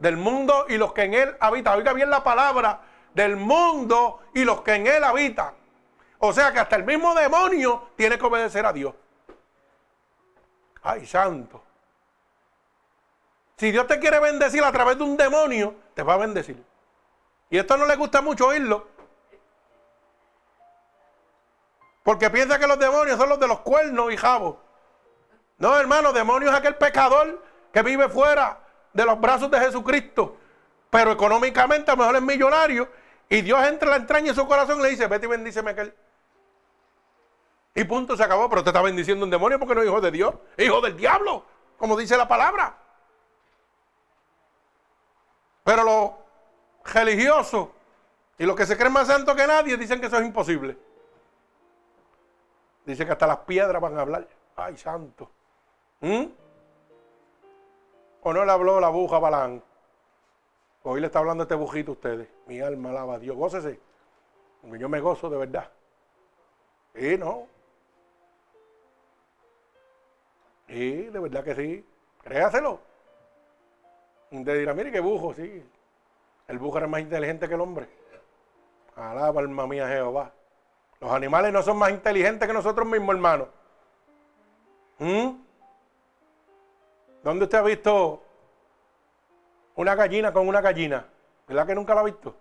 [0.00, 1.78] Del mundo y los que en él habitan.
[1.78, 2.80] Oiga bien la palabra,
[3.14, 5.54] del mundo y los que en él habitan.
[6.18, 8.94] O sea que hasta el mismo demonio tiene que obedecer a Dios.
[10.82, 11.62] Ay, santo.
[13.56, 16.62] Si Dios te quiere bendecir a través de un demonio, te va a bendecir.
[17.50, 18.86] Y esto no le gusta mucho oírlo.
[22.02, 24.56] Porque piensa que los demonios son los de los cuernos y jabos.
[25.58, 27.42] No, hermano, demonio es aquel pecador
[27.72, 28.60] que vive fuera
[28.92, 30.36] de los brazos de Jesucristo.
[30.90, 32.88] Pero económicamente a lo mejor es millonario.
[33.28, 35.72] Y Dios entra en la entraña en su corazón y le dice, vete y bendíceme
[35.72, 35.94] aquel.
[37.78, 38.48] Y punto, se acabó.
[38.50, 40.34] Pero te está bendiciendo un demonio porque no es hijo de Dios.
[40.56, 41.44] Hijo del diablo,
[41.76, 42.76] como dice la palabra.
[45.62, 46.18] Pero lo
[46.92, 47.68] religiosos
[48.36, 50.76] y los que se creen más santos que nadie dicen que eso es imposible.
[52.84, 54.26] Dice que hasta las piedras van a hablar.
[54.56, 55.30] Ay, santo.
[56.00, 56.24] ¿Mm?
[58.22, 59.62] ¿O no le habló la buja Balán?
[60.82, 62.28] Hoy le está hablando este bujito a ustedes.
[62.46, 63.36] Mi alma alaba a Dios.
[63.36, 63.78] Gócese.
[64.64, 65.70] Yo me gozo de verdad.
[66.96, 67.57] Y no.
[70.68, 71.86] Y de verdad que sí.
[72.22, 72.80] Créaselo.
[74.30, 75.64] Usted dirá, mire qué bujo, sí.
[76.46, 77.88] El búho es más inteligente que el hombre.
[78.96, 80.32] Alaba alma mía Jehová.
[81.00, 83.48] Los animales no son más inteligentes que nosotros mismos, hermano.
[84.98, 85.30] ¿Mm?
[87.22, 88.22] ¿Dónde usted ha visto
[89.76, 91.06] una gallina con una gallina?
[91.46, 92.34] ¿Verdad que nunca la ha visto?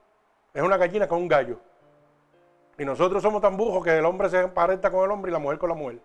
[0.54, 1.60] Es una gallina con un gallo.
[2.78, 5.40] Y nosotros somos tan bujos que el hombre se emparenta con el hombre y la
[5.40, 6.00] mujer con la mujer.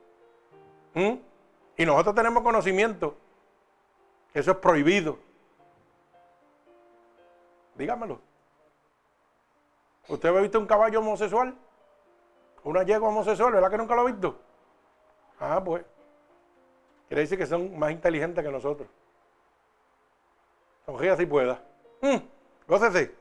[0.95, 1.32] ¿Mm?
[1.77, 3.17] Y nosotros tenemos conocimiento
[4.35, 5.19] eso es prohibido.
[7.75, 8.21] Dígamelo.
[10.09, 11.55] ¿Usted ha visto un caballo homosexual?
[12.65, 13.53] ¿Una yegua homosexual?
[13.53, 14.39] ¿Verdad que nunca lo ha visto?
[15.39, 15.85] Ah, pues.
[17.09, 18.89] Quiere decir que son más inteligentes que nosotros.
[20.87, 21.63] Sonría si pueda.
[22.01, 22.17] Mm,
[22.67, 23.15] gócese.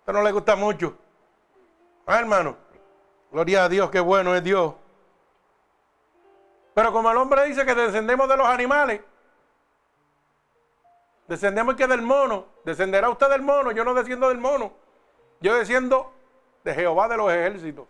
[0.00, 0.96] Esto no le gusta mucho.
[2.06, 2.56] Ah, hermano.
[3.32, 4.74] Gloria a Dios, qué bueno es Dios.
[6.74, 9.00] Pero como el hombre dice que descendemos de los animales,
[11.30, 12.46] Descendemos que del mono.
[12.64, 13.70] Descenderá usted del mono.
[13.70, 14.72] Yo no desciendo del mono.
[15.40, 16.12] Yo desciendo
[16.64, 17.86] de Jehová de los ejércitos.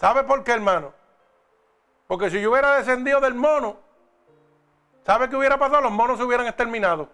[0.00, 0.92] ¿Sabe por qué, hermano?
[2.08, 3.76] Porque si yo hubiera descendido del mono,
[5.06, 5.80] ¿sabe qué hubiera pasado?
[5.80, 7.08] Los monos se hubieran exterminado.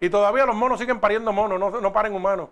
[0.00, 2.48] Y todavía los monos siguen pariendo monos, no, no paren humanos.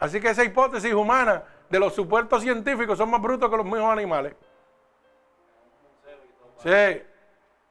[0.00, 3.90] Así que esa hipótesis humana de los supuestos científicos son más brutos que los mismos
[3.92, 4.34] animales.
[6.62, 7.02] Sí.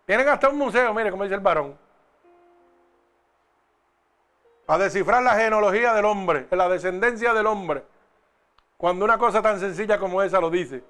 [0.06, 1.78] Tienen hasta un museo, mire, como dice el varón.
[4.66, 7.84] Para descifrar la genealogía del hombre, la descendencia del hombre.
[8.78, 10.84] Cuando una cosa tan sencilla como esa lo dice.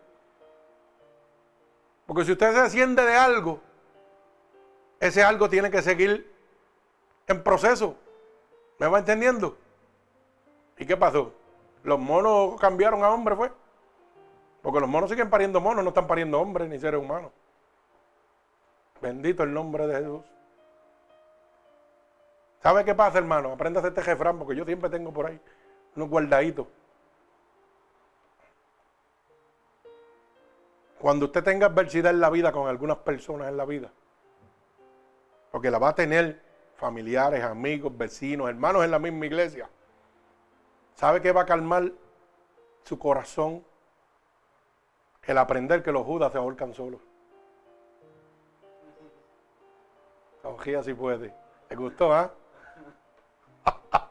[2.06, 3.62] Porque si usted se desciende de algo,
[5.00, 6.32] ese algo tiene que seguir
[7.28, 7.96] en proceso.
[8.80, 9.58] ¿Me va entendiendo?
[10.78, 11.34] ¿Y qué pasó?
[11.84, 13.52] Los monos cambiaron a hombres, fue.
[14.62, 17.32] Porque los monos siguen pariendo monos, no están pariendo hombres ni seres humanos.
[19.02, 20.22] Bendito el nombre de Jesús.
[22.62, 23.52] ¿Sabe qué pasa, hermano?
[23.52, 25.40] Aprenda a hacer este jefrán porque yo siempre tengo por ahí
[25.98, 26.68] unos guardaditos.
[31.00, 33.92] Cuando usted tenga adversidad en la vida con algunas personas en la vida,
[35.52, 36.42] porque la va a tener
[36.78, 39.70] familiares, amigos, vecinos, hermanos en la misma iglesia,
[40.96, 41.92] ¿sabe qué va a calmar
[42.84, 43.64] su corazón?
[45.24, 47.02] El aprender que los judas se ahorcan solos.
[50.44, 51.34] Ojía si puede.
[51.70, 52.32] ¿Le gustó, ah?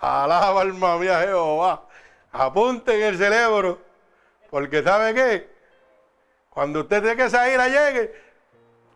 [0.00, 1.86] Alaba alma mía Jehová.
[2.32, 3.78] Apunte en el cerebro.
[4.50, 5.54] Porque ¿sabe qué?
[6.48, 8.14] Cuando usted tiene que salir a llegue.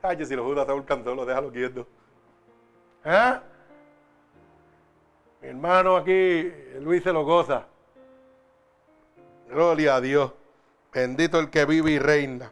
[0.01, 1.87] Ay, si los judas se ahorcan solos, déjalo quieto.
[3.05, 3.43] ¿Ah?
[5.41, 7.67] Mi hermano aquí, Luis se lo goza.
[9.49, 10.33] Gloria a Dios.
[10.93, 12.51] Bendito el que vive y reina.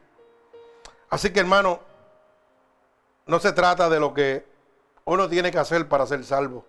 [1.10, 1.80] Así que hermano,
[3.26, 4.44] no se trata de lo que
[5.04, 6.64] uno tiene que hacer para ser salvo,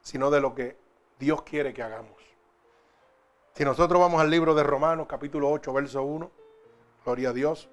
[0.00, 0.76] sino de lo que
[1.18, 2.20] Dios quiere que hagamos.
[3.54, 6.30] Si nosotros vamos al libro de Romanos, capítulo 8, verso 1,
[7.04, 7.68] gloria a Dios.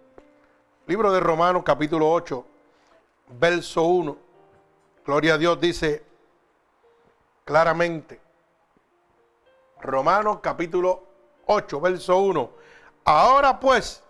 [0.86, 2.46] Libro de Romanos, capítulo 8,
[3.40, 4.18] verso 1,
[5.06, 6.09] gloria a Dios, dice
[7.50, 8.22] claramente,
[9.82, 11.02] Romanos capítulo
[11.48, 12.52] 8, verso 1,
[13.06, 14.04] ahora pues,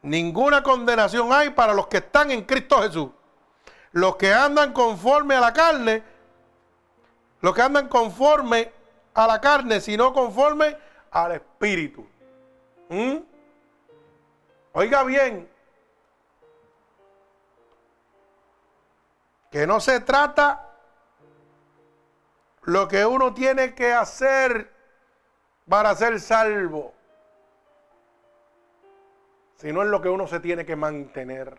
[0.00, 3.08] ninguna condenación hay para los que están en Cristo Jesús.
[3.90, 6.04] Los que andan conforme a la carne,
[7.40, 8.70] los que andan conforme
[9.12, 10.78] a la carne, sino conforme
[11.10, 12.06] al Espíritu.
[12.90, 13.16] ¿Mm?
[14.74, 15.50] Oiga bien,
[19.50, 20.71] que no se trata
[22.62, 24.70] lo que uno tiene que hacer
[25.68, 26.94] para ser salvo
[29.62, 31.56] sino en lo que uno se tiene que mantener.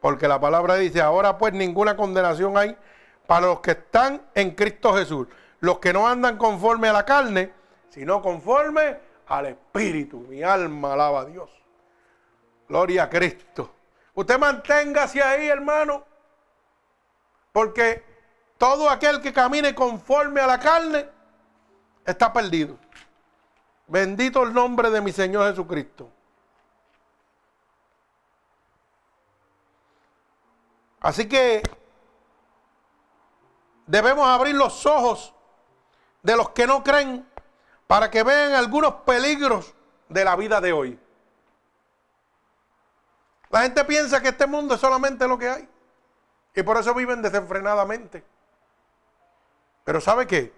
[0.00, 2.76] Porque la palabra dice, ahora pues ninguna condenación hay
[3.26, 5.26] para los que están en Cristo Jesús,
[5.58, 7.52] los que no andan conforme a la carne,
[7.88, 10.18] sino conforme al Espíritu.
[10.20, 11.50] Mi alma alaba a Dios.
[12.68, 13.74] Gloria a Cristo.
[14.14, 16.04] Usted manténgase ahí, hermano,
[17.50, 18.04] porque
[18.58, 21.08] todo aquel que camine conforme a la carne
[22.04, 22.76] está perdido.
[23.86, 26.10] Bendito el nombre de mi Señor Jesucristo.
[31.00, 31.62] Así que
[33.86, 35.32] debemos abrir los ojos
[36.22, 37.26] de los que no creen
[37.86, 39.72] para que vean algunos peligros
[40.08, 40.98] de la vida de hoy.
[43.50, 45.68] La gente piensa que este mundo es solamente lo que hay
[46.54, 48.24] y por eso viven desenfrenadamente.
[49.88, 50.52] Pero ¿sabe qué?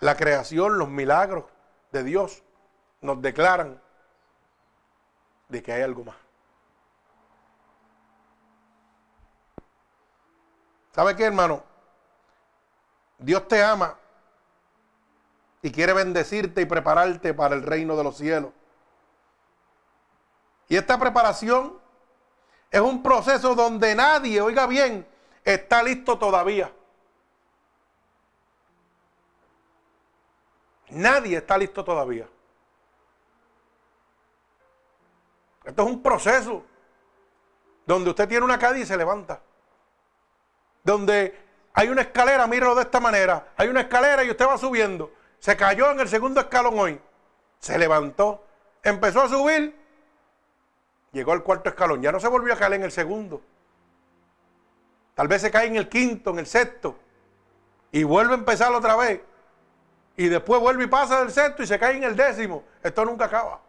[0.00, 1.46] La creación, los milagros
[1.90, 2.42] de Dios
[3.00, 3.80] nos declaran
[5.48, 6.16] de que hay algo más.
[10.94, 11.64] ¿Sabe qué, hermano?
[13.16, 13.96] Dios te ama
[15.62, 18.52] y quiere bendecirte y prepararte para el reino de los cielos.
[20.68, 21.78] Y esta preparación
[22.70, 25.08] es un proceso donde nadie, oiga bien,
[25.42, 26.70] está listo todavía.
[30.96, 32.28] Nadie está listo todavía.
[35.64, 36.64] Esto es un proceso
[37.86, 39.40] donde usted tiene una caída y se levanta
[40.86, 41.36] donde
[41.74, 45.12] hay una escalera, míralo de esta manera, hay una escalera y usted va subiendo.
[45.40, 47.00] Se cayó en el segundo escalón hoy,
[47.58, 48.44] se levantó,
[48.84, 49.76] empezó a subir,
[51.10, 53.42] llegó al cuarto escalón, ya no se volvió a caer en el segundo.
[55.14, 56.96] Tal vez se cae en el quinto, en el sexto,
[57.90, 59.20] y vuelve a empezar otra vez.
[60.16, 62.64] Y después vuelve y pasa del sexto y se cae en el décimo.
[62.82, 63.60] Esto nunca acaba.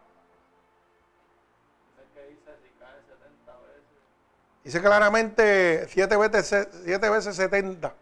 [4.64, 7.94] Dice claramente siete veces, siete veces 70,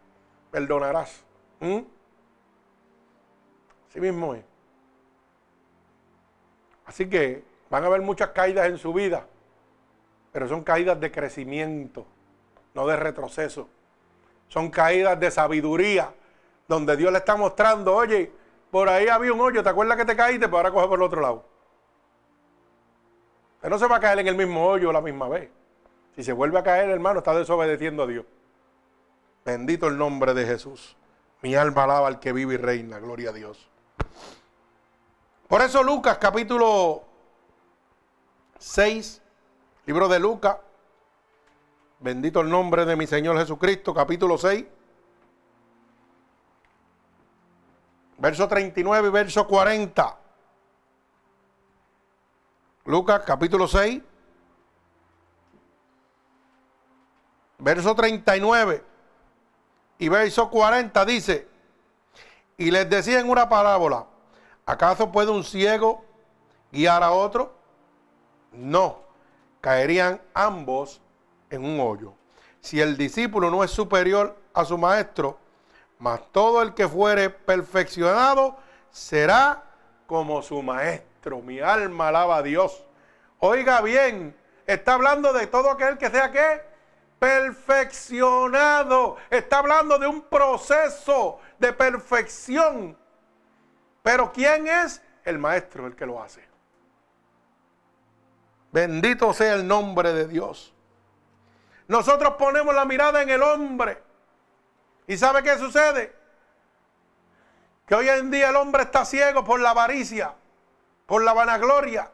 [0.51, 1.23] perdonarás.
[1.59, 1.79] ¿Mm?
[3.89, 4.43] Así mismo es.
[6.85, 9.25] Así que van a haber muchas caídas en su vida,
[10.31, 12.05] pero son caídas de crecimiento,
[12.73, 13.69] no de retroceso.
[14.47, 16.13] Son caídas de sabiduría,
[16.67, 18.31] donde Dios le está mostrando, oye,
[18.71, 20.47] por ahí había un hoyo, ¿te acuerdas que te caíste?
[20.47, 21.45] Pues ahora coge por el otro lado.
[23.55, 25.49] Usted no se va a caer en el mismo hoyo la misma vez.
[26.15, 28.25] Si se vuelve a caer, hermano, está desobedeciendo a Dios.
[29.45, 30.97] Bendito el nombre de Jesús.
[31.41, 32.99] Mi alma alaba al que vive y reina.
[32.99, 33.69] Gloria a Dios.
[35.47, 37.03] Por eso Lucas capítulo
[38.59, 39.21] 6,
[39.85, 40.57] libro de Lucas.
[41.99, 44.65] Bendito el nombre de mi Señor Jesucristo, capítulo 6.
[48.17, 50.17] Verso 39 y verso 40.
[52.85, 54.01] Lucas capítulo 6.
[57.59, 58.83] Verso 39
[59.99, 61.47] y verso 40 dice,
[62.55, 64.05] y les decía en una parábola,
[64.65, 66.05] ¿acaso puede un ciego
[66.71, 67.55] guiar a otro?
[68.51, 68.99] No,
[69.61, 71.01] caerían ambos
[71.49, 72.13] en un hoyo.
[72.61, 75.39] Si el discípulo no es superior a su maestro,
[75.99, 78.57] mas todo el que fuere perfeccionado
[78.91, 79.63] será
[80.05, 81.41] como su maestro.
[81.41, 82.83] Mi alma alaba a Dios.
[83.39, 84.35] Oiga bien,
[84.65, 86.61] está hablando de todo aquel que sea que
[87.19, 89.17] perfeccionado.
[89.29, 92.97] Está hablando de un proceso de perfección.
[94.03, 95.01] Pero ¿quién es?
[95.25, 96.47] El maestro el que lo hace.
[98.71, 100.73] Bendito sea el nombre de Dios.
[101.87, 104.06] Nosotros ponemos la mirada en el hombre.
[105.07, 106.13] ¿Y sabe qué sucede?
[107.87, 110.35] Que hoy en día el hombre está ciego por la avaricia,
[111.05, 112.11] por la vanagloria.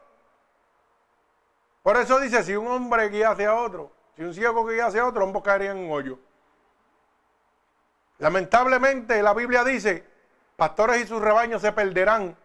[1.82, 5.24] Por eso dice, si un hombre guía hacia otro, si un ciego guía hacia otro,
[5.24, 6.18] ambos caerían en un hoyo.
[8.18, 10.06] Lamentablemente la Biblia dice,
[10.56, 12.36] pastores y sus rebaños se perderán,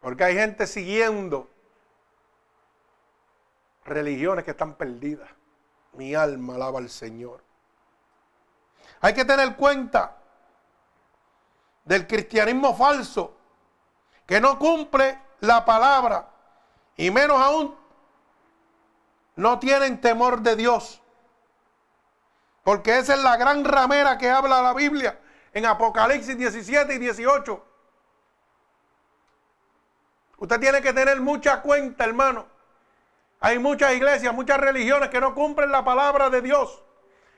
[0.00, 1.50] porque hay gente siguiendo
[3.84, 5.28] religiones que están perdidas.
[5.94, 7.47] Mi alma alaba al Señor.
[9.00, 10.16] Hay que tener cuenta
[11.84, 13.36] del cristianismo falso
[14.26, 16.28] que no cumple la palabra
[16.96, 17.76] y menos aún
[19.36, 21.00] no tienen temor de Dios.
[22.64, 25.18] Porque esa es la gran ramera que habla la Biblia
[25.52, 27.64] en Apocalipsis 17 y 18.
[30.38, 32.46] Usted tiene que tener mucha cuenta, hermano.
[33.40, 36.82] Hay muchas iglesias, muchas religiones que no cumplen la palabra de Dios.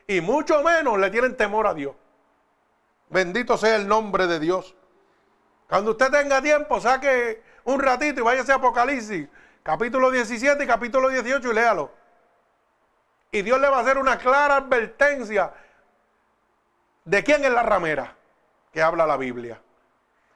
[0.07, 1.95] Y mucho menos le tienen temor a Dios.
[3.09, 4.75] Bendito sea el nombre de Dios.
[5.69, 9.29] Cuando usted tenga tiempo, saque un ratito y váyase a Apocalipsis,
[9.63, 11.93] capítulo 17 y capítulo 18 y léalo.
[13.33, 15.53] Y Dios le va a hacer una clara advertencia
[17.05, 18.17] de quién es la ramera
[18.73, 19.61] que habla la Biblia.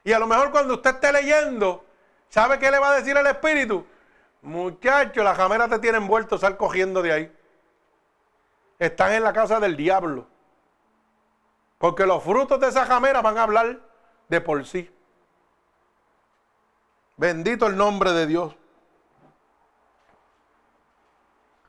[0.03, 1.85] Y a lo mejor cuando usted esté leyendo,
[2.29, 3.85] ¿sabe qué le va a decir el Espíritu?
[4.41, 7.37] Muchacho, la ramera te tiene envuelto, sal cogiendo de ahí.
[8.79, 10.27] Están en la casa del diablo.
[11.77, 13.79] Porque los frutos de esa jamera van a hablar
[14.27, 14.91] de por sí.
[17.17, 18.55] Bendito el nombre de Dios.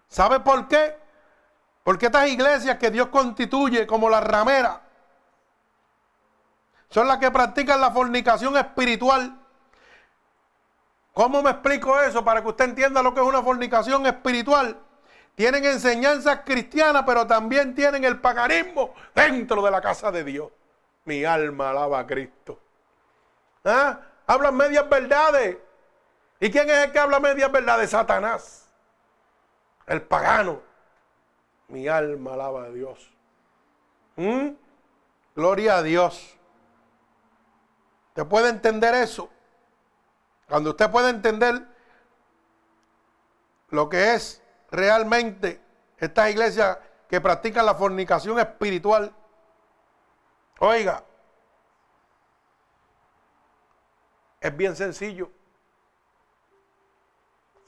[0.08, 0.96] ¿Sabe por qué?
[1.84, 4.82] Porque estas iglesias que Dios constituye como la ramera
[6.88, 9.38] son las que practican la fornicación espiritual.
[11.12, 14.80] ¿Cómo me explico eso para que usted entienda lo que es una fornicación espiritual?
[15.36, 20.50] Tienen enseñanzas cristianas, pero también tienen el paganismo dentro de la casa de Dios.
[21.04, 22.58] Mi alma alaba a Cristo.
[23.62, 24.00] ¿Ah?
[24.26, 25.58] Hablan medias verdades.
[26.40, 27.90] ¿Y quién es el que habla medias verdades?
[27.90, 28.66] Satanás.
[29.86, 30.62] El pagano.
[31.68, 33.12] Mi alma alaba a Dios.
[34.16, 34.52] ¿Mm?
[35.34, 36.34] Gloria a Dios.
[38.08, 39.28] ¿Usted puede entender eso?
[40.48, 41.60] Cuando usted puede entender
[43.68, 45.60] lo que es realmente
[45.98, 49.12] esta iglesia que practica la fornicación espiritual.
[50.58, 51.04] Oiga,
[54.40, 55.30] es bien sencillo.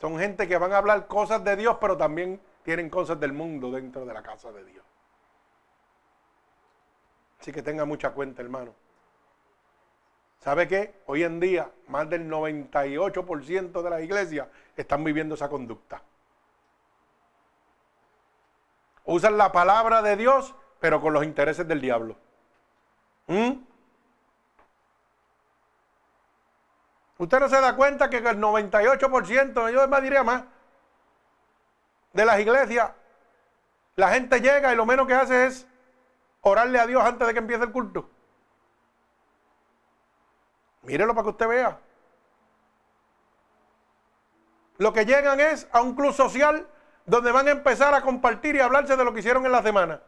[0.01, 3.70] Son gente que van a hablar cosas de Dios, pero también tienen cosas del mundo
[3.70, 4.85] dentro de la casa de Dios.
[7.41, 8.75] Así que tenga mucha cuenta, hermano.
[10.39, 10.95] ¿Sabe qué?
[11.07, 16.03] Hoy en día, más del 98% de las iglesias están viviendo esa conducta.
[19.09, 22.14] Usan la palabra de Dios, pero con los intereses del diablo.
[23.26, 23.52] ¿Mm?
[27.16, 30.44] Usted no se da cuenta que el 98%, yo más diría más,
[32.12, 32.93] de las iglesias,
[33.97, 35.66] la gente llega y lo menos que hace es
[36.43, 38.10] orarle a Dios antes de que empiece el culto.
[40.82, 41.78] Mírelo para que usted vea.
[44.76, 46.68] Lo que llegan es a un club social
[47.09, 50.01] donde van a empezar a compartir y hablarse de lo que hicieron en la semana.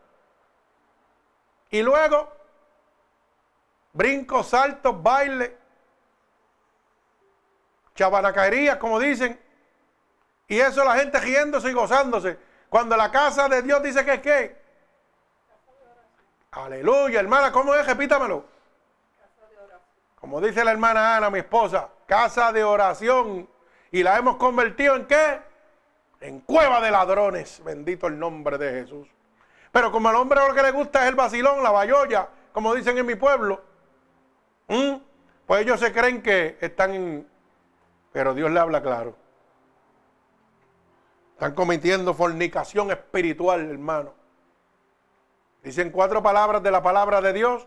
[1.70, 2.30] Y luego,
[3.94, 5.56] brincos, saltos, baile,
[7.94, 9.40] chabanacaerías, como dicen,
[10.46, 12.38] y eso la gente riéndose y gozándose.
[12.68, 14.60] Cuando la casa de Dios dice que es qué.
[16.50, 17.86] Aleluya, hermana, ¿cómo es?
[17.86, 18.44] Repítamelo.
[20.16, 23.48] Como dice la hermana Ana, mi esposa, casa de oración.
[23.90, 25.49] Y la hemos convertido en qué?
[26.20, 27.62] En cueva de ladrones.
[27.64, 29.08] Bendito el nombre de Jesús.
[29.72, 32.98] Pero como al hombre lo que le gusta es el vacilón, la bayoya, como dicen
[32.98, 33.62] en mi pueblo,
[35.46, 37.28] pues ellos se creen que están en...
[38.12, 39.16] Pero Dios le habla claro.
[41.34, 44.12] Están cometiendo fornicación espiritual, hermano.
[45.62, 47.66] Dicen cuatro palabras de la palabra de Dios.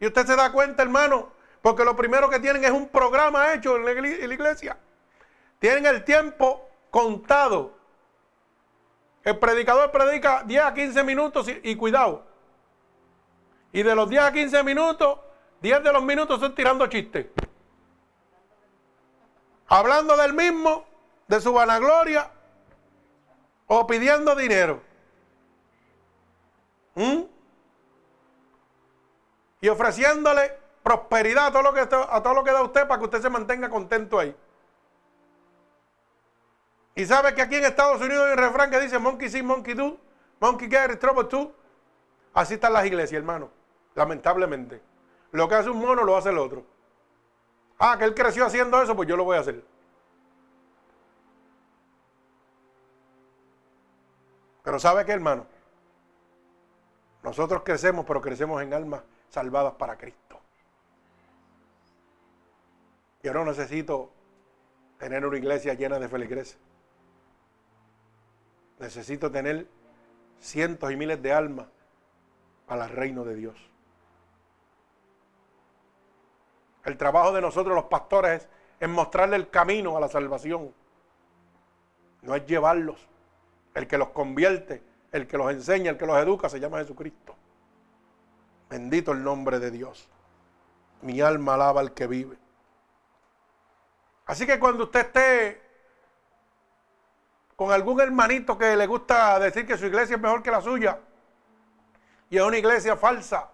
[0.00, 1.30] Y usted se da cuenta, hermano,
[1.62, 4.78] porque lo primero que tienen es un programa hecho en la iglesia.
[5.58, 7.73] Tienen el tiempo contado.
[9.24, 12.26] El predicador predica 10 a 15 minutos y, cuidado.
[13.72, 15.18] Y de los 10 a 15 minutos,
[15.62, 17.26] 10 de los minutos son tirando chistes.
[19.66, 20.84] Hablando del mismo,
[21.26, 22.30] de su vanagloria
[23.66, 24.82] o pidiendo dinero.
[26.94, 27.22] ¿Mm?
[29.62, 30.52] Y ofreciéndole
[30.82, 33.30] prosperidad a todo, lo que, a todo lo que da usted para que usted se
[33.30, 34.36] mantenga contento ahí.
[36.94, 39.74] Y sabe que aquí en Estados Unidos hay un refrán que dice monkey see, monkey
[39.74, 39.98] do,
[40.40, 41.52] monkey get trouble too.
[42.32, 43.50] Así están las iglesias, hermano.
[43.94, 44.80] Lamentablemente.
[45.32, 46.64] Lo que hace un mono lo hace el otro.
[47.78, 49.64] Ah, que él creció haciendo eso, pues yo lo voy a hacer.
[54.62, 55.46] Pero ¿sabe qué, hermano?
[57.22, 60.40] Nosotros crecemos, pero crecemos en almas salvadas para Cristo.
[63.22, 64.10] Yo no necesito
[64.98, 66.58] tener una iglesia llena de feligreses.
[68.84, 69.66] Necesito tener
[70.38, 71.68] cientos y miles de almas
[72.66, 73.56] para el reino de Dios.
[76.84, 78.46] El trabajo de nosotros los pastores
[78.78, 80.74] es, mostrarle el camino a la salvación.
[82.20, 83.08] No es llevarlos.
[83.72, 84.82] El que los convierte,
[85.12, 87.34] el que los enseña, el que los educa, se llama Jesucristo.
[88.68, 90.10] Bendito el nombre de Dios.
[91.00, 92.36] Mi alma alaba al que vive.
[94.26, 95.63] Así que cuando usted esté
[97.56, 100.98] con algún hermanito que le gusta decir que su iglesia es mejor que la suya
[102.30, 103.50] y es una iglesia falsa.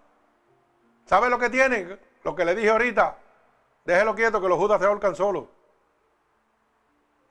[1.07, 1.99] ¿Sabe lo que tiene?
[2.25, 3.17] Lo que le dije ahorita.
[3.85, 5.45] Déjelo quieto que los judas se ahorcan solos.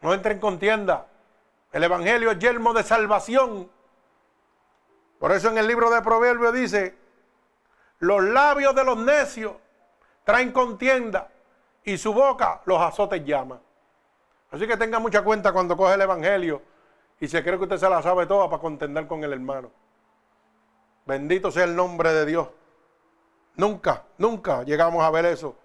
[0.02, 1.08] No entre en contienda.
[1.72, 3.70] El evangelio es yelmo de salvación.
[5.20, 6.96] Por eso en el libro de Proverbios dice,
[8.00, 9.54] los labios de los necios
[10.24, 11.30] traen contienda
[11.84, 13.60] y su boca los azotes llama.
[14.52, 16.62] Así que tenga mucha cuenta cuando coge el Evangelio
[17.20, 19.72] y se cree que usted se la sabe toda para contender con el hermano.
[21.06, 22.50] Bendito sea el nombre de Dios.
[23.56, 25.56] Nunca, nunca llegamos a ver eso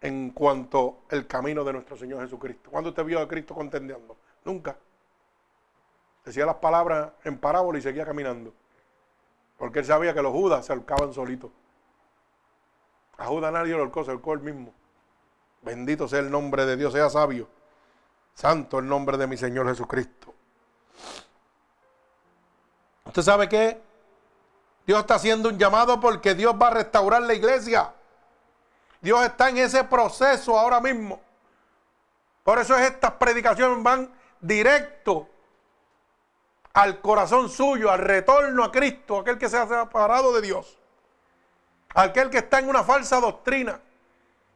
[0.00, 2.70] en cuanto al camino de nuestro Señor Jesucristo.
[2.70, 4.16] ¿Cuándo usted vio a Cristo contendiendo?
[4.44, 4.76] Nunca.
[6.24, 8.52] Decía las palabras en parábola y seguía caminando.
[9.56, 11.50] Porque él sabía que los judas se ahorcaban solitos.
[13.16, 14.74] A Judas nadie lo ahorcó, se ahorcó él mismo.
[15.62, 17.48] Bendito sea el nombre de Dios, sea sabio.
[18.34, 20.34] Santo el nombre de mi Señor Jesucristo.
[23.06, 23.80] ¿Usted sabe qué?
[24.86, 27.92] Dios está haciendo un llamado porque Dios va a restaurar la iglesia.
[29.00, 31.20] Dios está en ese proceso ahora mismo.
[32.44, 35.28] Por eso es estas predicaciones van directo
[36.74, 40.78] al corazón suyo, al retorno a Cristo, aquel que se ha separado de Dios,
[41.94, 43.80] aquel que está en una falsa doctrina.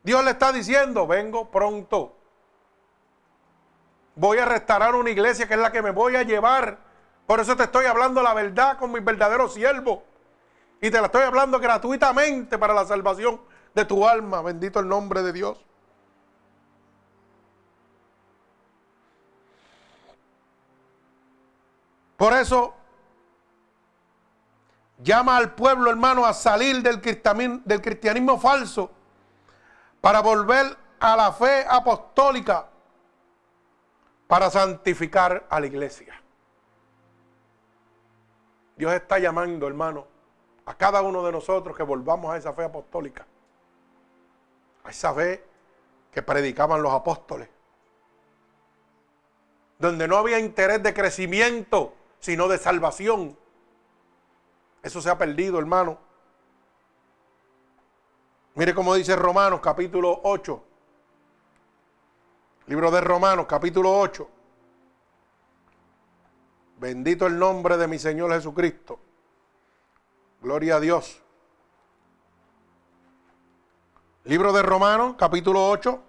[0.03, 2.17] Dios le está diciendo, vengo pronto.
[4.15, 6.79] Voy a restaurar una iglesia que es la que me voy a llevar.
[7.27, 10.05] Por eso te estoy hablando la verdad con mi verdadero siervo.
[10.81, 13.41] Y te la estoy hablando gratuitamente para la salvación
[13.75, 14.43] de tu alma.
[14.43, 15.65] Bendito el nombre de Dios.
[22.17, 22.75] Por eso
[25.03, 28.91] llama al pueblo hermano a salir del cristianismo, del cristianismo falso
[30.01, 32.69] para volver a la fe apostólica
[34.27, 36.21] para santificar a la iglesia.
[38.77, 40.07] Dios está llamando, hermano,
[40.67, 43.27] a cada uno de nosotros que volvamos a esa fe apostólica,
[44.85, 45.45] a esa fe
[46.13, 47.49] que predicaban los apóstoles,
[49.79, 53.37] donde no había interés de crecimiento, sino de salvación.
[54.83, 55.99] Eso se ha perdido, hermano.
[58.61, 60.63] Mire cómo dice Romanos capítulo 8,
[62.67, 64.29] Libro de Romanos, capítulo 8.
[66.77, 69.01] Bendito el nombre de mi Señor Jesucristo.
[70.43, 71.23] Gloria a Dios.
[74.25, 76.03] Libro de Romanos, capítulo 8.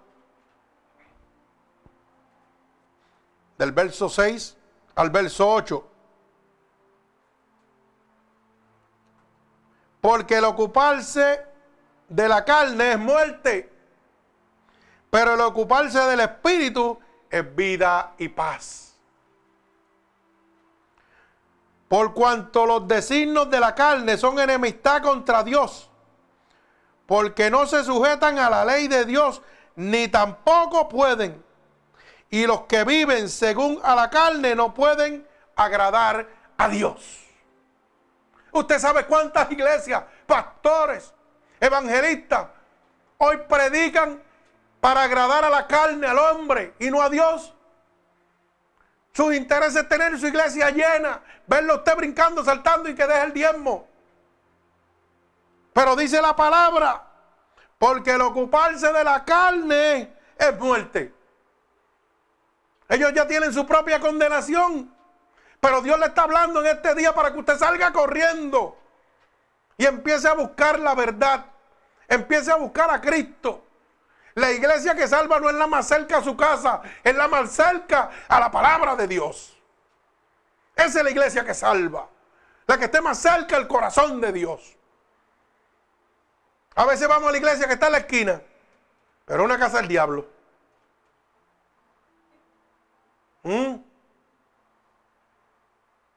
[3.56, 4.58] Del verso 6
[4.96, 5.88] al verso 8.
[10.02, 11.51] Porque el ocuparse
[12.14, 13.72] de la carne es muerte
[15.12, 16.98] pero el ocuparse del Espíritu
[17.28, 18.94] es vida y paz.
[21.86, 25.90] Por cuanto los designos de la carne son enemistad contra Dios,
[27.04, 29.42] porque no se sujetan a la ley de Dios,
[29.76, 31.44] ni tampoco pueden.
[32.30, 36.26] Y los que viven según a la carne no pueden agradar
[36.56, 37.20] a Dios.
[38.50, 41.12] Usted sabe cuántas iglesias, pastores,
[41.62, 42.48] evangelistas,
[43.18, 44.20] hoy predican
[44.80, 47.54] para agradar a la carne, al hombre y no a Dios.
[49.12, 53.32] Su interés es tener su iglesia llena, verlo usted brincando, saltando y que deje el
[53.32, 53.86] diezmo.
[55.72, 57.06] Pero dice la palabra,
[57.78, 61.14] porque el ocuparse de la carne es muerte.
[62.88, 64.92] Ellos ya tienen su propia condenación.
[65.60, 68.76] Pero Dios le está hablando en este día para que usted salga corriendo
[69.76, 71.51] y empiece a buscar la verdad.
[72.12, 73.64] Empiece a buscar a Cristo.
[74.34, 77.52] La iglesia que salva no es la más cerca a su casa, es la más
[77.52, 79.56] cerca a la palabra de Dios.
[80.76, 82.06] Esa es la iglesia que salva.
[82.66, 84.76] La que esté más cerca al corazón de Dios.
[86.74, 88.42] A veces vamos a la iglesia que está en la esquina,
[89.24, 90.26] pero una casa del diablo.
[93.42, 93.76] ¿Mm?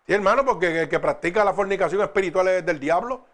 [0.07, 3.25] Sí, hermano, porque el que practica la fornicación espiritual es del diablo.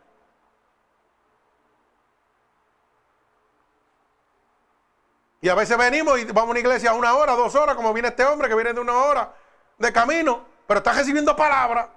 [5.42, 8.10] Y a veces venimos y vamos a una iglesia una hora, dos horas, como viene
[8.10, 9.34] este hombre que viene de una hora
[9.80, 11.90] de camino, pero está recibiendo palabra.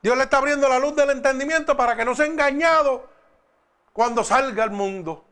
[0.00, 3.08] Dios le está abriendo la luz del entendimiento para que no sea engañado
[3.92, 5.24] cuando salga al mundo.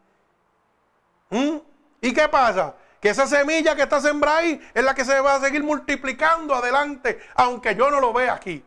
[1.31, 1.59] ¿Mm?
[2.01, 2.75] ¿Y qué pasa?
[3.01, 6.57] Que esa semilla que está sembrada ahí es la que se va a seguir multiplicando
[6.57, 8.65] adelante, aunque yo no lo vea aquí.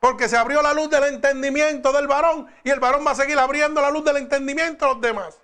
[0.00, 3.38] Porque se abrió la luz del entendimiento del varón y el varón va a seguir
[3.38, 5.38] abriendo la luz del entendimiento a los demás.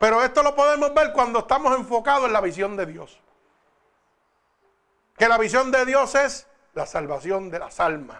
[0.00, 3.20] Pero esto lo podemos ver cuando estamos enfocados en la visión de Dios.
[5.16, 8.18] Que la visión de Dios es la salvación de las almas.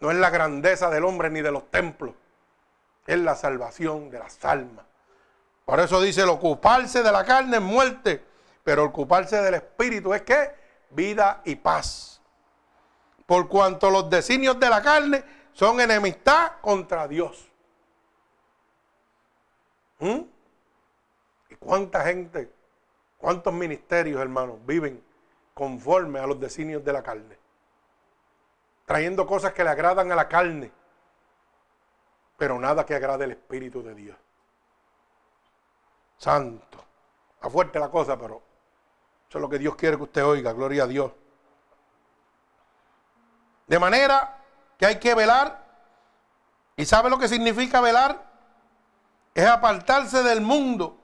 [0.00, 2.14] No es la grandeza del hombre ni de los templos
[3.06, 4.84] es la salvación de las almas.
[5.64, 8.24] Por eso dice, el ocuparse de la carne es muerte,
[8.64, 10.54] pero ocuparse del espíritu es que
[10.90, 12.20] vida y paz.
[13.26, 17.48] Por cuanto los designios de la carne son enemistad contra Dios.
[20.00, 20.20] ¿Mm?
[21.62, 22.52] ¿Y cuánta gente,
[23.18, 25.02] cuántos ministerios, hermanos, viven
[25.54, 27.38] conforme a los designios de la carne?
[28.84, 30.72] Trayendo cosas que le agradan a la carne
[32.42, 34.16] pero nada que agrade el Espíritu de Dios.
[36.16, 36.84] Santo.
[37.34, 38.42] Está fuerte la cosa, pero
[39.28, 40.52] eso es lo que Dios quiere que usted oiga.
[40.52, 41.12] Gloria a Dios.
[43.68, 44.38] De manera
[44.76, 45.64] que hay que velar.
[46.76, 48.28] ¿Y sabe lo que significa velar?
[49.34, 50.98] Es apartarse del mundo,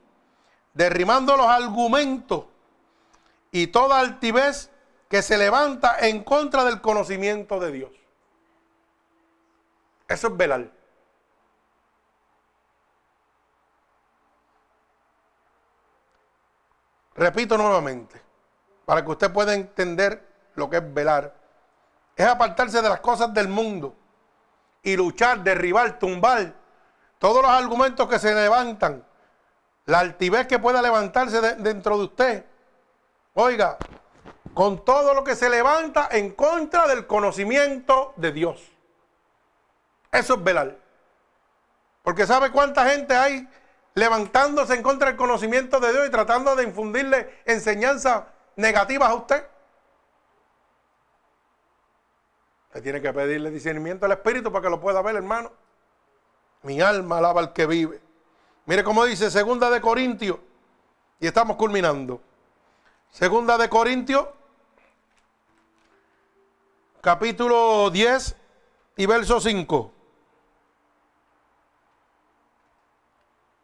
[0.78, 2.44] derrimando los argumentos
[3.50, 4.70] y toda altivez
[5.09, 7.90] que se levanta en contra del conocimiento de Dios.
[10.06, 10.70] Eso es velar.
[17.16, 18.22] Repito nuevamente,
[18.86, 21.34] para que usted pueda entender lo que es velar.
[22.14, 23.96] Es apartarse de las cosas del mundo
[24.84, 26.55] y luchar, derribar, tumbar
[27.18, 29.07] todos los argumentos que se levantan,
[29.89, 32.44] la altivez que pueda levantarse dentro de usted.
[33.32, 33.78] Oiga,
[34.52, 38.70] con todo lo que se levanta en contra del conocimiento de Dios.
[40.12, 40.77] Eso es velar.
[42.02, 43.48] Porque ¿sabe cuánta gente hay
[43.94, 48.24] levantándose en contra del conocimiento de Dios y tratando de infundirle enseñanzas
[48.56, 49.47] negativas a usted.
[52.69, 55.51] Usted tiene que pedirle discernimiento al Espíritu para que lo pueda ver, hermano.
[56.62, 58.07] Mi alma alaba al que vive.
[58.69, 60.39] Mire cómo dice Segunda de Corintios.
[61.19, 62.20] Y estamos culminando.
[63.11, 64.28] Segunda de Corintios,
[67.01, 68.36] capítulo 10
[68.99, 69.93] y verso 5.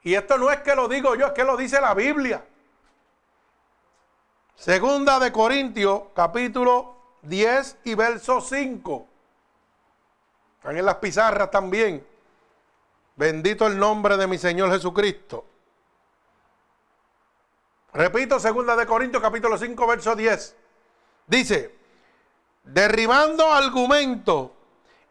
[0.04, 2.42] Y esto no es que lo digo yo, es que lo dice la Biblia.
[4.56, 9.06] Segunda de Corintios, capítulo 10 y verso 5.
[10.56, 12.13] Están en las pizarras también.
[13.16, 15.44] Bendito el nombre de mi Señor Jesucristo.
[17.92, 20.56] Repito, segunda de Corintios, capítulo 5, verso 10.
[21.28, 21.74] Dice,
[22.64, 24.50] derribando argumentos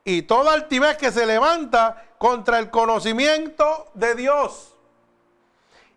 [0.04, 4.76] y toda altivez que se levanta contra el conocimiento de Dios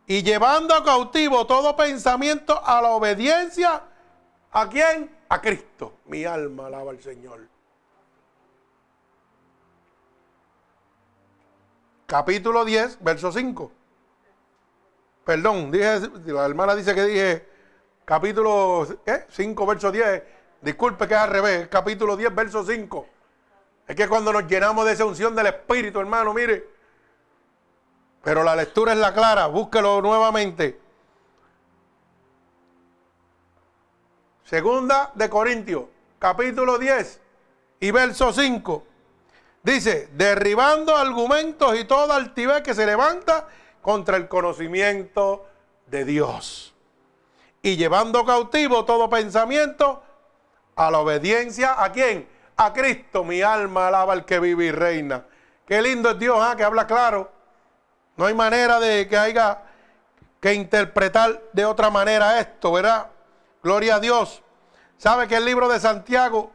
[0.06, 3.82] y llevando cautivo todo pensamiento a la obediencia.
[4.52, 5.10] ¿A quién?
[5.28, 5.94] A Cristo.
[6.06, 7.55] Mi alma alaba al Señor.
[12.06, 13.72] Capítulo 10, verso 5.
[15.24, 17.48] Perdón, dije, la hermana dice que dije
[18.04, 18.86] capítulo
[19.28, 20.22] 5, verso 10.
[20.60, 23.06] Disculpe que es al revés, capítulo 10, verso 5.
[23.88, 26.68] Es que cuando nos llenamos de esa unción del Espíritu, hermano, mire,
[28.22, 30.80] pero la lectura es la clara, búsquelo nuevamente.
[34.44, 35.84] Segunda de Corintios,
[36.20, 37.20] capítulo 10
[37.80, 38.86] y verso 5.
[39.66, 43.48] Dice, derribando argumentos y toda altivez que se levanta
[43.82, 45.44] contra el conocimiento
[45.88, 46.72] de Dios.
[47.62, 50.04] Y llevando cautivo todo pensamiento
[50.76, 52.28] a la obediencia a quién?
[52.56, 53.24] A Cristo.
[53.24, 55.24] Mi alma alaba al que vive y reina.
[55.66, 56.54] Qué lindo es Dios, ¿ah?
[56.56, 57.32] que habla claro.
[58.16, 59.64] No hay manera de que haya
[60.38, 63.08] que interpretar de otra manera esto, ¿verdad?
[63.64, 64.44] Gloria a Dios.
[64.96, 66.52] ¿Sabe que el libro de Santiago,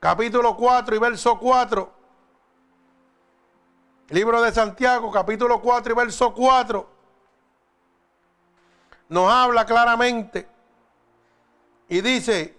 [0.00, 1.92] capítulo 4 y verso 4?
[4.10, 6.88] Libro de Santiago, capítulo 4 y verso 4.
[9.10, 10.48] Nos habla claramente.
[11.88, 12.56] Y dice,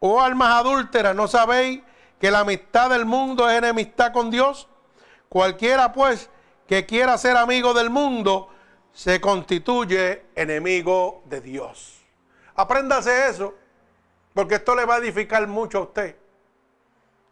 [0.00, 1.82] oh almas adúlteras, ¿no sabéis
[2.20, 4.68] que la amistad del mundo es enemistad con Dios?
[5.28, 6.30] Cualquiera pues
[6.66, 8.50] que quiera ser amigo del mundo,
[8.92, 12.00] se constituye enemigo de Dios.
[12.54, 13.54] Apréndase eso,
[14.34, 16.16] porque esto le va a edificar mucho a usted.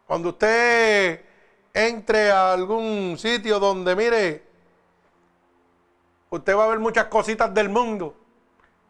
[0.07, 1.21] Cuando usted
[1.73, 4.43] entre a algún sitio donde, mire,
[6.29, 8.15] usted va a ver muchas cositas del mundo.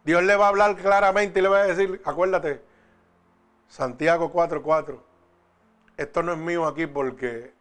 [0.06, 2.62] Dios le va a hablar claramente y le va a decir, acuérdate,
[3.68, 5.00] Santiago 4:4,
[5.98, 7.52] esto no es mío aquí porque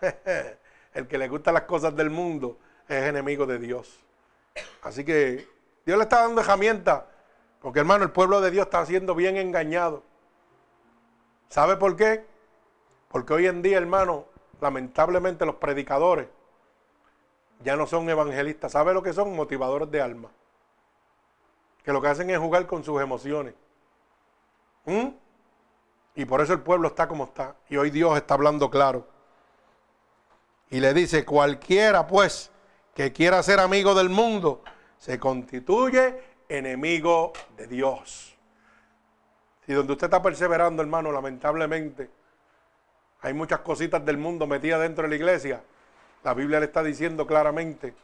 [0.94, 2.58] el que le gusta las cosas del mundo
[2.88, 4.00] es enemigo de Dios.
[4.82, 5.46] Así que
[5.84, 7.06] Dios le está dando herramienta,
[7.60, 10.02] porque hermano, el pueblo de Dios está siendo bien engañado.
[11.50, 12.24] ¿Sabe por qué?
[13.16, 14.26] Porque hoy en día, hermano,
[14.60, 16.28] lamentablemente los predicadores
[17.64, 18.72] ya no son evangelistas.
[18.72, 19.34] ¿Sabe lo que son?
[19.34, 20.28] Motivadores de alma.
[21.82, 23.54] Que lo que hacen es jugar con sus emociones.
[24.84, 25.06] ¿Mm?
[26.14, 27.56] Y por eso el pueblo está como está.
[27.70, 29.08] Y hoy Dios está hablando claro.
[30.68, 32.50] Y le dice, cualquiera pues
[32.94, 34.62] que quiera ser amigo del mundo,
[34.98, 38.36] se constituye enemigo de Dios.
[39.66, 42.10] Y donde usted está perseverando, hermano, lamentablemente,
[43.20, 45.62] hay muchas cositas del mundo metidas dentro de la iglesia.
[46.22, 47.94] La Biblia le está diciendo claramente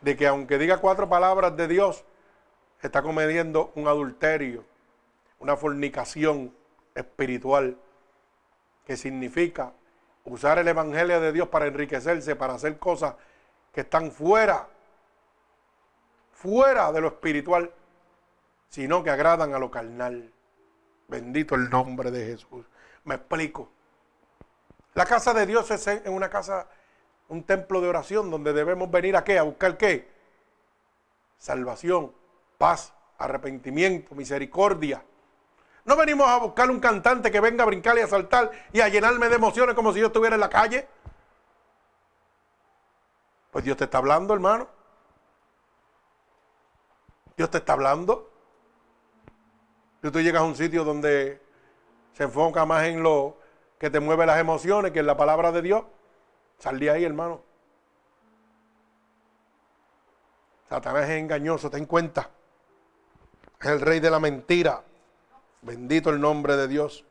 [0.00, 2.04] de que aunque diga cuatro palabras de Dios,
[2.82, 4.64] está cometiendo un adulterio,
[5.38, 6.54] una fornicación
[6.94, 7.76] espiritual,
[8.84, 9.72] que significa
[10.24, 13.14] usar el Evangelio de Dios para enriquecerse, para hacer cosas
[13.72, 14.68] que están fuera,
[16.32, 17.72] fuera de lo espiritual,
[18.68, 20.30] sino que agradan a lo carnal.
[21.08, 22.66] Bendito el nombre de Jesús.
[23.04, 23.70] Me explico.
[24.94, 26.68] La casa de Dios es una casa,
[27.28, 29.38] un templo de oración donde debemos venir a qué?
[29.38, 30.08] A buscar qué?
[31.36, 32.12] Salvación,
[32.58, 35.04] paz, arrepentimiento, misericordia.
[35.84, 38.88] No venimos a buscar un cantante que venga a brincar y a saltar y a
[38.88, 40.88] llenarme de emociones como si yo estuviera en la calle.
[43.50, 44.68] Pues Dios te está hablando, hermano.
[47.36, 48.30] Dios te está hablando.
[50.02, 51.42] Si tú llegas a un sitio donde
[52.12, 53.43] se enfoca más en lo
[53.78, 55.84] que te mueve las emociones, que es la palabra de Dios,
[56.58, 57.42] sal de ahí, hermano.
[60.68, 62.30] Satanás es engañoso, ten cuenta.
[63.60, 64.82] Es el rey de la mentira.
[65.62, 67.04] Bendito el nombre de Dios.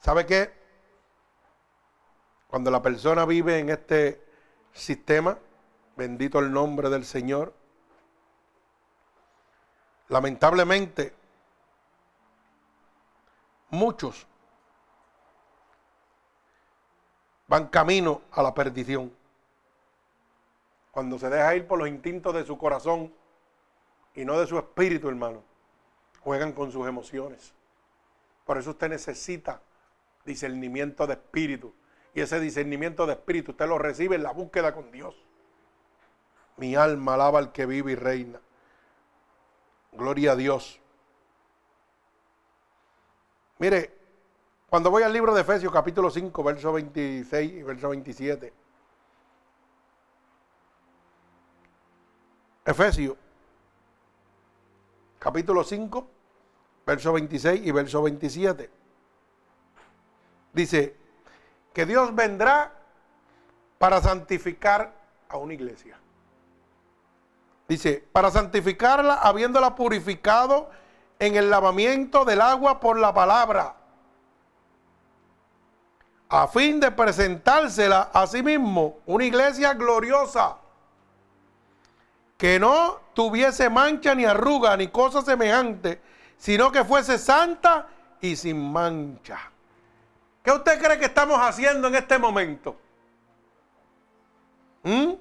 [0.00, 0.52] ¿Sabe qué?
[2.48, 4.22] Cuando la persona vive en este
[4.72, 5.38] sistema,
[5.96, 7.54] bendito el nombre del Señor,
[10.08, 11.14] lamentablemente
[13.72, 14.26] muchos
[17.48, 19.12] van camino a la perdición.
[20.90, 23.12] Cuando se deja ir por los instintos de su corazón
[24.14, 25.42] y no de su espíritu, hermano,
[26.20, 27.54] juegan con sus emociones.
[28.44, 29.62] Por eso usted necesita
[30.24, 31.74] discernimiento de espíritu.
[32.14, 35.14] Y ese discernimiento de espíritu usted lo recibe en la búsqueda con Dios.
[36.58, 38.38] Mi alma alaba al que vive y reina.
[39.92, 40.81] Gloria a Dios.
[43.62, 43.96] Mire,
[44.68, 48.52] cuando voy al libro de Efesios capítulo 5, verso 26 y verso 27.
[52.64, 53.16] Efesios
[55.20, 56.10] capítulo 5,
[56.84, 58.68] verso 26 y verso 27.
[60.52, 60.96] Dice
[61.72, 62.72] que Dios vendrá
[63.78, 64.92] para santificar
[65.28, 65.96] a una iglesia.
[67.68, 70.68] Dice, para santificarla habiéndola purificado
[71.18, 73.74] en el lavamiento del agua por la palabra,
[76.28, 80.56] a fin de presentársela a sí mismo una iglesia gloriosa,
[82.36, 86.00] que no tuviese mancha ni arruga ni cosa semejante,
[86.38, 87.86] sino que fuese santa
[88.20, 89.38] y sin mancha.
[90.42, 92.76] ¿Qué usted cree que estamos haciendo en este momento?
[94.82, 95.12] ¿Mm?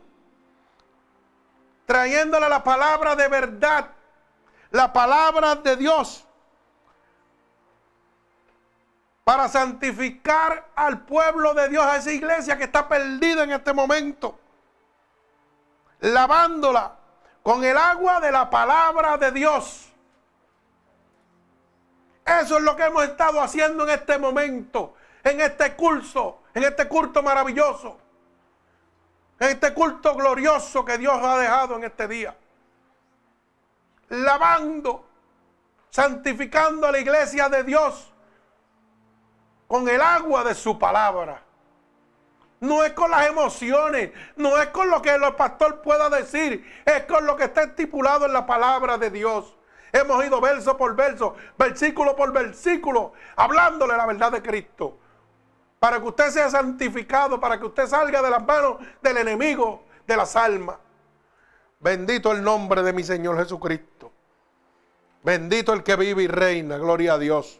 [1.91, 3.89] trayéndole la palabra de verdad,
[4.71, 6.25] la palabra de Dios,
[9.23, 14.39] para santificar al pueblo de Dios, a esa iglesia que está perdida en este momento,
[15.99, 16.95] lavándola
[17.43, 19.89] con el agua de la palabra de Dios.
[22.25, 26.87] Eso es lo que hemos estado haciendo en este momento, en este curso, en este
[26.87, 27.97] culto maravilloso,
[29.39, 32.35] en este culto glorioso que Dios ha dejado en este día.
[34.11, 35.05] Lavando,
[35.89, 38.11] santificando a la iglesia de Dios
[39.67, 41.41] con el agua de su palabra.
[42.59, 47.05] No es con las emociones, no es con lo que el pastor pueda decir, es
[47.05, 49.55] con lo que está estipulado en la palabra de Dios.
[49.93, 54.97] Hemos ido verso por verso, versículo por versículo, hablándole la verdad de Cristo.
[55.79, 60.17] Para que usted sea santificado, para que usted salga de las manos del enemigo de
[60.17, 60.75] las almas.
[61.79, 63.90] Bendito el nombre de mi Señor Jesucristo.
[65.23, 66.77] Bendito el que vive y reina.
[66.77, 67.59] Gloria a Dios.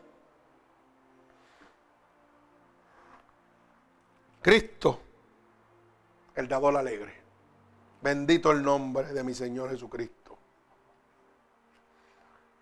[4.41, 4.99] Cristo,
[6.35, 7.21] el dador alegre.
[8.01, 10.37] Bendito el nombre de mi Señor Jesucristo.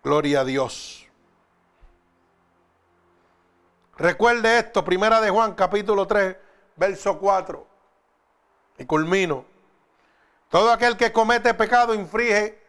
[0.04, 1.06] Gloria a Dios.
[3.96, 6.36] Recuerde esto, primera de Juan capítulo 3,
[6.76, 7.66] verso 4.
[8.78, 9.46] Y culmino.
[10.50, 12.59] Todo aquel que comete pecado infringe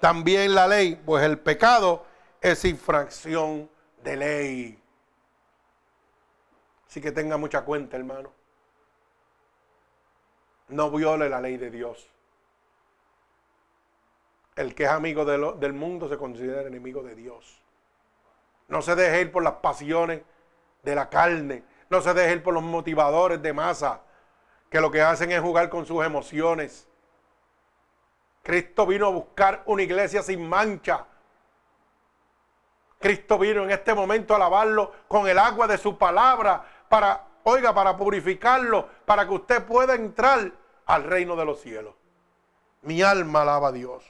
[0.00, 2.04] también la ley, pues el pecado
[2.40, 3.68] es infracción
[4.02, 4.82] de ley.
[6.86, 8.38] Así que tenga mucha cuenta, hermano
[10.68, 12.08] no viole la ley de Dios.
[14.56, 17.62] El que es amigo del mundo se considera enemigo de Dios.
[18.66, 20.22] No se deje ir por las pasiones
[20.82, 21.62] de la carne.
[21.90, 24.02] No se deje ir por los motivadores de masa
[24.68, 26.88] que lo que hacen es jugar con sus emociones.
[28.48, 31.04] Cristo vino a buscar una iglesia sin mancha.
[32.98, 37.74] Cristo vino en este momento a lavarlo con el agua de su palabra para Oiga,
[37.74, 40.50] para purificarlo, para que usted pueda entrar
[40.86, 41.94] al reino de los cielos.
[42.80, 44.02] Mi alma alaba a Dios.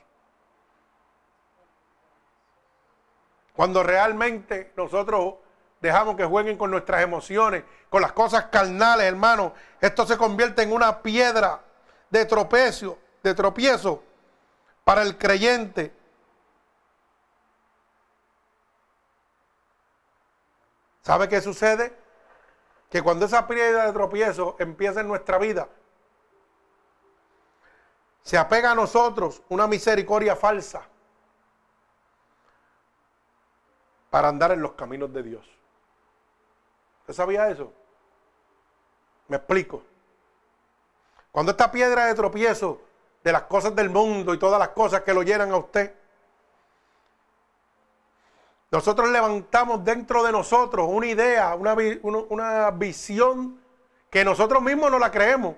[3.54, 5.34] Cuando realmente nosotros
[5.80, 10.72] dejamos que jueguen con nuestras emociones, con las cosas carnales, hermano, esto se convierte en
[10.72, 11.60] una piedra
[12.08, 14.04] de tropiezo, de tropiezo
[14.88, 15.92] para el creyente.
[21.02, 21.94] ¿Sabe qué sucede?
[22.88, 25.68] que cuando esa piedra de tropiezo empieza en nuestra vida,
[28.22, 30.88] se apega a nosotros una misericordia falsa
[34.08, 35.46] para andar en los caminos de Dios.
[37.00, 37.74] ¿Usted sabía eso?
[39.26, 39.82] Me explico.
[41.30, 42.88] Cuando esta piedra de tropiezo
[43.22, 45.94] de las cosas del mundo y todas las cosas que lo llenan a usted,
[48.70, 53.58] nosotros levantamos dentro de nosotros una idea, una, visión
[54.10, 55.56] que nosotros mismos no la creemos.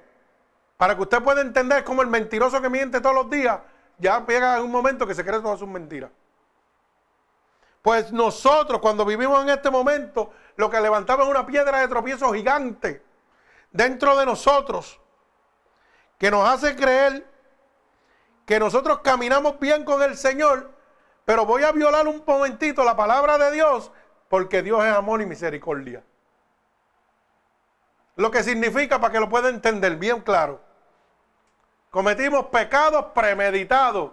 [0.77, 3.59] Para que usted pueda entender cómo el mentiroso que miente todos los días
[3.99, 6.11] ya llega un momento que se cree todas sus mentiras.
[7.83, 12.33] Pues nosotros cuando vivimos en este momento, lo que levantamos es una piedra de tropiezo
[12.33, 13.03] gigante
[13.73, 15.01] dentro de nosotros
[16.19, 17.27] que nos hace creer
[18.51, 20.73] que nosotros caminamos bien con el Señor
[21.25, 23.93] pero voy a violar un momentito la palabra de Dios
[24.29, 26.03] porque Dios es amor y misericordia.
[28.17, 30.61] Lo que significa, para que lo pueda entender bien claro,
[31.91, 34.11] cometimos pecados premeditados.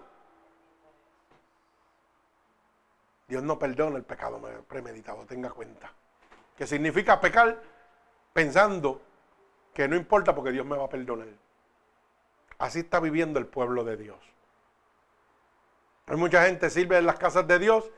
[3.27, 5.91] Dios no perdona el pecado premeditado, tenga cuenta.
[6.55, 7.59] Que significa pecar
[8.33, 9.01] pensando
[9.73, 11.46] que no importa porque Dios me va a perdonar.
[12.57, 14.17] Así está viviendo el pueblo de Dios.
[16.07, 17.91] Hay mucha gente sirve en las casas de Dios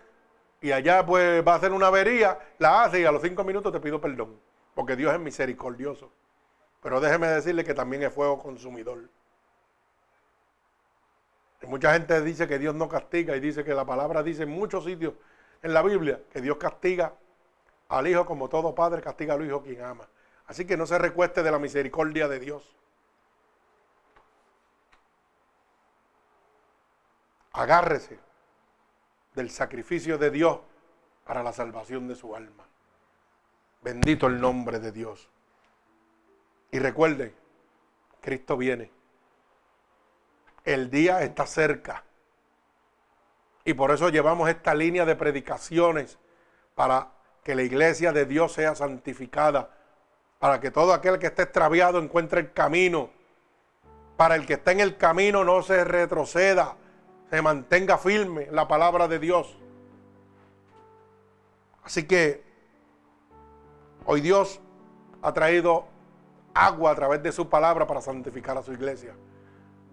[0.61, 3.72] y allá pues va a hacer una avería, la hace y a los cinco minutos
[3.72, 4.40] te pido perdón,
[4.73, 6.11] porque Dios es misericordioso.
[6.81, 9.10] Pero déjeme decirle que también es fuego consumidor.
[11.61, 14.49] Y mucha gente dice que Dios no castiga y dice que la palabra dice en
[14.49, 15.14] muchos sitios
[15.61, 17.14] en la Biblia que Dios castiga
[17.90, 20.07] al hijo como todo padre castiga al hijo quien ama.
[20.48, 22.76] Así que no se recueste de la misericordia de Dios.
[27.54, 28.20] Agárrese
[29.36, 30.60] del sacrificio de Dios
[31.26, 32.66] para la salvación de su alma.
[33.82, 35.30] Bendito el nombre de Dios.
[36.72, 37.34] Y recuerde,
[38.22, 38.92] Cristo viene.
[40.66, 42.04] El día está cerca.
[43.64, 46.18] Y por eso llevamos esta línea de predicaciones
[46.76, 47.12] para
[47.44, 49.70] que la iglesia de Dios sea santificada,
[50.40, 53.10] para que todo aquel que esté extraviado encuentre el camino
[54.20, 56.76] para el que está en el camino no se retroceda,
[57.30, 59.57] se mantenga firme la palabra de Dios.
[61.84, 62.43] Así que
[64.06, 64.60] hoy Dios
[65.22, 65.88] ha traído
[66.53, 69.15] agua a través de su palabra para santificar a su iglesia.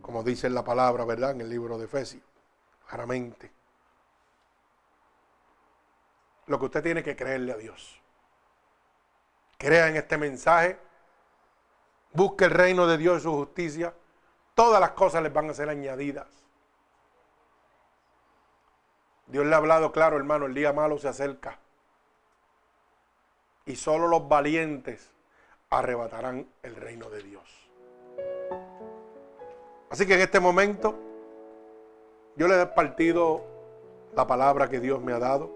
[0.00, 1.32] Como dice en la palabra, ¿verdad?
[1.32, 2.22] En el libro de Efesios,
[2.88, 3.50] claramente.
[6.46, 8.00] Lo que usted tiene que creerle a Dios.
[9.58, 10.78] Crea en este mensaje.
[12.12, 13.92] Busque el reino de Dios y su justicia.
[14.54, 16.45] Todas las cosas les van a ser añadidas.
[19.27, 21.59] Dios le ha hablado claro, hermano, el día malo se acerca.
[23.65, 25.11] Y solo los valientes
[25.70, 27.70] arrebatarán el reino de Dios.
[29.90, 30.94] Así que en este momento
[32.36, 33.44] yo le he partido
[34.15, 35.51] la palabra que Dios me ha dado.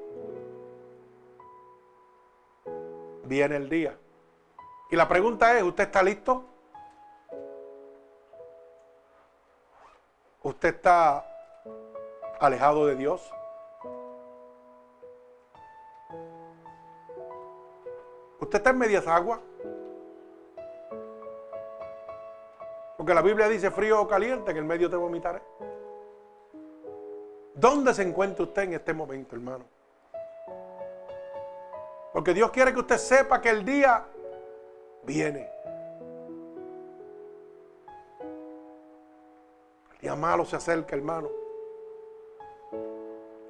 [3.25, 3.97] Viene el día.
[4.91, 6.45] Y la pregunta es, ¿usted está listo?
[10.43, 11.25] ¿Usted está
[12.41, 13.31] alejado de Dios?
[18.51, 19.39] ¿Usted está en medias aguas?
[22.97, 25.41] Porque la Biblia dice frío o caliente, en el medio te vomitaré.
[27.55, 29.65] ¿Dónde se encuentra usted en este momento, hermano?
[32.13, 34.05] Porque Dios quiere que usted sepa que el día
[35.05, 35.49] viene.
[39.93, 41.29] El día malo se acerca, hermano.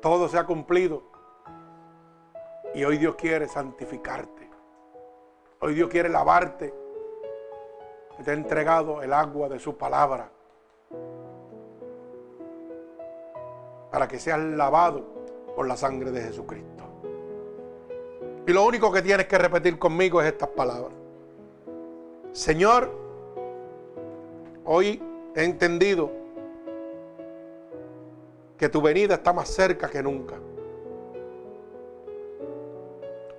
[0.02, 1.04] Todo se ha cumplido.
[2.74, 4.39] Y hoy Dios quiere santificarte.
[5.60, 6.80] Hoy Dios quiere lavarte
[8.22, 10.30] te ha entregado el agua de su palabra
[13.90, 15.02] para que seas lavado
[15.56, 16.84] por la sangre de Jesucristo.
[18.46, 20.92] Y lo único que tienes que repetir conmigo es estas palabras.
[22.32, 22.90] Señor,
[24.64, 25.02] hoy
[25.34, 26.10] he entendido
[28.56, 30.36] que tu venida está más cerca que nunca.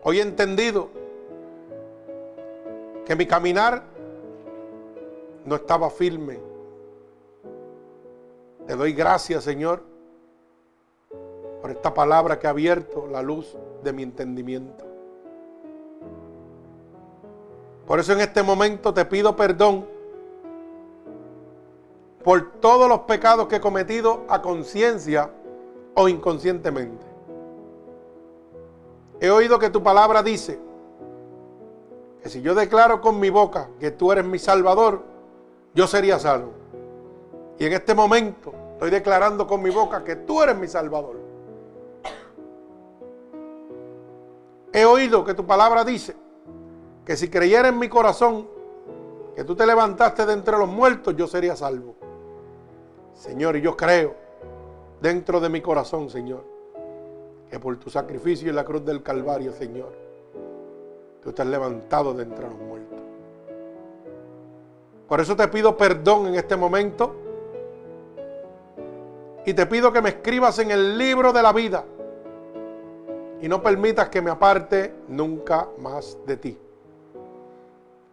[0.04, 0.90] Hoy he entendido
[3.12, 3.84] que mi caminar
[5.44, 6.40] no estaba firme.
[8.66, 9.84] Te doy gracias, Señor,
[11.62, 14.86] por esta palabra que ha abierto la luz de mi entendimiento.
[17.86, 19.86] Por eso en este momento te pido perdón
[22.24, 25.30] por todos los pecados que he cometido a conciencia
[25.96, 27.06] o inconscientemente.
[29.20, 30.71] He oído que tu palabra dice
[32.22, 35.02] que si yo declaro con mi boca que tú eres mi Salvador,
[35.74, 36.52] yo sería salvo.
[37.58, 41.18] Y en este momento estoy declarando con mi boca que tú eres mi Salvador.
[44.74, 46.16] He oído que tu palabra dice
[47.06, 48.48] que si creyera en mi corazón
[49.36, 51.96] que tú te levantaste de entre los muertos, yo sería salvo.
[53.14, 54.16] Señor, y yo creo
[55.02, 56.44] dentro de mi corazón, Señor,
[57.50, 60.11] que por tu sacrificio en la cruz del Calvario, Señor,
[61.22, 63.00] tú has levantado de entre los muertos.
[65.08, 67.14] Por eso te pido perdón en este momento.
[69.46, 71.84] Y te pido que me escribas en el libro de la vida.
[73.42, 76.58] Y no permitas que me aparte nunca más de ti.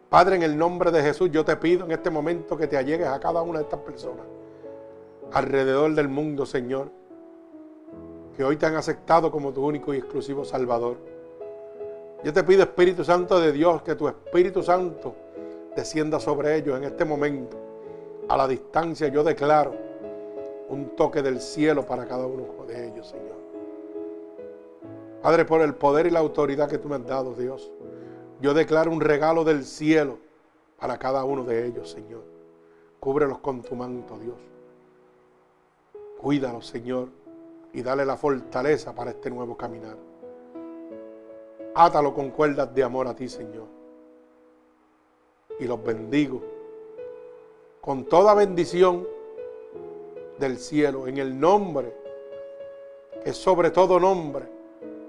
[0.09, 3.07] Padre, en el nombre de Jesús, yo te pido en este momento que te allegues
[3.07, 4.25] a cada una de estas personas.
[5.31, 6.89] Alrededor del mundo, Señor.
[8.35, 10.97] Que hoy te han aceptado como tu único y exclusivo Salvador.
[12.21, 15.15] Yo te pido, Espíritu Santo de Dios, que tu Espíritu Santo
[15.73, 17.57] descienda sobre ellos en este momento.
[18.27, 19.73] A la distancia yo declaro
[20.67, 23.39] un toque del cielo para cada uno de ellos, Señor.
[25.21, 27.71] Padre, por el poder y la autoridad que tú me has dado, Dios,
[28.41, 30.17] yo declaro un regalo del cielo
[30.77, 32.23] para cada uno de ellos, Señor.
[32.99, 34.35] Cúbrelos con tu manto, Dios.
[36.19, 37.07] Cuídalos, Señor,
[37.71, 40.08] y dale la fortaleza para este nuevo caminar.
[41.79, 43.79] Átalo con cuerdas de amor a ti, Señor
[45.59, 46.41] y los bendigo
[47.81, 49.07] con toda bendición
[50.39, 51.93] del cielo, en el nombre
[53.23, 54.45] que sobre todo nombre,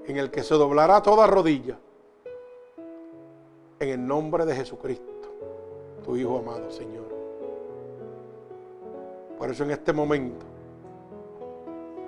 [0.06, 1.78] en el que se doblará toda rodilla,
[3.78, 5.28] en el nombre de Jesucristo,
[6.04, 7.08] tu Hijo amado Señor.
[9.38, 10.46] Por eso en este momento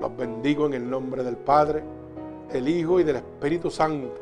[0.01, 1.83] los bendigo en el nombre del Padre,
[2.53, 4.22] del Hijo y del Espíritu Santo.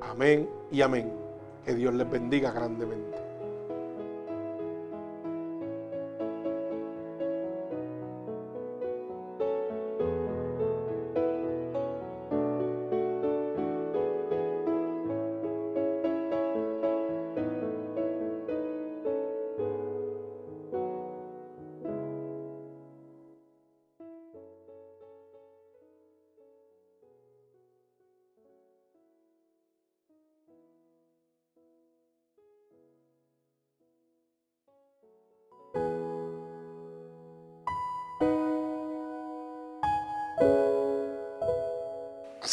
[0.00, 1.12] Amén y amén.
[1.64, 3.29] Que Dios les bendiga grandemente.